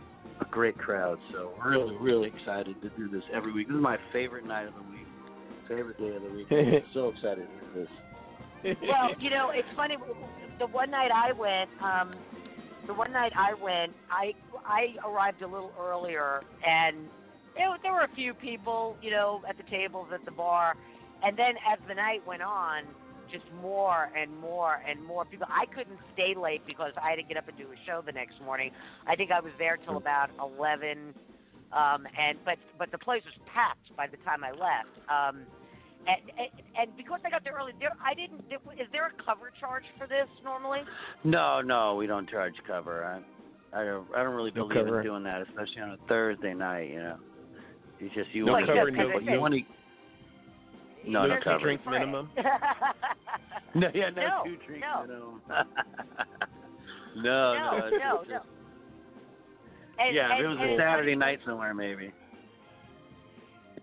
a 0.41 0.45
great 0.47 0.77
crowd. 0.79 1.19
So 1.33 1.53
really, 1.65 1.97
really 1.97 2.29
excited 2.29 2.81
to 2.83 2.89
do 2.91 3.09
this 3.09 3.23
every 3.33 3.53
week. 3.53 3.69
This 3.69 3.77
is 3.77 3.83
my 3.83 3.99
favorite 4.13 4.47
night 4.47 4.67
of 4.67 4.75
the 4.75 4.91
week, 4.91 5.07
favorite 5.69 5.99
day 5.99 6.17
of 6.17 6.23
the 6.23 6.31
week. 6.31 6.47
I'm 6.51 6.83
so 6.95 7.09
excited 7.09 7.47
to 7.47 7.81
do 7.81 7.81
this. 7.81 8.77
Well, 8.83 9.11
you 9.21 9.31
know, 9.31 9.51
it's 9.55 9.69
funny. 9.77 9.97
The 10.59 10.67
one 10.67 10.91
night 10.91 11.11
I 11.13 11.33
went, 11.33 11.71
um, 11.83 12.15
the 12.87 12.95
one 12.95 13.13
night 13.13 13.33
I 13.37 13.55
went, 13.55 13.93
I 14.11 14.33
I 14.65 14.95
arrived 15.07 15.43
a 15.43 15.47
little 15.47 15.73
earlier, 15.81 16.43
and 16.67 17.07
it, 17.57 17.81
there 17.83 17.93
were 17.93 18.05
a 18.05 18.15
few 18.15 18.35
people, 18.35 18.97
you 19.03 19.11
know, 19.11 19.43
at 19.49 19.57
the 19.57 19.63
tables 19.65 20.09
at 20.13 20.25
the 20.25 20.31
bar, 20.31 20.75
and 21.23 21.37
then 21.37 21.55
as 21.71 21.79
the 21.89 21.95
night 21.95 22.27
went 22.27 22.43
on, 22.43 22.85
just 23.35 23.51
more 23.61 24.11
and 24.17 24.31
more 24.39 24.81
and 24.89 25.03
more 25.05 25.25
people. 25.25 25.47
I 25.51 25.67
couldn't 25.75 25.99
stay 26.15 26.35
late 26.39 26.63
because 26.67 26.93
I 27.03 27.11
had 27.11 27.17
to 27.17 27.23
get 27.27 27.37
up 27.37 27.49
and 27.49 27.59
do 27.59 27.65
a 27.65 27.79
show 27.87 28.01
the 28.07 28.13
next 28.13 28.41
morning. 28.45 28.71
I 29.09 29.17
think 29.17 29.33
I 29.33 29.41
was 29.41 29.53
there 29.59 29.77
till 29.77 29.97
about 29.97 30.31
eleven, 30.39 31.13
um, 31.73 32.07
and 32.15 32.39
but 32.45 32.59
but 32.79 32.93
the 32.93 32.99
place 32.99 33.23
was 33.25 33.35
packed 33.53 33.91
by 33.97 34.07
the 34.07 34.19
time 34.19 34.45
I 34.45 34.53
left. 34.53 34.95
Um, 35.11 35.43
and, 36.07 36.21
and 36.39 36.51
and 36.79 36.97
because 36.97 37.19
I 37.27 37.31
got 37.31 37.43
there 37.43 37.55
early, 37.59 37.73
there 37.81 37.91
I 38.05 38.15
didn't. 38.15 38.49
There, 38.49 38.59
is 38.79 38.87
there 38.93 39.07
a 39.07 39.23
cover 39.25 39.51
charge 39.59 39.85
for 39.99 40.07
this 40.07 40.29
normally? 40.45 40.81
No, 41.25 41.61
no, 41.61 41.97
we 41.97 42.07
don't 42.07 42.29
charge 42.31 42.55
cover. 42.67 43.05
I, 43.05 43.19
I 43.81 43.85
don't, 43.85 44.07
I 44.15 44.23
don't 44.23 44.35
really 44.35 44.53
believe 44.53 44.77
cover. 44.77 45.01
in 45.01 45.07
doing 45.07 45.25
that, 45.25 45.43
especially 45.43 45.83
on 45.83 45.91
a 45.91 45.99
Thursday 46.07 46.55
night. 46.55 46.91
You 46.91 46.99
know, 47.01 47.17
you 47.99 48.11
just 48.15 48.31
you 48.33 48.45
No 48.45 48.53
want 48.53 48.67
to 48.67 48.75
you 48.75 49.31
no- 49.35 49.41
want 49.41 49.55
to. 49.55 49.61
No, 51.07 51.23
no 51.23 51.29
There's 51.29 51.45
cover. 51.45 51.59
drink 51.61 51.81
minimum. 51.87 52.31
No, 53.77 53.89
yeah, 53.93 54.11
no, 54.11 54.23
No, 54.23 54.43
two 54.45 54.57
drinks 54.69 54.87
no. 54.87 55.03
minimum. 55.03 55.41
no, 57.17 57.55
no, 57.55 57.55
no, 57.59 57.87
it's 57.87 57.97
no, 57.99 58.19
just- 58.19 58.31
no. 58.31 58.41
And, 59.99 60.15
yeah, 60.15 60.31
and, 60.31 60.39
if 60.39 60.45
it 60.45 60.49
was 60.49 60.59
a 60.59 60.77
Saturday 60.79 61.13
funny, 61.13 61.17
night 61.17 61.39
somewhere, 61.45 61.75
maybe. 61.75 62.13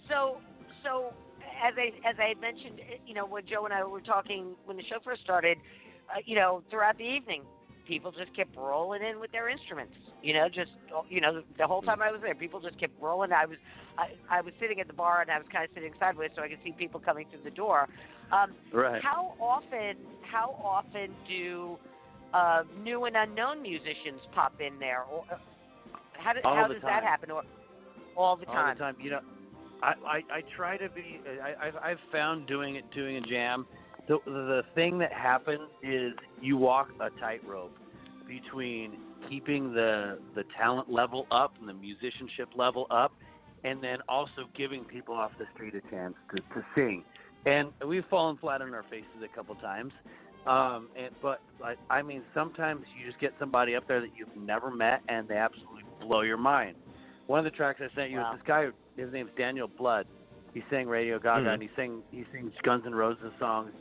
So, 0.07 0.37
so 0.83 1.13
as 1.61 1.73
I 1.77 1.91
as 2.07 2.15
I 2.19 2.29
had 2.29 2.39
mentioned, 2.41 2.79
you 3.05 3.13
know, 3.13 3.25
when 3.25 3.45
Joe 3.47 3.65
and 3.65 3.73
I 3.73 3.83
were 3.83 4.01
talking 4.01 4.55
when 4.65 4.77
the 4.77 4.83
show 4.83 4.97
first 5.03 5.21
started, 5.23 5.57
uh, 6.09 6.19
you 6.25 6.35
know, 6.35 6.63
throughout 6.69 6.97
the 6.97 7.03
evening, 7.03 7.43
people 7.87 8.11
just 8.11 8.35
kept 8.35 8.55
rolling 8.55 9.01
in 9.03 9.19
with 9.19 9.31
their 9.31 9.49
instruments. 9.49 9.93
You 10.21 10.33
know, 10.33 10.47
just 10.47 10.71
you 11.09 11.21
know, 11.21 11.41
the 11.57 11.67
whole 11.67 11.81
time 11.81 12.01
I 12.01 12.11
was 12.11 12.21
there, 12.21 12.35
people 12.35 12.59
just 12.59 12.79
kept 12.79 12.93
rolling. 13.01 13.31
I 13.31 13.45
was 13.45 13.57
I, 13.97 14.37
I 14.37 14.41
was 14.41 14.53
sitting 14.59 14.79
at 14.79 14.87
the 14.87 14.93
bar 14.93 15.21
and 15.21 15.31
I 15.31 15.37
was 15.37 15.47
kind 15.51 15.63
of 15.63 15.71
sitting 15.73 15.93
sideways 15.99 16.31
so 16.35 16.41
I 16.41 16.49
could 16.49 16.59
see 16.63 16.71
people 16.71 16.99
coming 16.99 17.27
through 17.29 17.43
the 17.43 17.55
door. 17.55 17.87
Um, 18.31 18.53
Right. 18.71 19.01
How 19.03 19.35
often? 19.39 19.97
How 20.21 20.55
often 20.63 21.13
do 21.27 21.77
uh, 22.33 22.63
new 22.83 23.05
and 23.05 23.15
unknown 23.17 23.61
musicians 23.61 24.21
pop 24.33 24.53
in 24.61 24.79
there? 24.79 25.03
Or 25.03 25.25
uh, 25.31 25.37
how, 26.13 26.33
do, 26.33 26.39
how 26.43 26.67
does 26.67 26.81
time. 26.81 26.89
that 26.89 27.03
happen? 27.03 27.31
Or 27.31 27.43
all 28.15 28.37
the 28.37 28.45
time. 28.45 28.57
all 28.57 28.73
the 28.73 28.79
time. 28.79 28.95
You 29.01 29.11
know, 29.11 29.19
I 29.81 29.93
I, 30.05 30.17
I 30.31 30.41
try 30.55 30.77
to 30.77 30.89
be. 30.89 31.19
I 31.43 31.67
I've, 31.67 31.75
I've 31.75 31.99
found 32.11 32.47
doing 32.47 32.75
it 32.75 32.85
doing 32.93 33.17
a 33.17 33.21
jam. 33.21 33.65
The 34.11 34.19
the 34.25 34.63
thing 34.75 34.97
that 34.97 35.13
happens 35.13 35.69
is 35.81 36.11
you 36.41 36.57
walk 36.57 36.89
a 36.99 37.09
tightrope 37.21 37.73
between 38.27 38.97
keeping 39.29 39.73
the 39.73 40.19
the 40.35 40.43
talent 40.57 40.91
level 40.91 41.27
up 41.31 41.53
and 41.61 41.69
the 41.69 41.73
musicianship 41.73 42.49
level 42.53 42.87
up, 42.91 43.13
and 43.63 43.81
then 43.81 43.99
also 44.09 44.49
giving 44.57 44.83
people 44.83 45.15
off 45.15 45.31
the 45.39 45.45
street 45.53 45.75
a 45.75 45.89
chance 45.89 46.15
to 46.35 46.41
to 46.41 46.65
sing. 46.75 47.05
And 47.45 47.69
we've 47.87 48.03
fallen 48.09 48.35
flat 48.35 48.61
on 48.61 48.73
our 48.73 48.83
faces 48.83 49.07
a 49.23 49.33
couple 49.33 49.55
times. 49.55 49.93
Um, 50.45 50.89
and, 50.97 51.11
but 51.21 51.39
I, 51.63 51.75
I 51.89 52.01
mean, 52.01 52.23
sometimes 52.33 52.83
you 52.99 53.07
just 53.07 53.19
get 53.21 53.31
somebody 53.39 53.75
up 53.75 53.87
there 53.87 54.01
that 54.01 54.09
you've 54.17 54.35
never 54.35 54.69
met, 54.71 55.03
and 55.07 55.25
they 55.25 55.37
absolutely 55.37 55.83
blow 56.01 56.21
your 56.21 56.35
mind. 56.35 56.75
One 57.27 57.39
of 57.39 57.45
the 57.45 57.55
tracks 57.55 57.79
I 57.81 57.95
sent 57.95 58.11
you 58.11 58.17
Wow. 58.17 58.33
is 58.33 58.39
this 58.39 58.45
guy. 58.45 58.67
His 58.97 59.13
name's 59.13 59.31
Daniel 59.37 59.69
Blood. 59.69 60.05
He 60.53 60.63
sang 60.69 60.87
Radio 60.89 61.17
Gaga, 61.17 61.45
Mhm. 61.45 61.53
and 61.53 61.61
he 61.61 61.69
sing 61.77 62.03
he 62.11 62.25
sings 62.33 62.51
Guns 62.63 62.85
N' 62.85 62.93
Roses 62.93 63.31
songs, 63.39 63.71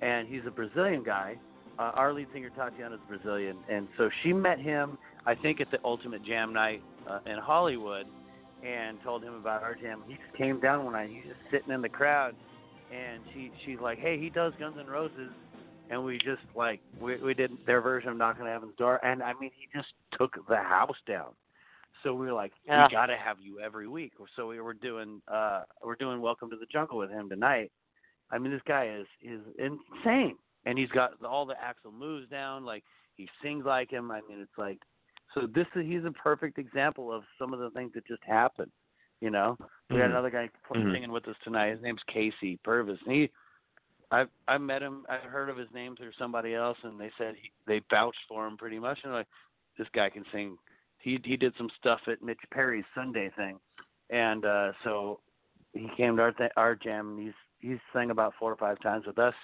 and 0.00 0.28
he's 0.28 0.42
a 0.46 0.50
Brazilian 0.50 1.02
guy. 1.02 1.36
Uh, 1.78 1.92
our 1.94 2.12
lead 2.12 2.26
singer 2.32 2.50
Tatiana's 2.50 3.00
Brazilian, 3.08 3.56
and 3.70 3.88
so 3.96 4.10
she 4.22 4.32
met 4.34 4.58
him, 4.58 4.98
I 5.24 5.34
think, 5.34 5.60
at 5.60 5.70
the 5.70 5.78
Ultimate 5.84 6.22
Jam 6.24 6.52
night 6.52 6.82
uh, 7.08 7.20
in 7.24 7.38
Hollywood, 7.38 8.06
and 8.62 8.98
told 9.02 9.24
him 9.24 9.34
about 9.34 9.62
our 9.62 9.74
jam. 9.74 10.02
He 10.06 10.14
just 10.14 10.36
came 10.36 10.60
down 10.60 10.84
one 10.84 10.92
night. 10.92 11.08
He's 11.10 11.24
just 11.24 11.40
sitting 11.50 11.72
in 11.72 11.80
the 11.80 11.88
crowd, 11.88 12.34
and 12.92 13.22
she 13.32 13.50
she's 13.64 13.78
like, 13.80 13.98
"Hey, 13.98 14.18
he 14.18 14.28
does 14.28 14.52
Guns 14.58 14.76
N' 14.78 14.86
Roses," 14.86 15.30
and 15.88 16.04
we 16.04 16.18
just 16.18 16.42
like 16.54 16.80
we 17.00 17.16
we 17.22 17.32
did 17.32 17.52
their 17.66 17.80
version 17.80 18.10
of 18.10 18.16
Knocking 18.18 18.42
on 18.42 18.48
Heaven's 18.48 18.76
Door, 18.76 19.02
and 19.04 19.22
I 19.22 19.32
mean, 19.40 19.50
he 19.58 19.66
just 19.74 19.88
took 20.18 20.36
the 20.48 20.56
house 20.56 20.96
down. 21.06 21.30
So 22.02 22.14
we 22.14 22.26
were 22.26 22.32
like, 22.32 22.52
Yeah. 22.66 22.86
we 22.86 22.92
got 22.92 23.06
to 23.06 23.16
have 23.16 23.38
you 23.40 23.60
every 23.60 23.86
week. 23.86 24.12
So 24.36 24.46
we 24.46 24.60
were 24.60 24.74
doing 24.74 25.20
uh 25.28 25.62
we're 25.82 25.96
doing 25.96 26.20
Welcome 26.20 26.50
to 26.50 26.56
the 26.56 26.66
Jungle 26.66 26.98
with 26.98 27.10
him 27.10 27.28
tonight. 27.28 27.70
I 28.32 28.38
mean, 28.38 28.52
this 28.52 28.62
guy 28.66 28.88
is 28.88 29.06
is 29.22 29.40
insane, 29.58 30.36
and 30.66 30.78
he's 30.78 30.90
got 30.90 31.22
all 31.24 31.46
the 31.46 31.54
Axl 31.54 31.92
moves 31.92 32.28
down. 32.28 32.64
Like 32.64 32.84
he 33.16 33.28
sings 33.42 33.64
like 33.64 33.90
him. 33.90 34.10
I 34.10 34.20
mean, 34.28 34.40
it's 34.40 34.58
like 34.58 34.78
so. 35.34 35.46
This 35.46 35.66
is 35.74 35.84
he's 35.86 36.04
a 36.04 36.12
perfect 36.12 36.58
example 36.58 37.12
of 37.12 37.22
some 37.38 37.52
of 37.52 37.60
the 37.60 37.70
things 37.70 37.92
that 37.94 38.06
just 38.06 38.22
happen. 38.24 38.70
You 39.20 39.30
know, 39.30 39.58
we 39.90 39.96
had 39.96 40.06
Mhm. 40.06 40.12
another 40.12 40.30
guy 40.30 40.48
Mhm. 40.70 40.92
singing 40.92 41.12
with 41.12 41.28
us 41.28 41.36
tonight. 41.44 41.70
His 41.72 41.82
name's 41.82 42.02
Casey 42.04 42.56
Purvis. 42.64 43.00
And 43.02 43.12
he, 43.12 43.30
I 44.10 44.26
I 44.48 44.58
met 44.58 44.82
him. 44.82 45.04
I 45.08 45.18
heard 45.18 45.50
of 45.50 45.56
his 45.58 45.70
name 45.72 45.94
through 45.96 46.12
somebody 46.12 46.54
else, 46.54 46.78
and 46.84 46.98
they 46.98 47.10
said 47.18 47.34
he, 47.36 47.50
they 47.66 47.80
vouched 47.90 48.24
for 48.28 48.46
him 48.46 48.56
pretty 48.56 48.78
much. 48.78 48.98
And 49.04 49.12
like, 49.12 49.28
this 49.76 49.88
guy 49.90 50.08
can 50.08 50.24
sing. 50.32 50.56
He 50.98 51.20
he 51.24 51.36
did 51.36 51.54
some 51.56 51.68
stuff 51.78 52.00
at 52.08 52.22
Mitch 52.22 52.40
Perry's 52.50 52.84
Sunday 52.94 53.30
thing, 53.30 53.60
and 54.10 54.44
uh 54.44 54.72
so 54.84 55.20
he 55.74 55.88
came 55.96 56.16
to 56.16 56.22
our 56.22 56.32
th- 56.32 56.52
our 56.56 56.74
jam 56.74 57.10
and 57.10 57.20
he's 57.26 57.34
he's 57.60 57.78
sang 57.92 58.10
about 58.10 58.34
four 58.38 58.52
or 58.52 58.56
five 58.56 58.80
times 58.80 59.06
with 59.06 59.18
us. 59.18 59.34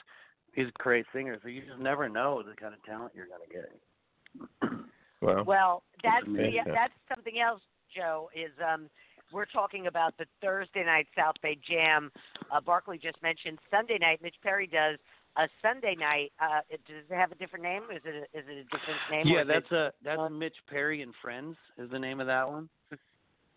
He's 0.52 0.68
a 0.68 0.82
great 0.82 1.06
singer, 1.12 1.38
so 1.42 1.48
you 1.48 1.62
just 1.62 1.78
never 1.78 2.08
know 2.08 2.42
the 2.42 2.54
kind 2.54 2.74
of 2.74 2.82
talent 2.84 3.12
you're 3.14 3.26
gonna 3.26 3.50
get. 3.50 4.70
Well, 5.22 5.44
Well, 5.46 5.82
that's 6.04 6.26
the, 6.26 6.50
that's 6.66 6.92
something 7.08 7.40
else, 7.40 7.62
Joe. 7.94 8.28
Is 8.34 8.50
um, 8.62 8.90
we're 9.32 9.46
talking 9.46 9.86
about 9.86 10.16
the 10.18 10.26
Thursday 10.42 10.84
night 10.84 11.06
South 11.16 11.36
Bay 11.42 11.58
Jam. 11.66 12.12
Uh, 12.50 12.60
Barclay 12.60 12.98
just 12.98 13.20
mentioned 13.22 13.58
Sunday 13.70 13.96
night. 13.98 14.20
Mitch 14.22 14.36
Perry 14.42 14.66
does 14.66 14.98
a 15.36 15.48
Sunday 15.62 15.96
night. 15.98 16.32
Uh, 16.40 16.60
it, 16.68 16.80
does 16.86 17.04
it 17.10 17.14
have 17.14 17.32
a 17.32 17.34
different 17.36 17.64
name? 17.64 17.82
Is 17.90 18.02
it 18.04 18.14
a, 18.14 18.38
is 18.38 18.44
it 18.46 18.58
a 18.58 18.76
different 18.76 19.00
name? 19.10 19.26
Yeah, 19.26 19.44
that's 19.44 19.72
a 19.72 19.92
that's 20.04 20.20
uh, 20.20 20.28
Mitch 20.28 20.56
Perry 20.68 21.02
and 21.02 21.12
Friends 21.22 21.56
is 21.78 21.90
the 21.90 21.98
name 21.98 22.20
of 22.20 22.26
that 22.26 22.48
one. 22.48 22.68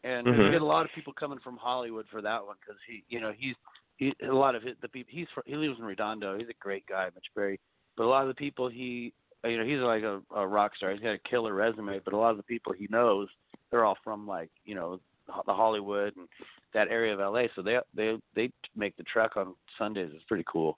And 0.04 0.28
Mhm. 0.28 0.46
we 0.46 0.52
get 0.52 0.62
a 0.62 0.66
lot 0.66 0.86
of 0.86 0.92
people 0.94 1.12
coming 1.12 1.40
from 1.40 1.58
Hollywood 1.58 2.08
for 2.10 2.22
that 2.22 2.46
one 2.46 2.56
because 2.62 2.80
he, 2.88 3.04
you 3.10 3.20
know, 3.20 3.34
he's 3.38 3.56
he 4.00 4.14
a 4.28 4.34
lot 4.34 4.56
of 4.56 4.64
his, 4.64 4.76
the 4.82 4.88
people 4.88 5.12
he's 5.14 5.28
he 5.46 5.56
lives 5.56 5.78
in 5.78 5.86
Redondo. 5.86 6.38
He's 6.38 6.50
a 6.50 6.54
great 6.60 6.86
guy, 6.88 7.06
Mitch 7.14 7.26
Perry. 7.36 7.60
But 7.98 8.06
a 8.06 8.08
lot 8.08 8.22
of 8.22 8.30
the 8.30 8.34
people 8.34 8.70
he, 8.70 9.14
you 9.44 9.58
know, 9.58 9.66
he's 9.66 9.80
like 9.82 10.04
a, 10.04 10.22
a 10.36 10.48
rock 10.48 10.76
star. 10.78 10.92
He's 10.92 11.02
got 11.02 11.12
a 11.12 11.30
killer 11.30 11.54
resume. 11.54 12.00
But 12.04 12.14
a 12.14 12.18
lot 12.18 12.32
of 12.32 12.38
the 12.38 12.44
people 12.44 12.72
he 12.74 12.88
knows, 12.90 13.28
they're 13.70 13.86
all 13.86 13.98
from 14.04 14.26
like 14.26 14.50
you 14.66 14.74
know 14.74 15.00
the 15.46 15.54
Hollywood 15.54 16.16
and 16.16 16.28
that 16.74 16.88
area 16.88 17.14
of 17.14 17.20
LA. 17.20 17.44
So 17.56 17.62
they 17.62 17.78
they 17.94 18.18
they 18.36 18.52
make 18.76 18.96
the 18.98 19.04
trek 19.04 19.36
on 19.36 19.54
Sundays. 19.78 20.12
It's 20.16 20.24
pretty 20.26 20.46
cool. 20.52 20.78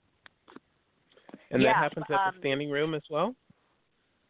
and 1.52 1.62
yeah, 1.62 1.68
that 1.68 1.76
happens 1.76 2.06
at 2.10 2.14
um, 2.26 2.34
the 2.34 2.40
standing 2.40 2.70
room 2.70 2.94
as 2.94 3.02
well. 3.08 3.34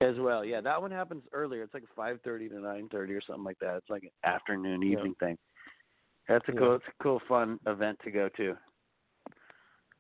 As 0.03 0.17
well, 0.19 0.45
yeah. 0.45 0.61
That 0.61 0.83
one 0.83 0.91
happens 0.91 1.23
earlier. 1.33 1.63
It's 1.63 1.73
like 1.75 1.85
five 1.97 2.19
thirty 2.25 2.49
to 2.51 2.61
nine 2.61 2.89
thirty 2.91 3.15
or 3.15 3.23
something 3.27 3.45
like 3.45 3.59
that. 3.61 3.77
It's 3.77 3.89
like 3.91 4.03
an 4.03 4.11
afternoon 4.25 4.83
Yeah. 4.83 4.99
evening 4.99 5.15
thing. 5.19 5.39
That's 6.29 6.47
a 6.49 6.53
Yeah. 6.53 6.59
cool. 6.59 6.75
It's 6.75 6.85
a 6.89 7.03
cool, 7.03 7.21
fun 7.29 7.59
event 7.67 7.99
to 8.05 8.11
go 8.11 8.29
to. 8.37 8.57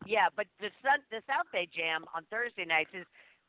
Yeah, 0.06 0.26
but 0.36 0.46
the 0.60 0.68
Sun, 0.82 1.00
the 1.10 1.22
South 1.26 1.46
Bay 1.52 1.68
Jam 1.74 2.04
on 2.14 2.24
Thursday 2.30 2.64
nights 2.64 2.90
is 2.94 3.06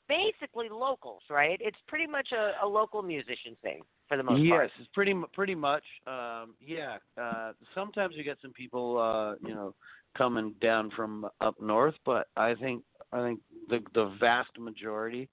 basically 0.08 0.70
locals, 0.70 1.22
right? 1.30 1.58
It's 1.62 1.78
pretty 1.88 2.08
much 2.08 2.30
a, 2.32 2.54
a 2.64 2.68
local 2.68 3.02
musician 3.02 3.56
thing 3.62 3.82
for 4.08 4.18
the 4.18 4.24
most 4.24 4.42
yes, 4.42 4.50
part. 4.50 4.64
Yes, 4.66 4.72
it's 4.80 4.90
pretty 4.94 5.16
pretty 5.34 5.56
much. 5.56 5.84
Um, 6.08 6.56
yeah. 6.60 6.98
Uh, 7.20 7.54
sometimes 7.74 8.16
you 8.18 8.24
get 8.24 8.38
some 8.42 8.52
people, 8.52 8.98
uh, 8.98 9.36
you 9.48 9.56
know, 9.56 9.74
coming 10.18 10.54
down 10.62 10.92
from 10.96 11.28
up 11.42 11.60
north, 11.62 11.96
but 12.06 12.28
I 12.36 12.56
think 12.56 12.84
I 13.12 13.22
think 13.22 13.40
the 13.70 13.80
the 13.94 14.16
vast 14.20 14.58
majority 14.60 15.30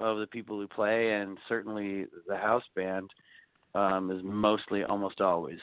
of 0.00 0.18
the 0.18 0.26
people 0.26 0.58
who 0.58 0.66
play, 0.66 1.12
and 1.12 1.38
certainly 1.48 2.06
the 2.26 2.36
house 2.36 2.64
band, 2.74 3.10
um, 3.74 4.10
is 4.10 4.20
mostly 4.24 4.84
almost 4.84 5.20
always 5.20 5.60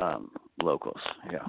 um, 0.00 0.30
locals. 0.62 1.00
Yeah. 1.30 1.46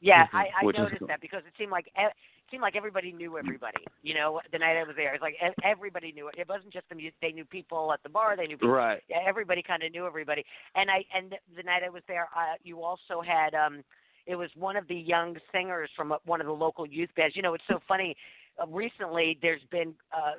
Yeah, 0.00 0.26
Mhm. 0.28 0.34
I, 0.34 0.50
I 0.60 0.64
Which 0.64 0.76
noticed 0.78 0.98
cool. 1.00 1.08
that 1.08 1.20
because 1.20 1.42
it 1.46 1.52
seemed 1.58 1.72
like 1.72 1.90
it 1.96 2.12
seemed 2.50 2.62
like 2.62 2.76
everybody 2.76 3.12
knew 3.12 3.36
everybody. 3.36 3.84
You 4.02 4.14
know, 4.14 4.40
the 4.52 4.58
night 4.58 4.76
I 4.76 4.84
was 4.84 4.94
there, 4.96 5.12
it's 5.14 5.22
like 5.22 5.36
everybody 5.64 6.12
knew 6.12 6.28
it. 6.28 6.36
It 6.38 6.48
wasn't 6.48 6.72
just 6.72 6.88
the 6.88 6.94
music; 6.94 7.16
they 7.20 7.32
knew 7.32 7.44
people 7.44 7.92
at 7.92 8.02
the 8.04 8.08
bar. 8.08 8.36
They 8.36 8.46
knew 8.46 8.56
people. 8.56 8.74
Right. 8.74 9.02
Yeah, 9.08 9.18
everybody 9.26 9.62
kind 9.62 9.82
of 9.82 9.90
knew 9.92 10.06
everybody. 10.06 10.44
And 10.76 10.90
I 10.90 11.04
and 11.14 11.34
the 11.56 11.62
night 11.64 11.82
I 11.84 11.88
was 11.88 12.02
there, 12.06 12.28
uh, 12.36 12.54
you 12.62 12.82
also 12.84 13.20
had 13.20 13.54
um, 13.54 13.82
it 14.26 14.36
was 14.36 14.50
one 14.56 14.76
of 14.76 14.86
the 14.88 14.94
young 14.94 15.36
singers 15.52 15.90
from 15.96 16.12
uh, 16.12 16.18
one 16.26 16.40
of 16.40 16.46
the 16.46 16.52
local 16.52 16.86
youth 16.86 17.10
bands. 17.16 17.34
You 17.34 17.42
know, 17.42 17.54
it's 17.54 17.64
so 17.68 17.80
funny. 17.88 18.16
Uh, 18.62 18.66
recently, 18.68 19.36
there's 19.42 19.62
been 19.70 19.94
uh, 20.16 20.34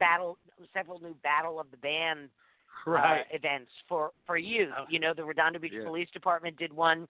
battle, 0.00 0.36
several 0.74 0.98
new 1.00 1.14
battle 1.22 1.60
of 1.60 1.70
the 1.70 1.76
band 1.76 2.28
Right. 2.86 3.20
uh, 3.22 3.24
events 3.36 3.70
for 3.88 4.12
for 4.26 4.36
youth. 4.36 4.70
Oh. 4.78 4.84
You 4.88 5.00
know, 5.00 5.12
the 5.14 5.24
Redondo 5.24 5.58
Beach 5.58 5.72
Yeah. 5.74 5.84
Police 5.84 6.08
Department 6.12 6.56
did 6.56 6.72
one, 6.72 7.08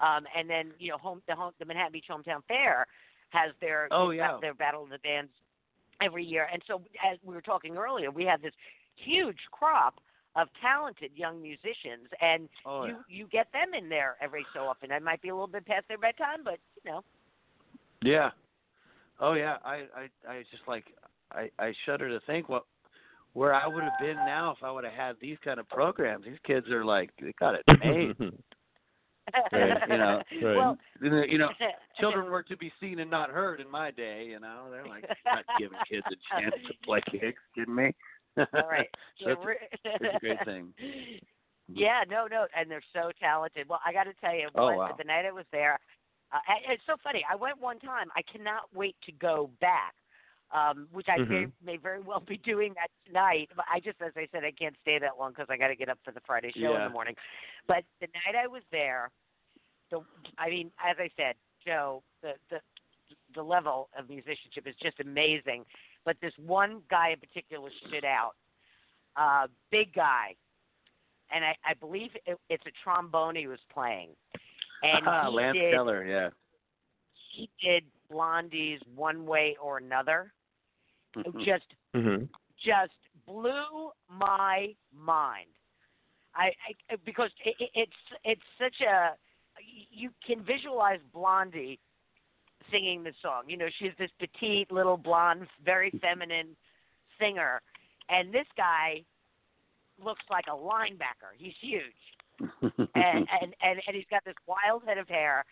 um, 0.00 0.24
and 0.36 0.48
then 0.48 0.72
you 0.78 0.90
know, 0.90 0.98
home 0.98 1.22
the 1.28 1.34
home 1.34 1.52
the 1.58 1.64
Manhattan 1.64 1.92
Beach 1.92 2.06
Hometown 2.10 2.42
Fair 2.48 2.86
has 3.30 3.52
their 3.60 3.88
Oh, 3.90 4.10
yeah. 4.10 4.38
their 4.40 4.54
battle 4.54 4.82
of 4.82 4.90
the 4.90 4.98
bands 4.98 5.30
every 6.02 6.24
year. 6.24 6.48
And 6.52 6.62
so, 6.66 6.82
as 7.10 7.18
we 7.24 7.34
were 7.34 7.40
talking 7.42 7.76
earlier, 7.76 8.10
we 8.10 8.24
have 8.24 8.42
this 8.42 8.54
huge 8.96 9.38
crop 9.52 10.00
of 10.36 10.48
talented 10.62 11.10
young 11.14 11.42
musicians, 11.42 12.08
and 12.20 12.48
Oh, 12.64 12.84
you 12.86 12.90
yeah. 12.90 13.02
you 13.08 13.26
get 13.26 13.52
them 13.52 13.74
in 13.76 13.88
there 13.88 14.16
every 14.20 14.46
so 14.54 14.60
often. 14.60 14.90
It 14.90 15.02
might 15.02 15.20
be 15.22 15.28
a 15.28 15.34
little 15.34 15.46
bit 15.46 15.66
past 15.66 15.86
their 15.88 15.98
bedtime, 15.98 16.44
but 16.44 16.58
you 16.84 16.90
know. 16.90 17.04
Yeah. 18.02 18.30
Oh 19.20 19.34
yeah. 19.34 19.56
I 19.64 19.84
I 19.96 20.08
I 20.28 20.44
just 20.50 20.62
like 20.66 20.84
I 21.32 21.50
I 21.58 21.74
shudder 21.84 22.08
to 22.08 22.24
think 22.26 22.48
what 22.48 22.64
where 23.32 23.54
I 23.54 23.66
would 23.66 23.82
have 23.84 23.98
been 24.00 24.16
now 24.16 24.52
if 24.56 24.62
I 24.62 24.70
would 24.70 24.84
have 24.84 24.92
had 24.92 25.16
these 25.20 25.36
kind 25.44 25.60
of 25.60 25.68
programs. 25.68 26.24
These 26.24 26.38
kids 26.44 26.68
are 26.70 26.84
like 26.84 27.10
they 27.20 27.32
got 27.38 27.54
it 27.54 27.62
made. 27.84 28.16
Right, 29.52 29.88
you 29.88 29.98
know. 29.98 30.22
Right. 30.42 30.56
Well, 30.56 30.78
you 31.00 31.38
know, 31.38 31.50
children 32.00 32.30
were 32.30 32.42
to 32.44 32.56
be 32.56 32.72
seen 32.80 32.98
and 33.00 33.10
not 33.10 33.30
heard 33.30 33.60
in 33.60 33.70
my 33.70 33.90
day. 33.90 34.26
You 34.28 34.40
know, 34.40 34.66
they're 34.70 34.86
like 34.86 35.04
not 35.24 35.44
giving 35.58 35.78
kids 35.90 36.04
a 36.06 36.40
chance 36.40 36.54
to 36.66 36.74
play 36.84 37.00
gigs. 37.12 37.38
Kidding 37.54 37.74
me? 37.74 37.94
All 38.38 38.46
right. 38.68 38.88
so 39.22 39.30
it's, 39.30 39.40
a, 39.84 40.04
it's 40.04 40.14
a 40.16 40.18
great 40.20 40.44
thing. 40.44 40.72
Yeah, 41.68 42.02
no, 42.08 42.26
no, 42.26 42.46
and 42.56 42.70
they're 42.70 42.82
so 42.92 43.10
talented. 43.20 43.68
Well, 43.68 43.80
I 43.86 43.92
got 43.92 44.04
to 44.04 44.14
tell 44.20 44.34
you, 44.34 44.48
Oh, 44.54 44.64
one, 44.64 44.76
wow. 44.76 44.94
the 44.96 45.04
night 45.04 45.24
I 45.26 45.32
was 45.32 45.44
there, 45.52 45.78
uh, 46.32 46.38
it's 46.68 46.82
so 46.86 46.96
funny. 47.02 47.24
I 47.30 47.36
went 47.36 47.60
one 47.60 47.78
time. 47.78 48.08
I 48.16 48.22
cannot 48.22 48.62
wait 48.74 48.96
to 49.06 49.12
go 49.12 49.50
back, 49.60 49.94
um, 50.52 50.88
which 50.92 51.06
I 51.08 51.18
may, 51.18 51.44
Mhm. 51.46 51.52
may 51.62 51.76
very 51.76 52.00
well 52.00 52.20
be 52.20 52.36
doing 52.38 52.74
that 52.74 52.90
tonight. 53.06 53.50
But 53.54 53.66
I 53.70 53.80
just, 53.80 54.00
as 54.02 54.12
I 54.16 54.26
said, 54.32 54.44
I 54.44 54.50
can't 54.52 54.76
stay 54.82 54.98
that 54.98 55.18
long 55.18 55.30
because 55.32 55.46
I 55.50 55.56
got 55.56 55.68
to 55.68 55.76
get 55.76 55.88
up 55.88 55.98
for 56.04 56.10
the 56.12 56.20
Friday 56.20 56.52
show 56.52 56.74
in 56.76 56.82
the 56.84 56.90
morning. 56.90 57.16
But 57.66 57.84
the 58.00 58.08
night 58.08 58.34
I 58.36 58.46
was 58.46 58.62
there, 58.70 59.10
the 59.90 60.00
I 60.38 60.50
mean, 60.50 60.72
as 60.78 60.96
I 60.98 61.08
said, 61.16 61.36
Joe, 61.64 62.02
the 62.22 62.34
the 62.50 62.60
the 63.34 63.42
level 63.42 63.88
of 63.96 64.08
musicianship 64.08 64.66
is 64.66 64.74
just 64.82 64.98
amazing. 65.00 65.64
But 66.04 66.16
this 66.20 66.32
one 66.38 66.82
guy 66.90 67.10
in 67.10 67.20
particular 67.20 67.70
stood 67.86 68.04
out. 68.04 68.34
Uh, 69.16 69.46
big 69.70 69.92
guy, 69.92 70.34
and 71.32 71.44
I, 71.44 71.56
I 71.64 71.74
believe 71.74 72.10
it, 72.26 72.38
it's 72.48 72.64
a 72.66 72.70
trombone 72.82 73.36
he 73.36 73.46
was 73.46 73.58
playing. 73.72 74.08
And 74.82 75.04
Lance 75.34 75.56
did 75.58 75.72
Keller. 75.72 76.04
Yeah. 76.04 76.30
he 77.32 77.50
did 77.62 77.84
Blondie's 78.10 78.80
One 78.96 79.26
Way 79.26 79.56
or 79.60 79.78
Another. 79.78 80.32
Mhm. 81.16 81.44
just 81.44 81.74
hmm 81.94 82.24
just 82.62 82.92
blew 83.26 83.90
my 84.08 84.74
mind. 84.92 85.48
I, 86.34 86.52
I 86.90 86.96
because 87.04 87.30
it- 87.44 87.70
it's 87.74 87.92
it's 88.24 88.42
such 88.58 88.80
a 88.80 89.16
you 89.90 90.10
can 90.26 90.42
visualize 90.42 91.00
Blondie 91.12 91.78
singing 92.70 93.02
the 93.02 93.12
song. 93.20 93.44
You 93.48 93.56
know, 93.56 93.68
she's 93.78 93.92
this 93.98 94.10
petite 94.18 94.70
little 94.70 94.96
blonde, 94.96 95.48
very 95.64 95.90
feminine 96.00 96.56
singer, 97.18 97.60
and 98.08 98.32
this 98.32 98.46
guy 98.56 99.04
looks 100.02 100.22
like 100.30 100.46
a 100.46 100.56
linebacker. 100.56 101.32
He's 101.36 101.54
huge 101.60 101.82
and, 102.62 103.28
and 103.42 103.54
and 103.62 103.82
and 103.86 103.96
he's 103.96 104.06
got 104.10 104.24
this 104.24 104.36
wild 104.46 104.84
head 104.84 104.98
of 104.98 105.08
hair, 105.08 105.44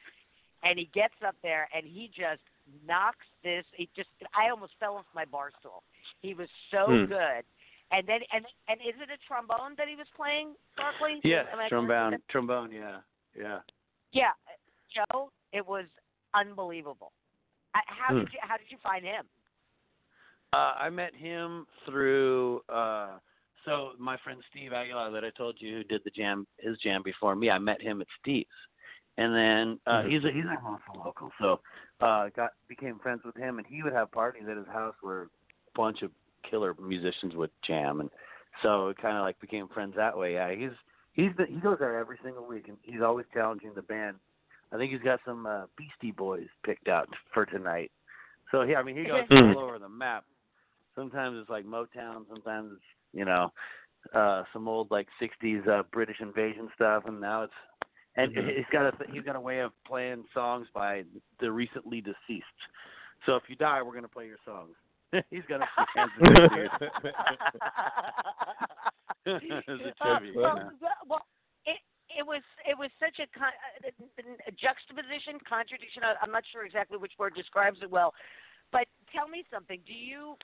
and 0.62 0.78
he 0.78 0.86
gets 0.94 1.14
up 1.26 1.36
there 1.42 1.68
and 1.74 1.86
he 1.86 2.08
just 2.08 2.42
knocks 2.86 3.26
this. 3.42 3.64
He 3.74 3.88
just 3.96 4.08
I 4.36 4.50
almost 4.50 4.72
fell 4.80 4.96
off 4.96 5.06
my 5.14 5.24
bar 5.24 5.50
stool. 5.60 5.82
He 6.20 6.34
was 6.34 6.48
so 6.70 6.86
Hmm. 6.86 7.06
good. 7.06 7.44
And 7.90 8.06
then 8.06 8.20
and 8.32 8.44
and 8.68 8.80
is 8.80 8.94
it 9.00 9.08
a 9.10 9.18
trombone 9.26 9.74
that 9.78 9.88
he 9.88 9.96
was 9.96 10.06
playing, 10.16 10.54
Barclay? 10.76 11.20
yes, 11.24 11.46
Am 11.52 11.58
I 11.58 11.68
trombone. 11.68 12.18
Trombone. 12.30 12.70
Yeah. 12.72 12.98
Yeah. 13.38 13.60
Yeah, 14.12 14.32
Joe, 14.94 15.30
it 15.52 15.66
was 15.66 15.84
unbelievable. 16.34 17.12
How 17.74 18.12
Hmm. 18.12 18.20
did 18.20 18.32
you 18.32 18.38
how 18.42 18.56
did 18.56 18.70
you 18.70 18.78
find 18.82 19.04
him? 19.04 19.24
Uh, 20.52 20.74
I 20.78 20.90
met 20.90 21.14
him 21.14 21.66
through 21.84 22.62
uh 22.68 23.18
so 23.64 23.92
my 23.98 24.16
friend 24.24 24.42
Steve 24.50 24.72
Aguilar 24.72 25.10
that 25.10 25.24
I 25.24 25.30
told 25.30 25.56
you 25.60 25.76
who 25.76 25.84
did 25.84 26.02
the 26.04 26.10
jam 26.10 26.46
his 26.58 26.78
jam 26.78 27.02
before 27.02 27.36
me, 27.36 27.50
I 27.50 27.58
met 27.58 27.82
him 27.82 28.00
at 28.00 28.06
Steve's. 28.20 28.48
And 29.18 29.34
then 29.34 29.80
uh 29.86 30.02
Mhm. 30.02 30.10
he's 30.10 30.24
a 30.24 30.30
he's 30.32 30.44
a 30.44 30.64
local 30.64 31.02
local. 31.04 31.32
So 31.40 31.60
uh 32.00 32.28
got 32.36 32.52
became 32.68 32.98
friends 32.98 33.22
with 33.24 33.36
him 33.36 33.58
and 33.58 33.66
he 33.66 33.82
would 33.82 33.92
have 33.92 34.10
parties 34.12 34.44
at 34.50 34.56
his 34.56 34.66
house 34.66 34.94
where 35.00 35.22
a 35.22 35.28
bunch 35.74 36.02
of 36.02 36.10
killer 36.48 36.74
musicians 36.80 37.34
would 37.34 37.50
jam 37.66 38.00
and 38.00 38.10
so 38.62 38.88
it 38.88 38.98
kinda 38.98 39.20
like 39.20 39.38
became 39.40 39.68
friends 39.68 39.94
that 39.96 40.16
way. 40.16 40.34
Yeah, 40.34 40.54
he's 40.54 40.76
he's 41.12 41.30
the, 41.36 41.46
he 41.46 41.60
goes 41.60 41.78
there 41.78 41.98
every 41.98 42.18
single 42.22 42.46
week 42.46 42.68
and 42.68 42.76
he's 42.82 43.02
always 43.02 43.26
challenging 43.32 43.72
the 43.74 43.82
band. 43.82 44.16
I 44.72 44.76
think 44.76 44.92
he's 44.92 45.02
got 45.02 45.20
some 45.24 45.46
uh 45.46 45.66
Beastie 45.76 46.12
Boys 46.12 46.48
picked 46.64 46.88
out 46.88 47.08
for 47.32 47.46
tonight. 47.46 47.90
So 48.50 48.62
yeah, 48.62 48.78
I 48.78 48.82
mean 48.82 48.96
he 48.96 49.04
goes 49.04 49.24
Mhm. 49.28 49.54
all 49.54 49.64
over 49.64 49.78
the 49.78 49.88
map 49.88 50.24
sometimes 50.94 51.38
it's 51.40 51.50
like 51.50 51.64
Motown, 51.64 52.26
sometimes 52.28 52.72
it's 52.72 52.82
you 53.12 53.24
know 53.24 53.52
uh 54.14 54.42
some 54.52 54.68
old 54.68 54.90
like 54.90 55.08
'60s 55.20 55.66
uh 55.68 55.82
British 55.92 56.20
invasion 56.20 56.68
stuff, 56.74 57.04
and 57.06 57.20
now 57.20 57.42
it's 57.42 57.52
and 58.18 58.34
Mhm. 58.34 58.56
he's 58.56 58.66
got 58.66 58.86
a 58.86 59.12
he's 59.12 59.22
got 59.22 59.36
a 59.36 59.40
way 59.40 59.60
of 59.60 59.72
playing 59.84 60.26
songs 60.34 60.68
by 60.74 61.04
the 61.38 61.50
recently 61.50 62.00
deceased. 62.00 62.46
So 63.24 63.36
if 63.36 63.48
you 63.48 63.54
die, 63.56 63.80
we're 63.80 63.94
gonna 63.94 64.08
play 64.08 64.26
your 64.26 64.38
songs. 64.44 64.74
he's 65.30 65.44
got 65.46 65.62
a 65.62 65.68
chance 65.94 66.12
to 66.18 66.24
do 66.24 66.32
it. 66.56 66.70
As 69.68 69.80
a 69.80 69.92
tribute, 70.02 70.36
well, 70.36 70.56
yeah. 70.56 70.70
well, 70.80 70.98
well, 71.06 71.26
it 71.64 71.78
it 72.10 72.26
was 72.26 72.42
it 72.66 72.76
was 72.76 72.90
such 72.98 73.18
a, 73.20 73.26
con- 73.38 73.52
a 74.46 74.52
juxtaposition, 74.52 75.38
contradiction. 75.48 76.02
I'm 76.04 76.32
not 76.32 76.44
sure 76.50 76.64
exactly 76.66 76.98
which 76.98 77.12
word 77.18 77.34
describes 77.34 77.78
it 77.82 77.90
well, 77.90 78.14
but 78.72 78.86
tell 79.12 79.28
me 79.28 79.44
something. 79.50 79.80
Do 79.86 79.94
you 79.94 80.36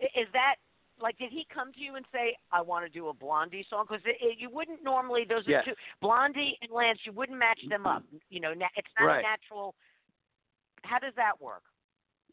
is 0.00 0.28
that 0.32 0.56
like 1.00 1.16
did 1.18 1.30
he 1.30 1.46
come 1.52 1.72
to 1.72 1.80
you 1.80 1.96
and 1.96 2.04
say 2.12 2.36
I 2.52 2.60
want 2.60 2.84
to 2.84 2.90
do 2.90 3.08
a 3.08 3.14
Blondie 3.14 3.66
song? 3.68 3.86
Because 3.88 4.04
you 4.36 4.50
wouldn't 4.50 4.82
normally 4.82 5.24
those 5.28 5.46
are 5.48 5.50
Yes. 5.50 5.64
two 5.64 5.74
Blondie 6.00 6.58
and 6.62 6.70
Lance. 6.70 6.98
You 7.04 7.12
wouldn't 7.12 7.38
match 7.38 7.60
them 7.68 7.86
up. 7.86 8.02
You 8.30 8.40
know, 8.40 8.54
na- 8.54 8.68
it's 8.76 8.88
not 8.98 9.06
Right. 9.06 9.20
a 9.20 9.22
natural. 9.22 9.74
How 10.84 10.98
does 10.98 11.14
that 11.16 11.40
work? 11.40 11.62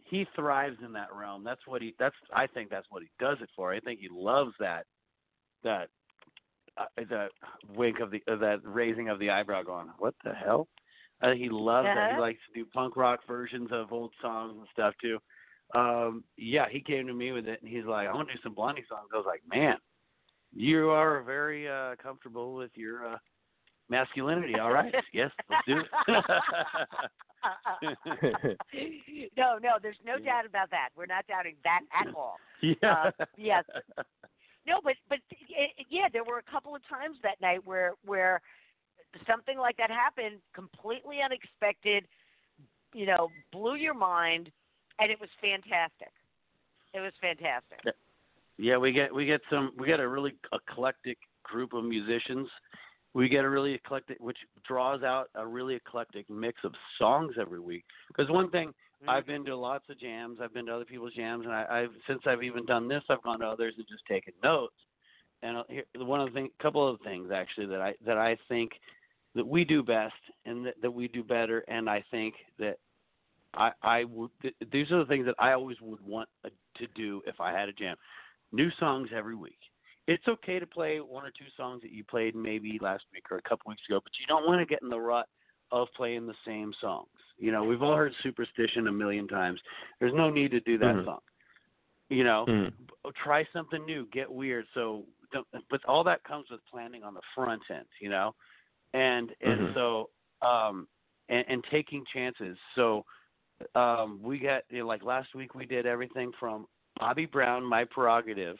he 0.07 0.23
thrives 0.35 0.77
in 0.83 0.93
that 0.93 1.11
realm. 1.13 1.43
That's 1.43 1.65
what 1.65 1.81
he. 1.81 1.95
That's 1.97 2.15
I 2.31 2.45
think 2.47 2.69
that's 2.69 2.85
what 2.91 3.01
he 3.01 3.09
does 3.19 3.41
it 3.41 3.49
for. 3.55 3.73
I 3.73 3.79
think 3.79 3.99
he 3.99 4.07
loves 4.09 4.53
that 4.59 4.85
that 5.63 5.89
uh, 6.77 6.85
that 7.09 7.31
wink 7.75 7.99
of 7.99 8.11
the 8.11 8.21
uh, 8.27 8.35
that 8.35 8.59
raising 8.63 9.09
of 9.09 9.19
the 9.19 9.29
eyebrow, 9.31 9.63
going, 9.63 9.87
"What 9.97 10.13
the 10.23 10.33
hell?" 10.33 10.67
Uh, 11.21 11.31
he 11.31 11.49
loves 11.49 11.87
that. 11.87 11.95
He 11.95 12.11
Uh-huh. 12.11 12.21
likes 12.21 12.39
to 12.47 12.53
do 12.53 12.65
punk 12.65 12.95
rock 12.95 13.21
versions 13.25 13.71
of 13.71 13.91
old 13.91 14.13
songs 14.21 14.55
and 14.57 14.67
stuff 14.71 14.93
too. 15.01 15.19
Um, 15.73 16.23
yeah, 16.37 16.65
he 16.69 16.79
came 16.79 17.07
to 17.07 17.13
me 17.13 17.31
with 17.31 17.47
it, 17.47 17.61
and 17.61 17.71
he's 17.71 17.85
like, 17.85 18.07
"I 18.07 18.13
want 18.13 18.27
to 18.29 18.35
do 18.35 18.39
some 18.43 18.53
Blondie 18.53 18.85
songs." 18.87 19.09
I 19.13 19.17
was 19.17 19.25
like, 19.25 19.41
"Man, 19.51 19.77
you 20.53 20.89
are 20.89 21.23
very 21.23 21.67
uh, 21.69 21.95
comfortable 22.01 22.53
with 22.53 22.71
your 22.75 23.07
uh, 23.07 23.17
masculinity. 23.89 24.59
All 24.59 24.71
right, 24.71 24.93
yes, 25.13 25.31
let's 25.49 25.65
do 25.65 25.79
it." 25.79 25.87
no, 29.37 29.57
no, 29.61 29.73
there's 29.81 29.97
no 30.05 30.17
doubt 30.17 30.45
about 30.45 30.69
that. 30.71 30.89
We're 30.95 31.05
not 31.07 31.27
doubting 31.27 31.55
that 31.63 31.81
at 31.99 32.13
all. 32.15 32.37
yeah. 32.61 33.11
Uh, 33.19 33.25
yes. 33.37 33.63
No, 34.67 34.79
but 34.83 34.93
but 35.09 35.19
it, 35.29 35.85
yeah, 35.89 36.07
there 36.11 36.23
were 36.23 36.39
a 36.39 36.51
couple 36.51 36.75
of 36.75 36.87
times 36.87 37.17
that 37.23 37.39
night 37.41 37.65
where 37.65 37.93
where 38.05 38.41
something 39.27 39.57
like 39.57 39.77
that 39.77 39.91
happened, 39.91 40.39
completely 40.53 41.17
unexpected. 41.23 42.05
You 42.93 43.07
know, 43.07 43.29
blew 43.51 43.75
your 43.75 43.93
mind, 43.93 44.51
and 44.99 45.11
it 45.11 45.19
was 45.19 45.29
fantastic. 45.41 46.11
It 46.93 46.99
was 46.99 47.13
fantastic. 47.21 47.79
Yeah, 48.57 48.77
we 48.77 48.91
get 48.91 49.13
we 49.13 49.25
get 49.25 49.41
some 49.49 49.71
we 49.77 49.87
get 49.87 49.99
a 49.99 50.07
really 50.07 50.33
eclectic 50.53 51.17
group 51.43 51.73
of 51.73 51.83
musicians. 51.83 52.47
We 53.13 53.29
get 53.29 53.45
a 53.45 53.49
really 53.49 53.73
eclectic, 53.73 54.17
which 54.19 54.37
draws 54.67 55.03
out 55.03 55.29
a 55.35 55.45
really 55.45 55.75
eclectic 55.75 56.29
mix 56.29 56.59
of 56.63 56.73
songs 56.99 57.35
every 57.39 57.61
week. 57.61 57.85
Because 58.09 58.29
one 58.29 58.49
thing 58.49 58.73
Mm-hmm. 59.01 59.09
I've 59.09 59.27
been 59.27 59.45
to 59.45 59.55
lots 59.55 59.85
of 59.89 59.99
jams, 59.99 60.39
I've 60.41 60.53
been 60.53 60.67
to 60.67 60.75
other 60.75 60.85
people's 60.85 61.13
jams, 61.13 61.45
and 61.45 61.53
I, 61.53 61.65
I've 61.69 61.91
since 62.07 62.21
I've 62.25 62.43
even 62.43 62.65
done 62.65 62.87
this, 62.87 63.03
I've 63.09 63.21
gone 63.23 63.39
to 63.39 63.45
others 63.45 63.73
and 63.77 63.85
just 63.87 64.05
taken 64.07 64.33
notes. 64.43 64.75
And 65.43 65.57
uh, 65.57 65.63
here, 65.67 65.83
one 65.97 66.21
of 66.21 66.27
the 66.29 66.33
thing, 66.33 66.49
couple 66.61 66.87
of 66.87 66.99
things 67.01 67.29
actually 67.33 67.67
that 67.67 67.81
I 67.81 67.93
that 68.05 68.17
I 68.17 68.37
think 68.47 68.71
that 69.35 69.45
we 69.45 69.65
do 69.65 69.83
best 69.83 70.13
and 70.45 70.65
that, 70.65 70.75
that 70.81 70.91
we 70.91 71.07
do 71.07 71.23
better, 71.23 71.59
and 71.67 71.89
I 71.89 72.03
think 72.09 72.35
that 72.57 72.77
I 73.57 73.71
I 73.81 74.03
would 74.05 74.31
th- 74.41 74.55
these 74.71 74.91
are 74.91 74.99
the 74.99 75.05
things 75.05 75.25
that 75.25 75.35
I 75.39 75.53
always 75.53 75.77
would 75.81 76.01
want 76.01 76.29
uh, 76.43 76.49
to 76.77 76.87
do 76.95 77.21
if 77.25 77.39
I 77.39 77.51
had 77.51 77.69
a 77.69 77.73
jam. 77.73 77.95
New 78.51 78.69
songs 78.79 79.09
every 79.15 79.35
week. 79.35 79.59
It's 80.07 80.27
okay 80.27 80.59
to 80.59 80.67
play 80.67 80.99
one 80.99 81.25
or 81.25 81.31
two 81.31 81.45
songs 81.57 81.81
that 81.81 81.91
you 81.91 82.03
played 82.03 82.35
maybe 82.35 82.77
last 82.81 83.05
week 83.11 83.25
or 83.31 83.37
a 83.37 83.41
couple 83.41 83.69
weeks 83.69 83.81
ago, 83.89 83.99
but 84.03 84.13
you 84.19 84.27
don't 84.27 84.45
want 84.45 84.59
to 84.59 84.65
get 84.65 84.83
in 84.83 84.89
the 84.89 84.99
rut 84.99 85.27
of 85.71 85.87
playing 85.97 86.27
the 86.27 86.35
same 86.45 86.71
songs. 86.79 87.07
You 87.37 87.51
know, 87.51 87.63
we've 87.63 87.81
all 87.81 87.95
heard 87.95 88.13
Superstition 88.21 88.87
a 88.87 88.91
million 88.91 89.27
times. 89.27 89.59
There's 89.99 90.13
no 90.13 90.29
need 90.29 90.51
to 90.51 90.59
do 90.59 90.77
that 90.77 90.95
Mhm. 90.95 91.05
song. 91.05 91.19
You 92.09 92.23
know, 92.23 92.45
Mm. 92.47 92.71
b- 92.87 93.11
try 93.15 93.45
something 93.45 93.83
new, 93.83 94.05
get 94.07 94.31
weird. 94.31 94.67
So, 94.75 95.07
don't, 95.31 95.47
but 95.69 95.83
all 95.85 96.03
that 96.03 96.23
comes 96.23 96.49
with 96.51 96.63
planning 96.67 97.03
on 97.03 97.15
the 97.15 97.21
front 97.33 97.63
end, 97.71 97.87
you 97.99 98.09
know, 98.09 98.35
and 98.93 99.35
and 99.41 99.59
Mhm. 99.59 99.73
so 99.73 100.09
um 100.43 100.87
and, 101.29 101.43
and 101.49 101.63
taking 101.65 102.05
chances. 102.05 102.57
So 102.75 103.05
um 103.75 104.19
we 104.21 104.39
got 104.39 104.63
you 104.69 104.79
know, 104.79 104.87
like 104.87 105.03
last 105.03 105.33
week 105.35 105.55
we 105.55 105.65
did 105.65 105.85
everything 105.85 106.31
from 106.39 106.67
Bobby 106.99 107.25
Brown, 107.25 107.63
My 107.63 107.83
Prerogative, 107.83 108.57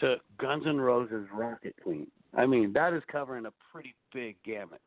to 0.00 0.16
Guns 0.38 0.64
N' 0.66 0.80
Roses, 0.80 1.26
Rocket 1.32 1.74
Queen. 1.82 2.06
I 2.36 2.46
mean, 2.46 2.72
that 2.72 2.92
is 2.94 3.02
covering 3.10 3.46
a 3.46 3.52
pretty 3.72 3.94
big 4.12 4.36
gamut. 4.44 4.80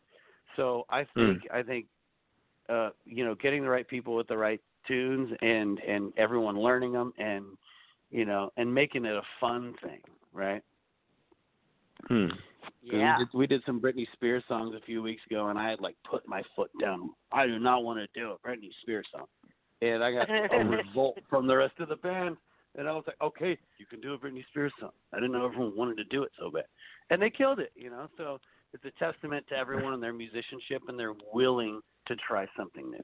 So 0.55 0.85
I 0.89 1.05
think 1.15 1.43
I 1.53 1.61
think 1.61 1.85
uh, 2.69 2.89
you 3.05 3.23
know 3.23 3.35
getting 3.35 3.63
the 3.63 3.69
right 3.69 3.87
people 3.87 4.15
with 4.15 4.27
the 4.27 4.37
right 4.37 4.61
tunes 4.87 5.31
and 5.41 5.79
and 5.79 6.13
everyone 6.17 6.59
learning 6.59 6.93
them 6.93 7.13
and 7.17 7.45
you 8.09 8.25
know 8.25 8.51
and 8.57 8.73
making 8.73 9.05
it 9.05 9.15
a 9.15 9.21
fun 9.39 9.75
thing, 9.83 10.01
right? 10.33 10.63
Hmm. 12.07 12.27
'Cause 12.89 12.99
Yeah. 12.99 13.17
We 13.17 13.25
did, 13.25 13.33
we 13.33 13.47
did 13.47 13.63
some 13.65 13.81
Britney 13.81 14.09
Spears 14.13 14.43
songs 14.47 14.75
a 14.75 14.81
few 14.81 15.01
weeks 15.01 15.21
ago, 15.29 15.47
and 15.47 15.59
I 15.59 15.69
had 15.69 15.79
like 15.81 15.95
put 16.09 16.27
my 16.27 16.41
foot 16.55 16.71
down. 16.79 17.13
I 17.31 17.45
do 17.45 17.59
not 17.59 17.83
want 17.83 17.99
to 17.99 18.19
do 18.19 18.31
a 18.31 18.39
Britney 18.39 18.71
Spears 18.81 19.07
song, 19.11 19.27
and 19.81 20.03
I 20.03 20.11
got 20.11 20.29
a 20.29 20.63
revolt 20.65 21.17
from 21.29 21.47
the 21.47 21.57
rest 21.57 21.79
of 21.79 21.89
the 21.89 21.97
band. 21.97 22.37
And 22.75 22.87
I 22.87 22.91
was 22.91 23.03
like, 23.07 23.19
okay, 23.21 23.57
you 23.79 23.85
can 23.87 23.99
do 24.01 24.13
a 24.13 24.17
Britney 24.17 24.45
Spears 24.49 24.71
song. 24.79 24.91
I 25.11 25.17
didn't 25.17 25.31
know 25.31 25.45
everyone 25.45 25.75
wanted 25.75 25.97
to 25.97 26.03
do 26.05 26.23
it 26.23 26.31
so 26.39 26.51
bad, 26.51 26.65
and 27.09 27.21
they 27.21 27.29
killed 27.29 27.59
it. 27.59 27.71
You 27.75 27.89
know, 27.89 28.07
so 28.17 28.39
it's 28.73 28.85
a 28.85 28.91
testament 29.03 29.45
to 29.49 29.55
everyone 29.55 29.93
and 29.93 30.03
their 30.03 30.13
musicianship, 30.13 30.83
and 30.87 30.99
they're 30.99 31.15
willing 31.33 31.81
to 32.07 32.15
try 32.15 32.45
something 32.55 32.91
new. 32.91 33.03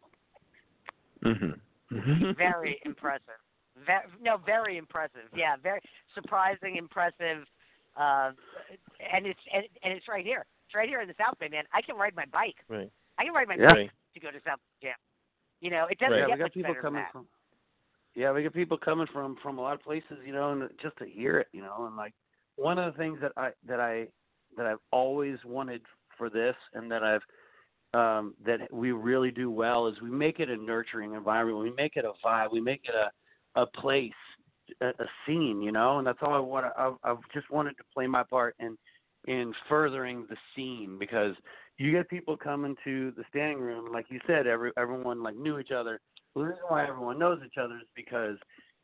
Mm-hmm. 1.26 2.32
very 2.38 2.80
impressive. 2.86 3.40
Ve- 3.88 4.22
no, 4.22 4.38
very 4.38 4.78
impressive. 4.78 5.30
Yeah, 5.36 5.56
very 5.62 5.82
surprising, 6.14 6.76
impressive. 6.76 7.46
Uh, 7.96 8.32
and 9.14 9.26
it's 9.26 9.39
and, 9.54 9.64
and 9.84 9.94
it's 9.94 10.08
right 10.08 10.26
here. 10.26 10.46
It's 10.68 10.76
right 10.76 10.89
here 10.89 11.02
in 11.02 11.08
the 11.08 11.16
South 11.18 11.38
Bay, 11.39 11.48
man. 11.50 11.64
I 11.74 11.82
can 11.82 11.96
ride 11.96 12.16
my 12.16 12.26
bike. 12.32 12.56
Right. 12.68 12.89
I 13.20 13.24
can 13.26 13.34
ride 13.34 13.48
my 13.48 13.56
Yeah. 13.56 13.74
bike 13.74 13.91
to 14.14 14.20
go 14.20 14.32
to 14.32 14.38
South 14.46 14.60
Bay 14.82 14.88
Jam. 14.89 14.96
You 15.62 15.70
know, 15.72 15.86
it 15.89 16.00
doesn't 16.00 16.12
Right. 16.14 16.20
Yeah, 16.20 16.28
get 16.28 16.34
we 16.34 16.38
got 16.39 16.44
much 16.46 16.54
people 16.54 16.74
better 16.74 16.82
coming 16.82 17.06
from. 17.12 17.28
Yeah, 18.16 18.32
we 18.32 18.44
get 18.44 18.54
people 18.54 18.78
coming 18.78 19.08
from 19.08 19.36
from 19.38 19.58
a 19.58 19.62
lot 19.62 19.74
of 19.74 19.82
places, 19.82 20.18
you 20.26 20.34
know, 20.34 20.52
and 20.52 20.70
just 20.82 20.98
to 20.98 21.06
hear 21.06 21.39
it, 21.39 21.48
you 21.52 21.62
know, 21.62 21.86
and 21.86 21.96
like 21.96 22.14
one 22.56 22.78
of 22.78 22.94
the 22.94 22.98
things 22.98 23.20
that 23.22 23.32
I 23.38 23.52
that 23.68 23.80
I 23.80 24.08
that 24.58 24.66
I've 24.66 24.82
always 24.91 25.38
wanted 25.46 25.82
for 26.18 26.30
this, 26.30 26.56
and 26.74 26.91
that 26.91 27.04
I've 27.04 27.24
um, 27.94 28.34
that 28.46 28.72
we 28.72 28.91
really 28.91 29.32
do 29.32 29.52
well 29.52 29.88
is 29.88 30.02
we 30.02 30.10
make 30.10 30.39
it 30.39 30.50
a 30.50 30.58
nurturing 30.58 31.14
environment. 31.14 31.60
We 31.60 31.72
make 31.72 31.96
it 31.96 32.06
a 32.06 32.14
vibe. 32.26 32.52
We 32.52 32.62
make 32.62 32.84
it 32.86 32.96
a 32.96 33.10
a 33.60 33.68
place, 33.68 34.12
a, 34.82 34.88
a 34.88 35.06
scene, 35.26 35.62
you 35.62 35.72
know, 35.72 35.98
and 35.98 36.08
that's 36.08 36.20
all 36.22 36.34
I 36.34 36.40
want. 36.40 36.66
I've, 36.78 36.96
I've 37.04 37.18
just 37.34 37.50
wanted 37.50 37.78
to 37.78 37.84
play 37.94 38.08
my 38.08 38.24
part 38.24 38.56
in 38.60 38.78
in 39.26 39.54
furthering 39.70 40.26
the 40.30 40.36
scene 40.56 40.98
because 41.00 41.34
you 41.78 41.92
get 41.92 42.10
people 42.10 42.36
coming 42.36 42.76
to 42.84 43.14
the 43.16 43.24
standing 43.30 43.60
room, 43.60 43.92
like 43.92 44.06
you 44.10 44.20
said, 44.28 44.48
every 44.48 44.72
everyone 44.78 45.24
like 45.24 45.36
knew 45.36 45.60
each 45.60 45.72
other. 45.72 46.00
The 46.36 46.42
reason 46.42 46.64
why 46.68 46.88
everyone 46.88 47.20
knows 47.20 47.40
each 47.46 47.58
other 47.58 47.76
is 47.76 47.88
because 47.96 48.38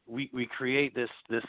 we 0.08 0.30
we 0.34 0.46
create 0.46 0.96
this 0.96 1.10
this 1.30 1.44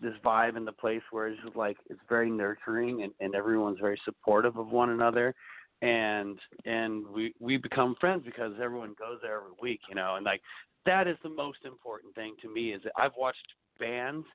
this 0.00 0.14
vibe 0.24 0.56
in 0.56 0.64
the 0.64 0.72
place 0.72 1.02
where 1.10 1.28
it's 1.28 1.42
just 1.42 1.56
like 1.56 1.78
it's 1.88 2.00
very 2.08 2.30
nurturing 2.30 3.02
and, 3.02 3.12
and 3.20 3.34
everyone's 3.34 3.78
very 3.80 3.98
supportive 4.04 4.56
of 4.56 4.68
one 4.68 4.90
another 4.90 5.34
and 5.82 6.38
and 6.64 7.06
we 7.08 7.34
we 7.40 7.56
become 7.56 7.94
friends 8.00 8.22
because 8.24 8.52
everyone 8.62 8.94
goes 8.98 9.18
there 9.22 9.36
every 9.36 9.52
week 9.60 9.80
you 9.88 9.94
know 9.94 10.16
and 10.16 10.24
like 10.24 10.40
that 10.86 11.06
is 11.08 11.16
the 11.22 11.28
most 11.28 11.58
important 11.64 12.14
thing 12.14 12.34
to 12.40 12.52
me 12.52 12.72
is 12.72 12.82
that 12.84 12.92
I've 12.96 13.16
watched 13.18 13.46
bands 13.78 14.26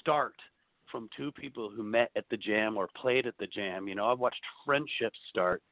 start 0.00 0.34
from 0.90 1.08
two 1.16 1.30
people 1.32 1.70
who 1.70 1.82
met 1.82 2.10
at 2.16 2.24
the 2.30 2.36
jam 2.36 2.76
or 2.76 2.88
played 3.00 3.26
at 3.26 3.34
the 3.38 3.46
jam 3.46 3.88
you 3.88 3.94
know 3.94 4.06
I've 4.06 4.18
watched 4.18 4.42
friendships 4.64 5.18
start 5.28 5.62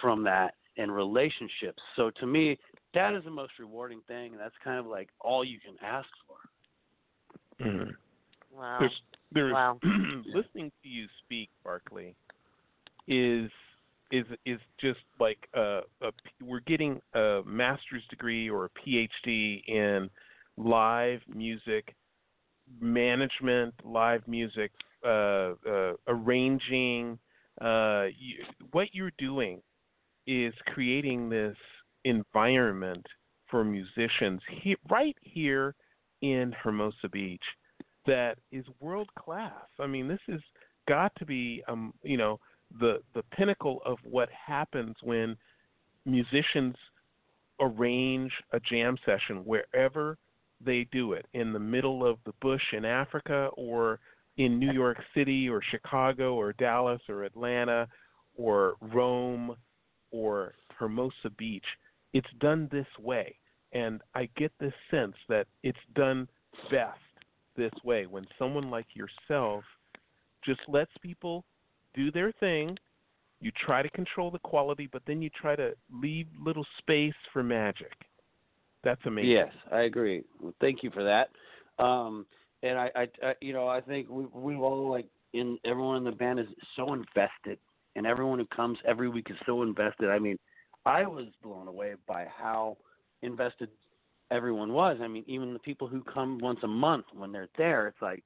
from 0.00 0.22
that 0.24 0.54
and 0.76 0.94
relationships 0.94 1.82
so 1.96 2.10
to 2.20 2.26
me 2.26 2.58
that 2.94 3.14
is 3.14 3.24
the 3.24 3.30
most 3.30 3.52
rewarding 3.58 4.00
thing 4.06 4.32
and 4.32 4.40
that's 4.40 4.54
kind 4.62 4.78
of 4.78 4.86
like 4.86 5.08
all 5.20 5.44
you 5.44 5.58
can 5.60 5.76
ask 5.82 6.08
for 6.26 6.36
Mm-hmm. 7.60 7.90
Wow. 8.56 8.78
There's, 8.80 9.02
there's 9.32 9.54
Wow. 9.54 9.80
listening 10.34 10.70
to 10.82 10.88
you 10.88 11.06
speak, 11.24 11.50
Barclay, 11.64 12.14
is 13.08 13.50
is 14.12 14.24
is 14.44 14.60
just 14.80 15.00
like 15.18 15.48
a, 15.54 15.80
a 16.00 16.12
we're 16.42 16.60
getting 16.60 17.00
a 17.14 17.40
master's 17.44 18.04
degree 18.08 18.48
or 18.48 18.66
a 18.66 18.70
PhD 18.70 19.64
in 19.66 20.08
live 20.56 21.20
music 21.28 21.94
management, 22.80 23.74
live 23.84 24.26
music 24.26 24.72
uh, 25.04 25.52
uh, 25.68 25.92
arranging. 26.08 27.18
Uh, 27.60 28.06
you, 28.18 28.44
what 28.72 28.88
you're 28.92 29.12
doing 29.18 29.60
is 30.26 30.52
creating 30.74 31.28
this 31.28 31.56
environment 32.04 33.06
for 33.50 33.64
musicians 33.64 34.40
he, 34.62 34.76
right 34.90 35.16
here 35.22 35.74
in 36.22 36.52
Hermosa 36.62 37.08
Beach 37.10 37.42
that 38.06 38.38
is 38.52 38.64
world 38.80 39.08
class. 39.18 39.52
I 39.78 39.86
mean, 39.86 40.08
this 40.08 40.20
has 40.28 40.40
got 40.88 41.12
to 41.18 41.26
be, 41.26 41.62
um, 41.68 41.92
you 42.02 42.16
know, 42.16 42.38
the 42.80 42.98
the 43.14 43.22
pinnacle 43.36 43.80
of 43.84 43.98
what 44.04 44.28
happens 44.30 44.94
when 45.02 45.36
musicians 46.04 46.74
arrange 47.60 48.32
a 48.52 48.60
jam 48.60 48.96
session 49.04 49.44
wherever 49.44 50.18
they 50.64 50.86
do 50.92 51.12
it, 51.12 51.26
in 51.34 51.52
the 51.52 51.58
middle 51.58 52.06
of 52.06 52.18
the 52.24 52.32
bush 52.40 52.62
in 52.72 52.84
Africa, 52.84 53.50
or 53.56 54.00
in 54.36 54.58
New 54.58 54.72
York 54.72 54.98
City, 55.14 55.48
or 55.48 55.62
Chicago, 55.70 56.34
or 56.34 56.52
Dallas, 56.54 57.00
or 57.08 57.24
Atlanta, 57.24 57.88
or 58.36 58.74
Rome, 58.80 59.56
or 60.10 60.54
Hermosa 60.78 61.30
Beach, 61.36 61.64
it's 62.12 62.28
done 62.40 62.68
this 62.70 62.86
way. 62.98 63.36
And 63.72 64.00
I 64.14 64.28
get 64.36 64.52
this 64.58 64.72
sense 64.90 65.14
that 65.28 65.46
it's 65.62 65.78
done 65.94 66.28
best 66.70 66.98
this 67.56 67.72
way 67.84 68.06
when 68.06 68.26
someone 68.38 68.70
like 68.70 68.86
yourself 68.94 69.64
just 70.44 70.60
lets 70.68 70.90
people 71.02 71.44
do 71.94 72.10
their 72.10 72.32
thing. 72.32 72.76
You 73.40 73.50
try 73.66 73.82
to 73.82 73.90
control 73.90 74.30
the 74.30 74.38
quality, 74.38 74.88
but 74.90 75.02
then 75.06 75.20
you 75.20 75.30
try 75.30 75.56
to 75.56 75.72
leave 75.92 76.26
little 76.42 76.66
space 76.78 77.14
for 77.32 77.42
magic. 77.42 77.92
That's 78.86 79.04
amazing. 79.04 79.32
Yes, 79.32 79.52
I 79.72 79.80
agree. 79.80 80.22
Well, 80.40 80.54
thank 80.60 80.84
you 80.84 80.92
for 80.92 81.02
that. 81.02 81.30
Um, 81.82 82.24
and 82.62 82.78
I, 82.78 82.88
I, 82.94 83.08
I, 83.20 83.34
you 83.40 83.52
know, 83.52 83.66
I 83.66 83.80
think 83.80 84.08
we 84.08 84.26
we've 84.32 84.60
all 84.60 84.88
like 84.88 85.08
in 85.32 85.58
everyone 85.64 85.96
in 85.96 86.04
the 86.04 86.12
band 86.12 86.38
is 86.38 86.46
so 86.76 86.92
invested, 86.92 87.58
and 87.96 88.06
everyone 88.06 88.38
who 88.38 88.46
comes 88.46 88.78
every 88.86 89.08
week 89.08 89.26
is 89.28 89.36
so 89.44 89.62
invested. 89.62 90.08
I 90.08 90.20
mean, 90.20 90.38
I 90.84 91.04
was 91.04 91.26
blown 91.42 91.66
away 91.66 91.94
by 92.06 92.26
how 92.26 92.76
invested 93.22 93.70
everyone 94.30 94.72
was. 94.72 94.98
I 95.02 95.08
mean, 95.08 95.24
even 95.26 95.52
the 95.52 95.58
people 95.58 95.88
who 95.88 96.04
come 96.04 96.38
once 96.38 96.60
a 96.62 96.68
month 96.68 97.06
when 97.12 97.32
they're 97.32 97.48
there, 97.58 97.88
it's 97.88 98.00
like 98.00 98.22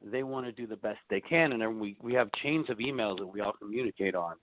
they 0.00 0.22
want 0.22 0.46
to 0.46 0.52
do 0.52 0.68
the 0.68 0.76
best 0.76 1.00
they 1.10 1.20
can, 1.20 1.50
and 1.50 1.60
then 1.60 1.80
we 1.80 1.96
we 2.00 2.14
have 2.14 2.28
chains 2.44 2.70
of 2.70 2.78
emails 2.78 3.18
that 3.18 3.26
we 3.26 3.40
all 3.40 3.54
communicate 3.60 4.14
on 4.14 4.36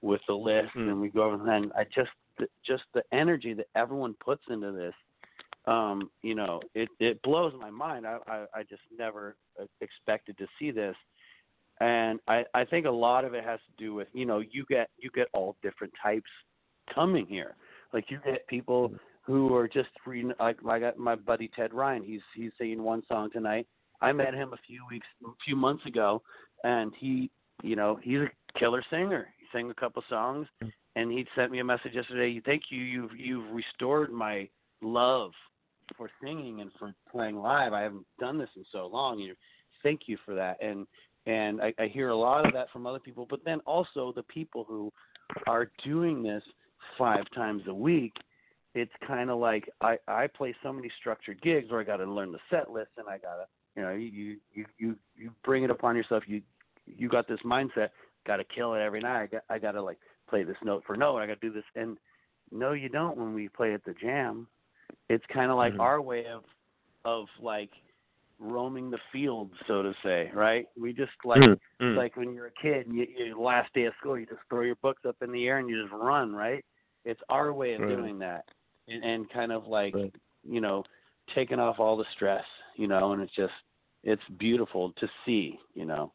with 0.00 0.20
the 0.28 0.34
list, 0.34 0.76
Mm. 0.76 0.90
and 0.90 1.00
we 1.00 1.08
go 1.08 1.24
over 1.24 1.50
and 1.50 1.72
I 1.72 1.82
just 1.92 2.12
just 2.64 2.84
the 2.94 3.02
energy 3.10 3.52
that 3.54 3.66
everyone 3.74 4.14
puts 4.24 4.44
into 4.48 4.70
this 4.70 4.94
um, 5.68 6.10
you 6.22 6.34
know, 6.34 6.60
it 6.74 6.88
it 6.98 7.20
blows 7.22 7.52
my 7.60 7.70
mind. 7.70 8.06
I, 8.06 8.18
I 8.26 8.44
I 8.54 8.62
just 8.62 8.82
never 8.98 9.36
uh, 9.60 9.66
expected 9.82 10.38
to 10.38 10.46
see 10.58 10.70
this, 10.70 10.96
and 11.80 12.18
I 12.26 12.44
I 12.54 12.64
think 12.64 12.86
a 12.86 12.90
lot 12.90 13.26
of 13.26 13.34
it 13.34 13.44
has 13.44 13.60
to 13.60 13.84
do 13.84 13.92
with 13.94 14.08
you 14.14 14.24
know 14.24 14.38
you 14.38 14.64
get 14.68 14.88
you 14.98 15.10
get 15.14 15.28
all 15.34 15.56
different 15.62 15.92
types 16.02 16.30
coming 16.94 17.26
here. 17.26 17.54
Like 17.92 18.06
you 18.08 18.18
get 18.24 18.46
people 18.46 18.92
who 19.22 19.54
are 19.54 19.68
just 19.68 19.90
free. 20.02 20.24
Like 20.40 20.56
I 20.66 20.78
got 20.78 20.98
my 20.98 21.14
buddy 21.14 21.50
Ted 21.54 21.74
Ryan. 21.74 22.02
He's 22.02 22.22
he's 22.34 22.52
singing 22.56 22.82
one 22.82 23.02
song 23.06 23.28
tonight. 23.30 23.66
I 24.00 24.12
met 24.12 24.32
him 24.32 24.54
a 24.54 24.58
few 24.66 24.80
weeks, 24.90 25.06
a 25.26 25.30
few 25.44 25.56
months 25.56 25.84
ago, 25.84 26.22
and 26.64 26.92
he, 26.98 27.30
you 27.62 27.74
know, 27.76 27.98
he's 28.02 28.20
a 28.20 28.58
killer 28.58 28.82
singer. 28.90 29.28
He 29.38 29.46
sang 29.52 29.70
a 29.70 29.74
couple 29.74 30.02
songs, 30.08 30.46
and 30.94 31.10
he 31.10 31.26
sent 31.34 31.50
me 31.50 31.58
a 31.58 31.64
message 31.64 31.92
yesterday. 31.94 32.40
Thank 32.46 32.64
you. 32.70 32.80
You've 32.80 33.10
you've 33.18 33.52
restored 33.52 34.12
my 34.12 34.48
love 34.80 35.32
for 35.96 36.10
singing 36.22 36.60
and 36.60 36.70
for 36.78 36.94
playing 37.10 37.36
live. 37.36 37.72
I 37.72 37.82
haven't 37.82 38.06
done 38.18 38.38
this 38.38 38.48
in 38.56 38.64
so 38.72 38.86
long. 38.86 39.18
You, 39.18 39.34
thank 39.82 40.02
you 40.06 40.16
for 40.24 40.34
that. 40.34 40.62
And 40.62 40.86
and 41.26 41.60
I, 41.60 41.74
I 41.78 41.86
hear 41.88 42.08
a 42.08 42.16
lot 42.16 42.46
of 42.46 42.54
that 42.54 42.70
from 42.72 42.86
other 42.86 42.98
people, 42.98 43.26
but 43.28 43.40
then 43.44 43.60
also 43.60 44.12
the 44.16 44.22
people 44.22 44.64
who 44.66 44.90
are 45.46 45.70
doing 45.84 46.22
this 46.22 46.42
five 46.96 47.24
times 47.34 47.62
a 47.66 47.74
week. 47.74 48.14
It's 48.74 48.92
kind 49.06 49.30
of 49.30 49.38
like 49.38 49.68
I 49.80 49.98
I 50.06 50.26
play 50.26 50.54
so 50.62 50.72
many 50.72 50.90
structured 51.00 51.40
gigs 51.42 51.70
where 51.70 51.80
I 51.80 51.84
got 51.84 51.96
to 51.98 52.06
learn 52.06 52.32
the 52.32 52.38
set 52.50 52.70
list 52.70 52.90
and 52.96 53.08
I 53.08 53.18
gotta 53.18 53.46
you 53.76 53.82
know 53.82 53.90
you 53.92 54.36
you 54.52 54.64
you 54.78 54.96
you 55.16 55.30
bring 55.44 55.64
it 55.64 55.70
upon 55.70 55.96
yourself. 55.96 56.24
You 56.26 56.42
you 56.86 57.08
got 57.08 57.28
this 57.28 57.40
mindset. 57.44 57.90
Got 58.26 58.36
to 58.36 58.44
kill 58.44 58.74
it 58.74 58.80
every 58.80 59.00
night. 59.00 59.22
I 59.22 59.26
got 59.26 59.42
I 59.50 59.58
got 59.58 59.72
to 59.72 59.82
like 59.82 59.98
play 60.28 60.44
this 60.44 60.56
note 60.62 60.84
for 60.86 60.96
note. 60.96 61.18
I 61.18 61.26
got 61.26 61.40
to 61.40 61.48
do 61.48 61.52
this 61.52 61.64
and 61.74 61.98
no, 62.50 62.72
you 62.72 62.88
don't 62.88 63.16
when 63.16 63.34
we 63.34 63.48
play 63.48 63.74
at 63.74 63.84
the 63.84 63.94
jam 63.94 64.46
it's 65.08 65.24
kind 65.32 65.50
of 65.50 65.56
like 65.56 65.74
Mhm. 65.74 65.80
our 65.80 66.00
way 66.00 66.26
of 66.26 66.44
of 67.04 67.26
like 67.40 67.70
roaming 68.38 68.90
the 68.90 68.98
field 69.12 69.50
so 69.66 69.82
to 69.82 69.94
say 70.02 70.30
right 70.34 70.68
we 70.78 70.92
just 70.92 71.12
like 71.24 71.40
Mm, 71.42 71.52
it's 71.52 71.62
mm. 71.82 71.96
like 71.96 72.16
when 72.16 72.32
you're 72.32 72.46
a 72.46 72.50
kid 72.52 72.86
and 72.86 72.96
you, 72.96 73.06
your 73.16 73.36
last 73.36 73.72
day 73.74 73.84
of 73.84 73.94
school 73.98 74.18
you 74.18 74.26
just 74.26 74.40
throw 74.48 74.60
your 74.62 74.76
books 74.76 75.02
up 75.06 75.16
in 75.22 75.32
the 75.32 75.46
air 75.46 75.58
and 75.58 75.68
you 75.68 75.80
just 75.82 75.92
run 75.92 76.34
right 76.34 76.64
it's 77.04 77.20
our 77.28 77.52
way 77.52 77.74
of 77.74 77.80
Right. 77.80 77.96
doing 77.96 78.18
that 78.18 78.44
and, 78.88 79.02
and 79.04 79.30
kind 79.30 79.52
of 79.52 79.66
like 79.66 79.94
Right. 79.94 80.14
you 80.48 80.60
know 80.60 80.84
taking 81.34 81.58
off 81.58 81.80
all 81.80 81.96
the 81.96 82.04
stress 82.14 82.44
you 82.76 82.86
know 82.86 83.12
and 83.12 83.22
it's 83.22 83.34
just 83.34 83.52
it's 84.04 84.22
beautiful 84.38 84.92
to 84.92 85.08
see 85.24 85.58
you 85.74 85.84
know 85.84 86.12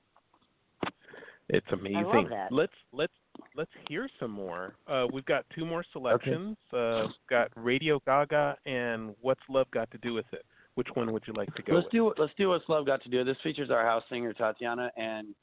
It's 1.49 1.67
amazing. 1.71 2.05
love 2.05 2.29
that. 2.29 2.51
Let's 2.51 2.73
let's 2.91 3.13
let's 3.56 3.72
hear 3.88 4.10
some 4.20 4.32
more. 4.32 4.76
Uh, 4.88 5.06
we've 5.12 5.26
got 5.26 5.45
two 5.56 5.66
more 5.66 5.84
selections. 5.91 6.58
Uh, 6.72 7.04
we've 7.08 7.30
got 7.30 7.49
Radio 7.56 8.01
Gaga 8.06 8.58
and 8.66 9.16
What's 9.22 9.41
Love 9.49 9.70
Got 9.72 9.91
to 9.91 9.97
Do 9.99 10.14
with 10.14 10.26
It. 10.32 10.45
Which 10.76 10.88
one 10.95 11.12
would 11.14 11.24
you 11.28 11.34
like 11.34 11.54
to 11.56 11.62
go 11.62 11.74
let's 11.76 11.86
with? 11.86 11.91
do 11.91 12.14
let's 12.18 12.34
do 12.36 12.49
what's 12.49 12.68
love 12.68 12.86
got 12.88 13.04
to 13.04 13.10
do. 13.10 13.24
This 13.24 13.38
features 13.43 13.70
our 13.70 13.86
house 13.86 14.04
singer 14.10 14.34
Tatiana, 14.34 14.91
and 14.97 15.36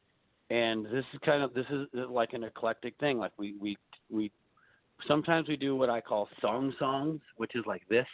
and 0.51 0.85
this 0.87 1.05
is 1.15 1.21
kind 1.25 1.43
of 1.43 1.55
this 1.55 1.67
is 1.71 1.87
like 2.09 2.33
an 2.33 2.43
eclectic 2.43 2.95
thing. 2.99 3.19
Like 3.19 3.31
we 3.39 3.55
we 3.61 3.77
we 4.11 4.33
sometimes 5.07 5.49
we 5.49 5.57
do 5.57 5.77
what 5.77 5.89
I 5.89 6.01
call 6.01 6.29
song 6.41 6.75
songs, 6.81 7.21
which 7.37 7.55
is 7.55 7.63
like 7.65 7.83
this, 7.89 8.09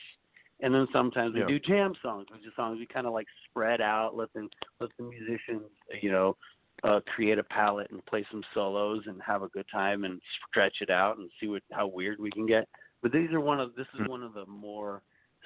and 0.60 0.74
then 0.74 0.86
sometimes 0.92 1.32
we 1.32 1.40
Yeah. 1.40 1.46
do 1.46 1.58
jam 1.58 1.94
songs, 2.02 2.26
which 2.30 2.42
is 2.42 2.52
songs 2.54 2.78
we 2.78 2.86
kind 2.86 3.06
of 3.06 3.14
like 3.14 3.26
spread 3.48 3.80
out, 3.80 4.14
let 4.14 4.30
them 4.34 4.50
let 4.78 4.90
the 4.98 5.04
musicians 5.04 5.70
you 6.02 6.12
know 6.12 6.36
uh, 6.84 7.00
create 7.14 7.38
a 7.38 7.44
palette 7.44 7.90
and 7.90 8.04
play 8.06 8.26
some 8.30 8.42
solos 8.54 9.02
and 9.06 9.20
have 9.22 9.42
a 9.42 9.48
good 9.48 9.66
time 9.72 10.04
and 10.04 10.20
stretch 10.50 10.76
it 10.80 10.90
out 10.90 11.18
and 11.18 11.30
see 11.40 11.48
what 11.48 11.62
how 11.72 11.86
weird 11.86 12.18
we 12.18 12.30
can 12.30 12.46
get. 12.46 12.68
But 13.02 13.12
these 13.12 13.30
are 13.32 13.40
one 13.40 13.60
of 13.60 13.74
this 13.74 13.86
is 13.94 14.00
Mm. 14.00 14.08
one 14.08 14.22
of 14.22 14.34
the 14.34 14.46
more 14.46 15.02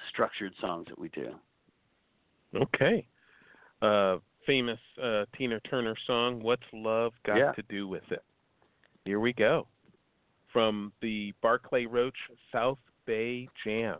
structured 0.09 0.53
songs 0.59 0.87
that 0.87 0.99
we 0.99 1.09
do. 1.09 1.39
Okay. 2.55 3.07
Uh, 3.81 4.17
famous 4.45 4.79
uh, 5.01 5.25
Tina 5.37 5.59
Turner 5.61 5.95
song, 6.05 6.41
What's 6.41 6.63
Love 6.73 7.13
Got 7.23 7.37
Yeah. 7.37 7.51
to 7.53 7.61
Do 7.63 7.87
with 7.87 8.11
It? 8.11 8.23
Here 9.05 9.19
we 9.19 9.33
go. 9.33 9.67
From 10.51 10.91
the 11.01 11.33
Barclay 11.41 11.85
Roach 11.85 12.17
South 12.51 12.79
Bay 13.05 13.47
Jam. 13.63 13.99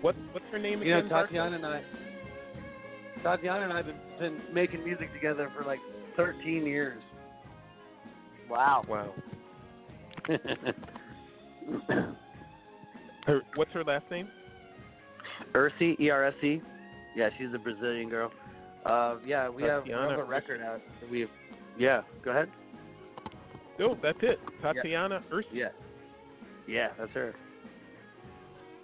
What 0.00 0.16
what's 0.32 0.44
her 0.50 0.58
name 0.58 0.82
You 0.82 0.92
know, 0.92 0.98
again? 0.98 1.10
Tatiana 1.10 1.56
and 1.56 1.66
I, 1.66 1.82
Tatiana 3.22 3.64
and 3.64 3.72
I 3.72 3.76
have 3.78 3.86
been, 3.86 3.96
been 4.18 4.40
making 4.52 4.84
music 4.84 5.12
together 5.14 5.50
for 5.56 5.64
like 5.64 5.80
13 6.16 6.66
years. 6.66 7.00
Wow. 8.50 8.84
Wow. 8.88 9.14
Her 13.26 13.40
what's 13.54 13.70
her 13.72 13.84
last 13.84 14.04
name? 14.10 14.28
Ursi, 15.54 15.98
E 16.00 16.10
R 16.10 16.24
S 16.26 16.34
E. 16.42 16.60
Yeah, 17.16 17.30
she's 17.38 17.54
a 17.54 17.58
Brazilian 17.58 18.08
girl. 18.08 18.32
Uh, 18.84 19.16
yeah, 19.24 19.48
we 19.48 19.62
have, 19.62 19.84
we 19.84 19.92
have 19.92 20.18
a 20.18 20.24
record 20.24 20.60
out. 20.60 20.80
We 21.08 21.20
have, 21.20 21.28
yeah, 21.78 22.02
go 22.24 22.32
ahead. 22.32 22.48
Oh, 23.80 23.96
that's 24.02 24.18
it. 24.22 24.40
Tatiana 24.60 25.22
Ursi. 25.32 25.44
Yeah. 25.52 25.68
Yeah, 26.66 26.88
that's 26.98 27.12
her. 27.12 27.34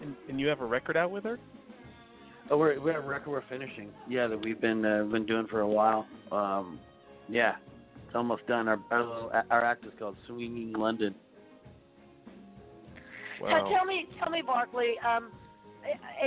And, 0.01 0.15
and 0.29 0.41
you 0.41 0.47
have 0.49 0.61
a 0.61 0.67
record 0.67 0.97
out 0.97 1.11
with 1.11 1.25
her? 1.25 1.39
Oh, 2.51 2.57
we're, 2.57 2.81
we 2.81 2.91
have 2.93 3.05
a 3.05 3.07
record 3.07 3.31
we're 3.31 3.43
finishing. 3.49 3.91
Yeah, 4.09 4.27
that 4.27 4.43
we've 4.43 4.61
been 4.61 4.85
uh, 4.85 5.05
been 5.05 5.27
doing 5.27 5.47
for 5.49 5.61
a 5.61 5.69
while. 5.69 6.07
Um, 6.33 6.79
yeah, 7.29 7.57
it's 8.07 8.15
almost 8.15 8.47
done. 8.47 8.69
Our 8.69 8.79
our, 8.91 9.05
little, 9.05 9.33
our 9.51 9.65
act 9.65 9.85
is 9.85 9.93
called 9.99 10.17
Swinging 10.27 10.73
London. 10.73 11.15
Wow. 13.41 13.65
So 13.69 13.75
tell 13.75 13.85
me, 13.85 14.09
tell 14.19 14.31
me, 14.31 14.43
Barclay. 14.45 14.95
Um, 15.07 15.31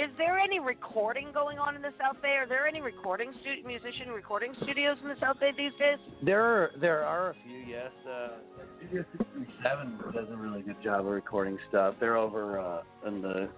is 0.02 0.10
there 0.18 0.40
any 0.40 0.60
recording 0.60 1.28
going 1.34 1.60
on 1.60 1.76
in 1.76 1.82
the 1.82 1.94
South 2.00 2.22
Bay? 2.22 2.36
Are 2.40 2.48
there 2.48 2.68
any 2.68 2.82
recording 2.82 3.32
stu- 3.42 3.68
musician 3.68 4.10
recording 4.10 4.54
studios 4.64 4.98
in 5.04 5.10
the 5.10 5.20
South 5.20 5.40
Bay 5.40 5.52
these 5.56 5.74
days? 5.80 5.98
There 6.24 6.42
are 6.42 6.72
there 6.80 7.04
are 7.04 7.32
a 7.32 7.36
few, 7.46 7.58
yes. 7.58 7.92
Uh, 8.08 8.30
Studio 8.78 9.06
67 9.18 10.00
does 10.14 10.28
a 10.32 10.36
really 10.36 10.62
good 10.62 10.82
job 10.84 11.02
of 11.02 11.12
recording 11.12 11.58
stuff. 11.70 11.96
They're 12.00 12.18
over 12.18 12.60
uh, 12.60 13.08
in 13.08 13.22
the 13.22 13.50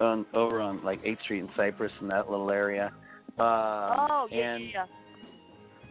on 0.00 0.26
over 0.34 0.60
on 0.60 0.82
like 0.84 1.02
8th 1.04 1.22
Street 1.22 1.40
in 1.40 1.48
Cypress 1.56 1.92
in 2.00 2.08
that 2.08 2.30
little 2.30 2.50
area. 2.50 2.92
Uh, 3.38 3.42
oh, 3.42 4.28
yeah, 4.30 4.54
and 4.54 4.64
yeah. 4.72 4.86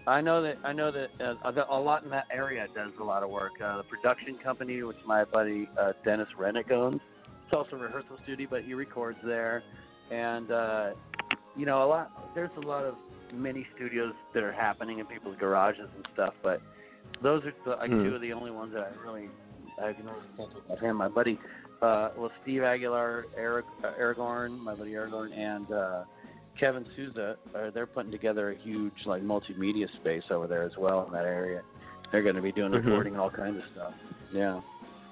I 0.06 0.22
know 0.22 0.42
that 0.42 0.56
I 0.64 0.74
know 0.74 0.92
that 0.92 1.10
uh, 1.22 1.66
a 1.70 1.80
lot 1.80 2.04
in 2.04 2.10
that 2.12 2.28
area 2.32 2.66
does 2.74 2.92
a 3.00 3.04
lot 3.04 3.24
of 3.24 3.30
work. 3.30 3.54
Uh, 3.64 3.78
the 3.78 3.84
production 3.84 4.38
company, 4.44 4.82
which 4.84 4.98
my 5.06 5.24
buddy 5.26 5.70
uh, 5.80 5.94
Dennis 6.06 6.28
Rennick 6.38 6.72
owns, 6.72 7.02
it's 7.46 7.54
also 7.54 7.76
a 7.76 7.80
rehearsal 7.80 8.18
studio, 8.24 8.48
but 8.50 8.64
he 8.64 8.74
records 8.74 9.18
there. 9.26 9.64
And 10.12 10.52
uh, 10.52 10.90
you 11.56 11.66
know, 11.66 11.84
a 11.84 11.88
lot 11.88 12.34
there's 12.36 12.50
a 12.58 12.66
lot 12.66 12.86
of 12.86 12.96
mini 13.34 13.66
studios 13.76 14.14
that 14.34 14.44
are 14.44 14.54
happening 14.54 15.00
in 15.00 15.06
people's 15.06 15.36
garages 15.40 15.90
and 15.96 16.08
stuff. 16.14 16.34
But 16.42 16.62
those 17.22 17.44
are 17.44 17.54
the, 17.66 17.72
like 17.72 17.90
Hmm. 17.90 18.04
two 18.04 18.16
of 18.16 18.22
the 18.22 18.32
only 18.34 18.52
ones 18.52 18.74
that 18.74 18.84
I 18.84 19.06
really 19.06 19.30
I 19.82 19.94
can 19.94 20.06
really 20.06 20.20
think 20.38 20.50
of 20.70 20.80
him. 20.80 20.96
My 20.98 21.08
buddy, 21.10 21.40
uh, 21.82 22.10
well, 22.18 22.32
Steve 22.44 22.64
Aguilar, 22.64 23.26
Eric 23.36 23.66
uh, 23.84 23.92
Aragorn, 24.00 24.60
my 24.60 24.76
buddy 24.76 24.92
Aragorn, 24.92 25.32
and 25.38 25.72
uh, 25.72 26.04
Kevin 26.60 26.86
Souza, 26.96 27.38
uh, 27.56 27.70
they're 27.74 27.86
putting 27.86 28.12
together 28.12 28.52
a 28.52 28.58
huge 28.64 28.94
like 29.06 29.22
multimedia 29.22 29.86
space 30.02 30.24
over 30.32 30.48
there 30.48 30.64
as 30.64 30.72
well 30.78 31.06
in 31.06 31.14
that 31.14 31.26
area. 31.26 31.62
They're 32.12 32.24
going 32.24 32.36
to 32.36 32.42
be 32.42 32.52
doing 32.52 32.72
Mhm. 32.72 32.86
recording 32.86 33.14
and 33.14 33.22
all 33.22 33.30
kinds 33.30 33.58
of 33.58 33.64
stuff. 33.74 33.94
Yeah. 34.34 34.62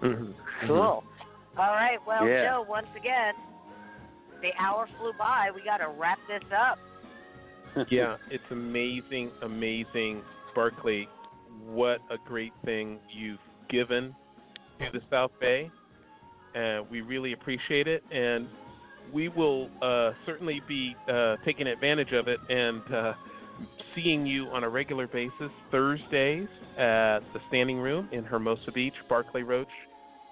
Mhm. 0.02 0.34
Cool. 0.68 1.04
All 1.58 1.74
right. 1.74 2.00
Well, 2.06 2.28
Yeah. 2.28 2.50
Joe, 2.50 2.66
once 2.68 2.88
again, 2.96 3.34
the 4.42 4.54
hour 4.58 4.88
flew 4.98 5.14
by. 5.14 5.52
We 5.54 5.62
got 5.64 5.78
to 5.78 5.90
wrap 5.90 6.20
this 6.28 6.44
up. 6.52 6.80
yeah, 7.90 8.18
it's 8.30 8.44
amazing, 8.52 9.32
amazing, 9.42 10.24
Barclay. 10.56 11.08
What 11.66 12.00
a 12.10 12.18
great 12.18 12.54
thing 12.64 13.00
you've 13.10 13.40
given 13.70 14.16
to 14.80 14.90
the 14.92 15.02
South 15.10 15.32
Bay, 15.40 15.72
and 16.56 16.90
we 16.90 17.02
really 17.02 17.34
appreciate 17.34 17.88
it. 17.88 18.04
And 18.12 18.48
we 19.14 19.30
will 19.30 19.70
uh, 19.82 20.12
certainly 20.26 20.62
be 20.68 20.96
uh, 21.08 21.36
taking 21.46 21.68
advantage 21.68 22.12
of 22.14 22.28
it 22.28 22.40
and 22.50 22.82
uh, 22.94 23.14
seeing 23.94 24.26
you 24.26 24.46
on 24.48 24.64
a 24.64 24.70
regular 24.70 25.08
basis 25.08 25.52
Thursdays 25.72 26.48
at 26.78 27.20
the 27.34 27.40
Standing 27.50 27.78
Room 27.78 28.10
in 28.12 28.24
Hermosa 28.24 28.72
Beach, 28.74 28.94
Barclay 29.08 29.44
Roach, 29.44 29.68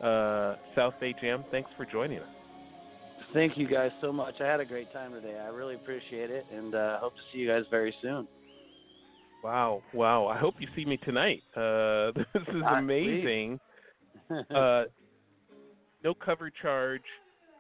uh, 0.03 0.55
South 0.75 0.93
Bay 0.99 1.13
Jam. 1.21 1.43
Thanks 1.51 1.69
for 1.77 1.85
joining 1.85 2.19
us. 2.19 2.27
Thank 3.33 3.57
you 3.57 3.67
guys 3.67 3.91
so 4.01 4.11
much. 4.11 4.35
I 4.41 4.45
had 4.45 4.59
a 4.59 4.65
great 4.65 4.91
time 4.93 5.11
today. 5.11 5.39
I 5.39 5.47
really 5.47 5.75
appreciate 5.75 6.29
it, 6.29 6.45
and 6.53 6.75
uh, 6.75 6.99
hope 6.99 7.15
to 7.15 7.21
see 7.31 7.39
you 7.39 7.47
guys 7.47 7.63
very 7.71 7.93
soon. 8.01 8.27
Wow, 9.43 9.81
wow! 9.93 10.27
I 10.27 10.37
hope 10.37 10.55
you 10.59 10.67
see 10.75 10.85
me 10.85 10.97
tonight. 10.97 11.41
Uh, 11.55 12.11
this 12.15 12.43
is 12.47 12.63
Ah, 12.63 12.77
amazing. 12.77 13.59
no 16.03 16.13
cover 16.13 16.49
charge, 16.49 17.03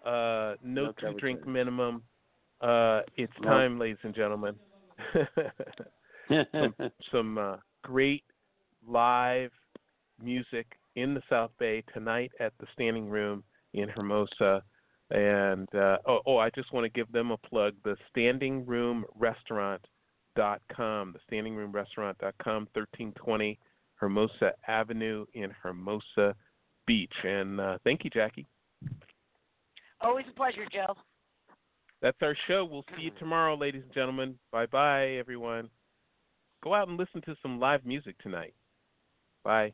uh, 0.05 0.55
no, 0.63 0.85
No 0.85 0.91
two 0.93 1.13
drink 1.19 1.39
charge. 1.39 1.47
minimum. 1.49 2.03
Uh, 2.61 3.01
it's 3.17 3.33
No. 3.41 3.49
time, 3.49 3.79
ladies 3.79 3.97
and 4.03 4.13
gentlemen. 4.15 4.55
some 6.51 6.75
some 7.11 7.37
uh, 7.37 7.57
great 7.83 8.23
live 8.87 9.51
music 10.21 10.67
in 10.95 11.13
the 11.13 11.21
South 11.29 11.51
Bay 11.59 11.83
tonight 11.93 12.31
at 12.39 12.53
the 12.59 12.67
Standing 12.73 13.09
Room 13.09 13.43
in 13.73 13.89
Hermosa. 13.89 14.63
And 15.11 15.67
uh, 15.75 15.97
oh, 16.07 16.19
oh, 16.25 16.37
I 16.37 16.49
just 16.51 16.71
want 16.73 16.85
to 16.85 16.89
give 16.89 17.11
them 17.11 17.31
a 17.31 17.37
plug. 17.37 17.73
The 17.83 17.95
Standing 18.09 18.65
Room 18.65 19.05
Restaurant 19.15 19.85
dot 20.35 20.61
com, 20.75 21.11
the 21.13 21.19
Standing 21.27 21.55
Room 21.55 21.71
Restaurant 21.71 22.17
dot 22.19 22.35
com, 22.41 22.67
thirteen 22.73 23.11
twenty 23.13 23.59
Hermosa 23.95 24.53
Avenue 24.67 25.25
in 25.33 25.51
Hermosa 25.61 26.35
Beach. 26.85 27.13
And 27.23 27.59
uh, 27.59 27.77
thank 27.83 28.03
you, 28.03 28.09
Jackie. 28.09 28.47
Always 30.01 30.25
a 30.29 30.35
pleasure, 30.35 30.65
Joe. 30.71 30.95
That's 32.01 32.17
our 32.21 32.35
show. 32.47 32.67
We'll 32.69 32.85
see 32.97 33.03
you 33.03 33.11
tomorrow, 33.17 33.55
ladies 33.55 33.83
and 33.83 33.93
gentlemen. 33.93 34.35
Bye 34.51 34.65
bye, 34.65 35.11
everyone. 35.11 35.69
Go 36.61 36.73
out 36.73 36.89
and 36.89 36.97
listen 36.97 37.21
to 37.21 37.35
some 37.41 37.59
live 37.59 37.85
music 37.85 38.17
tonight. 38.19 38.53
Bye. 39.43 39.73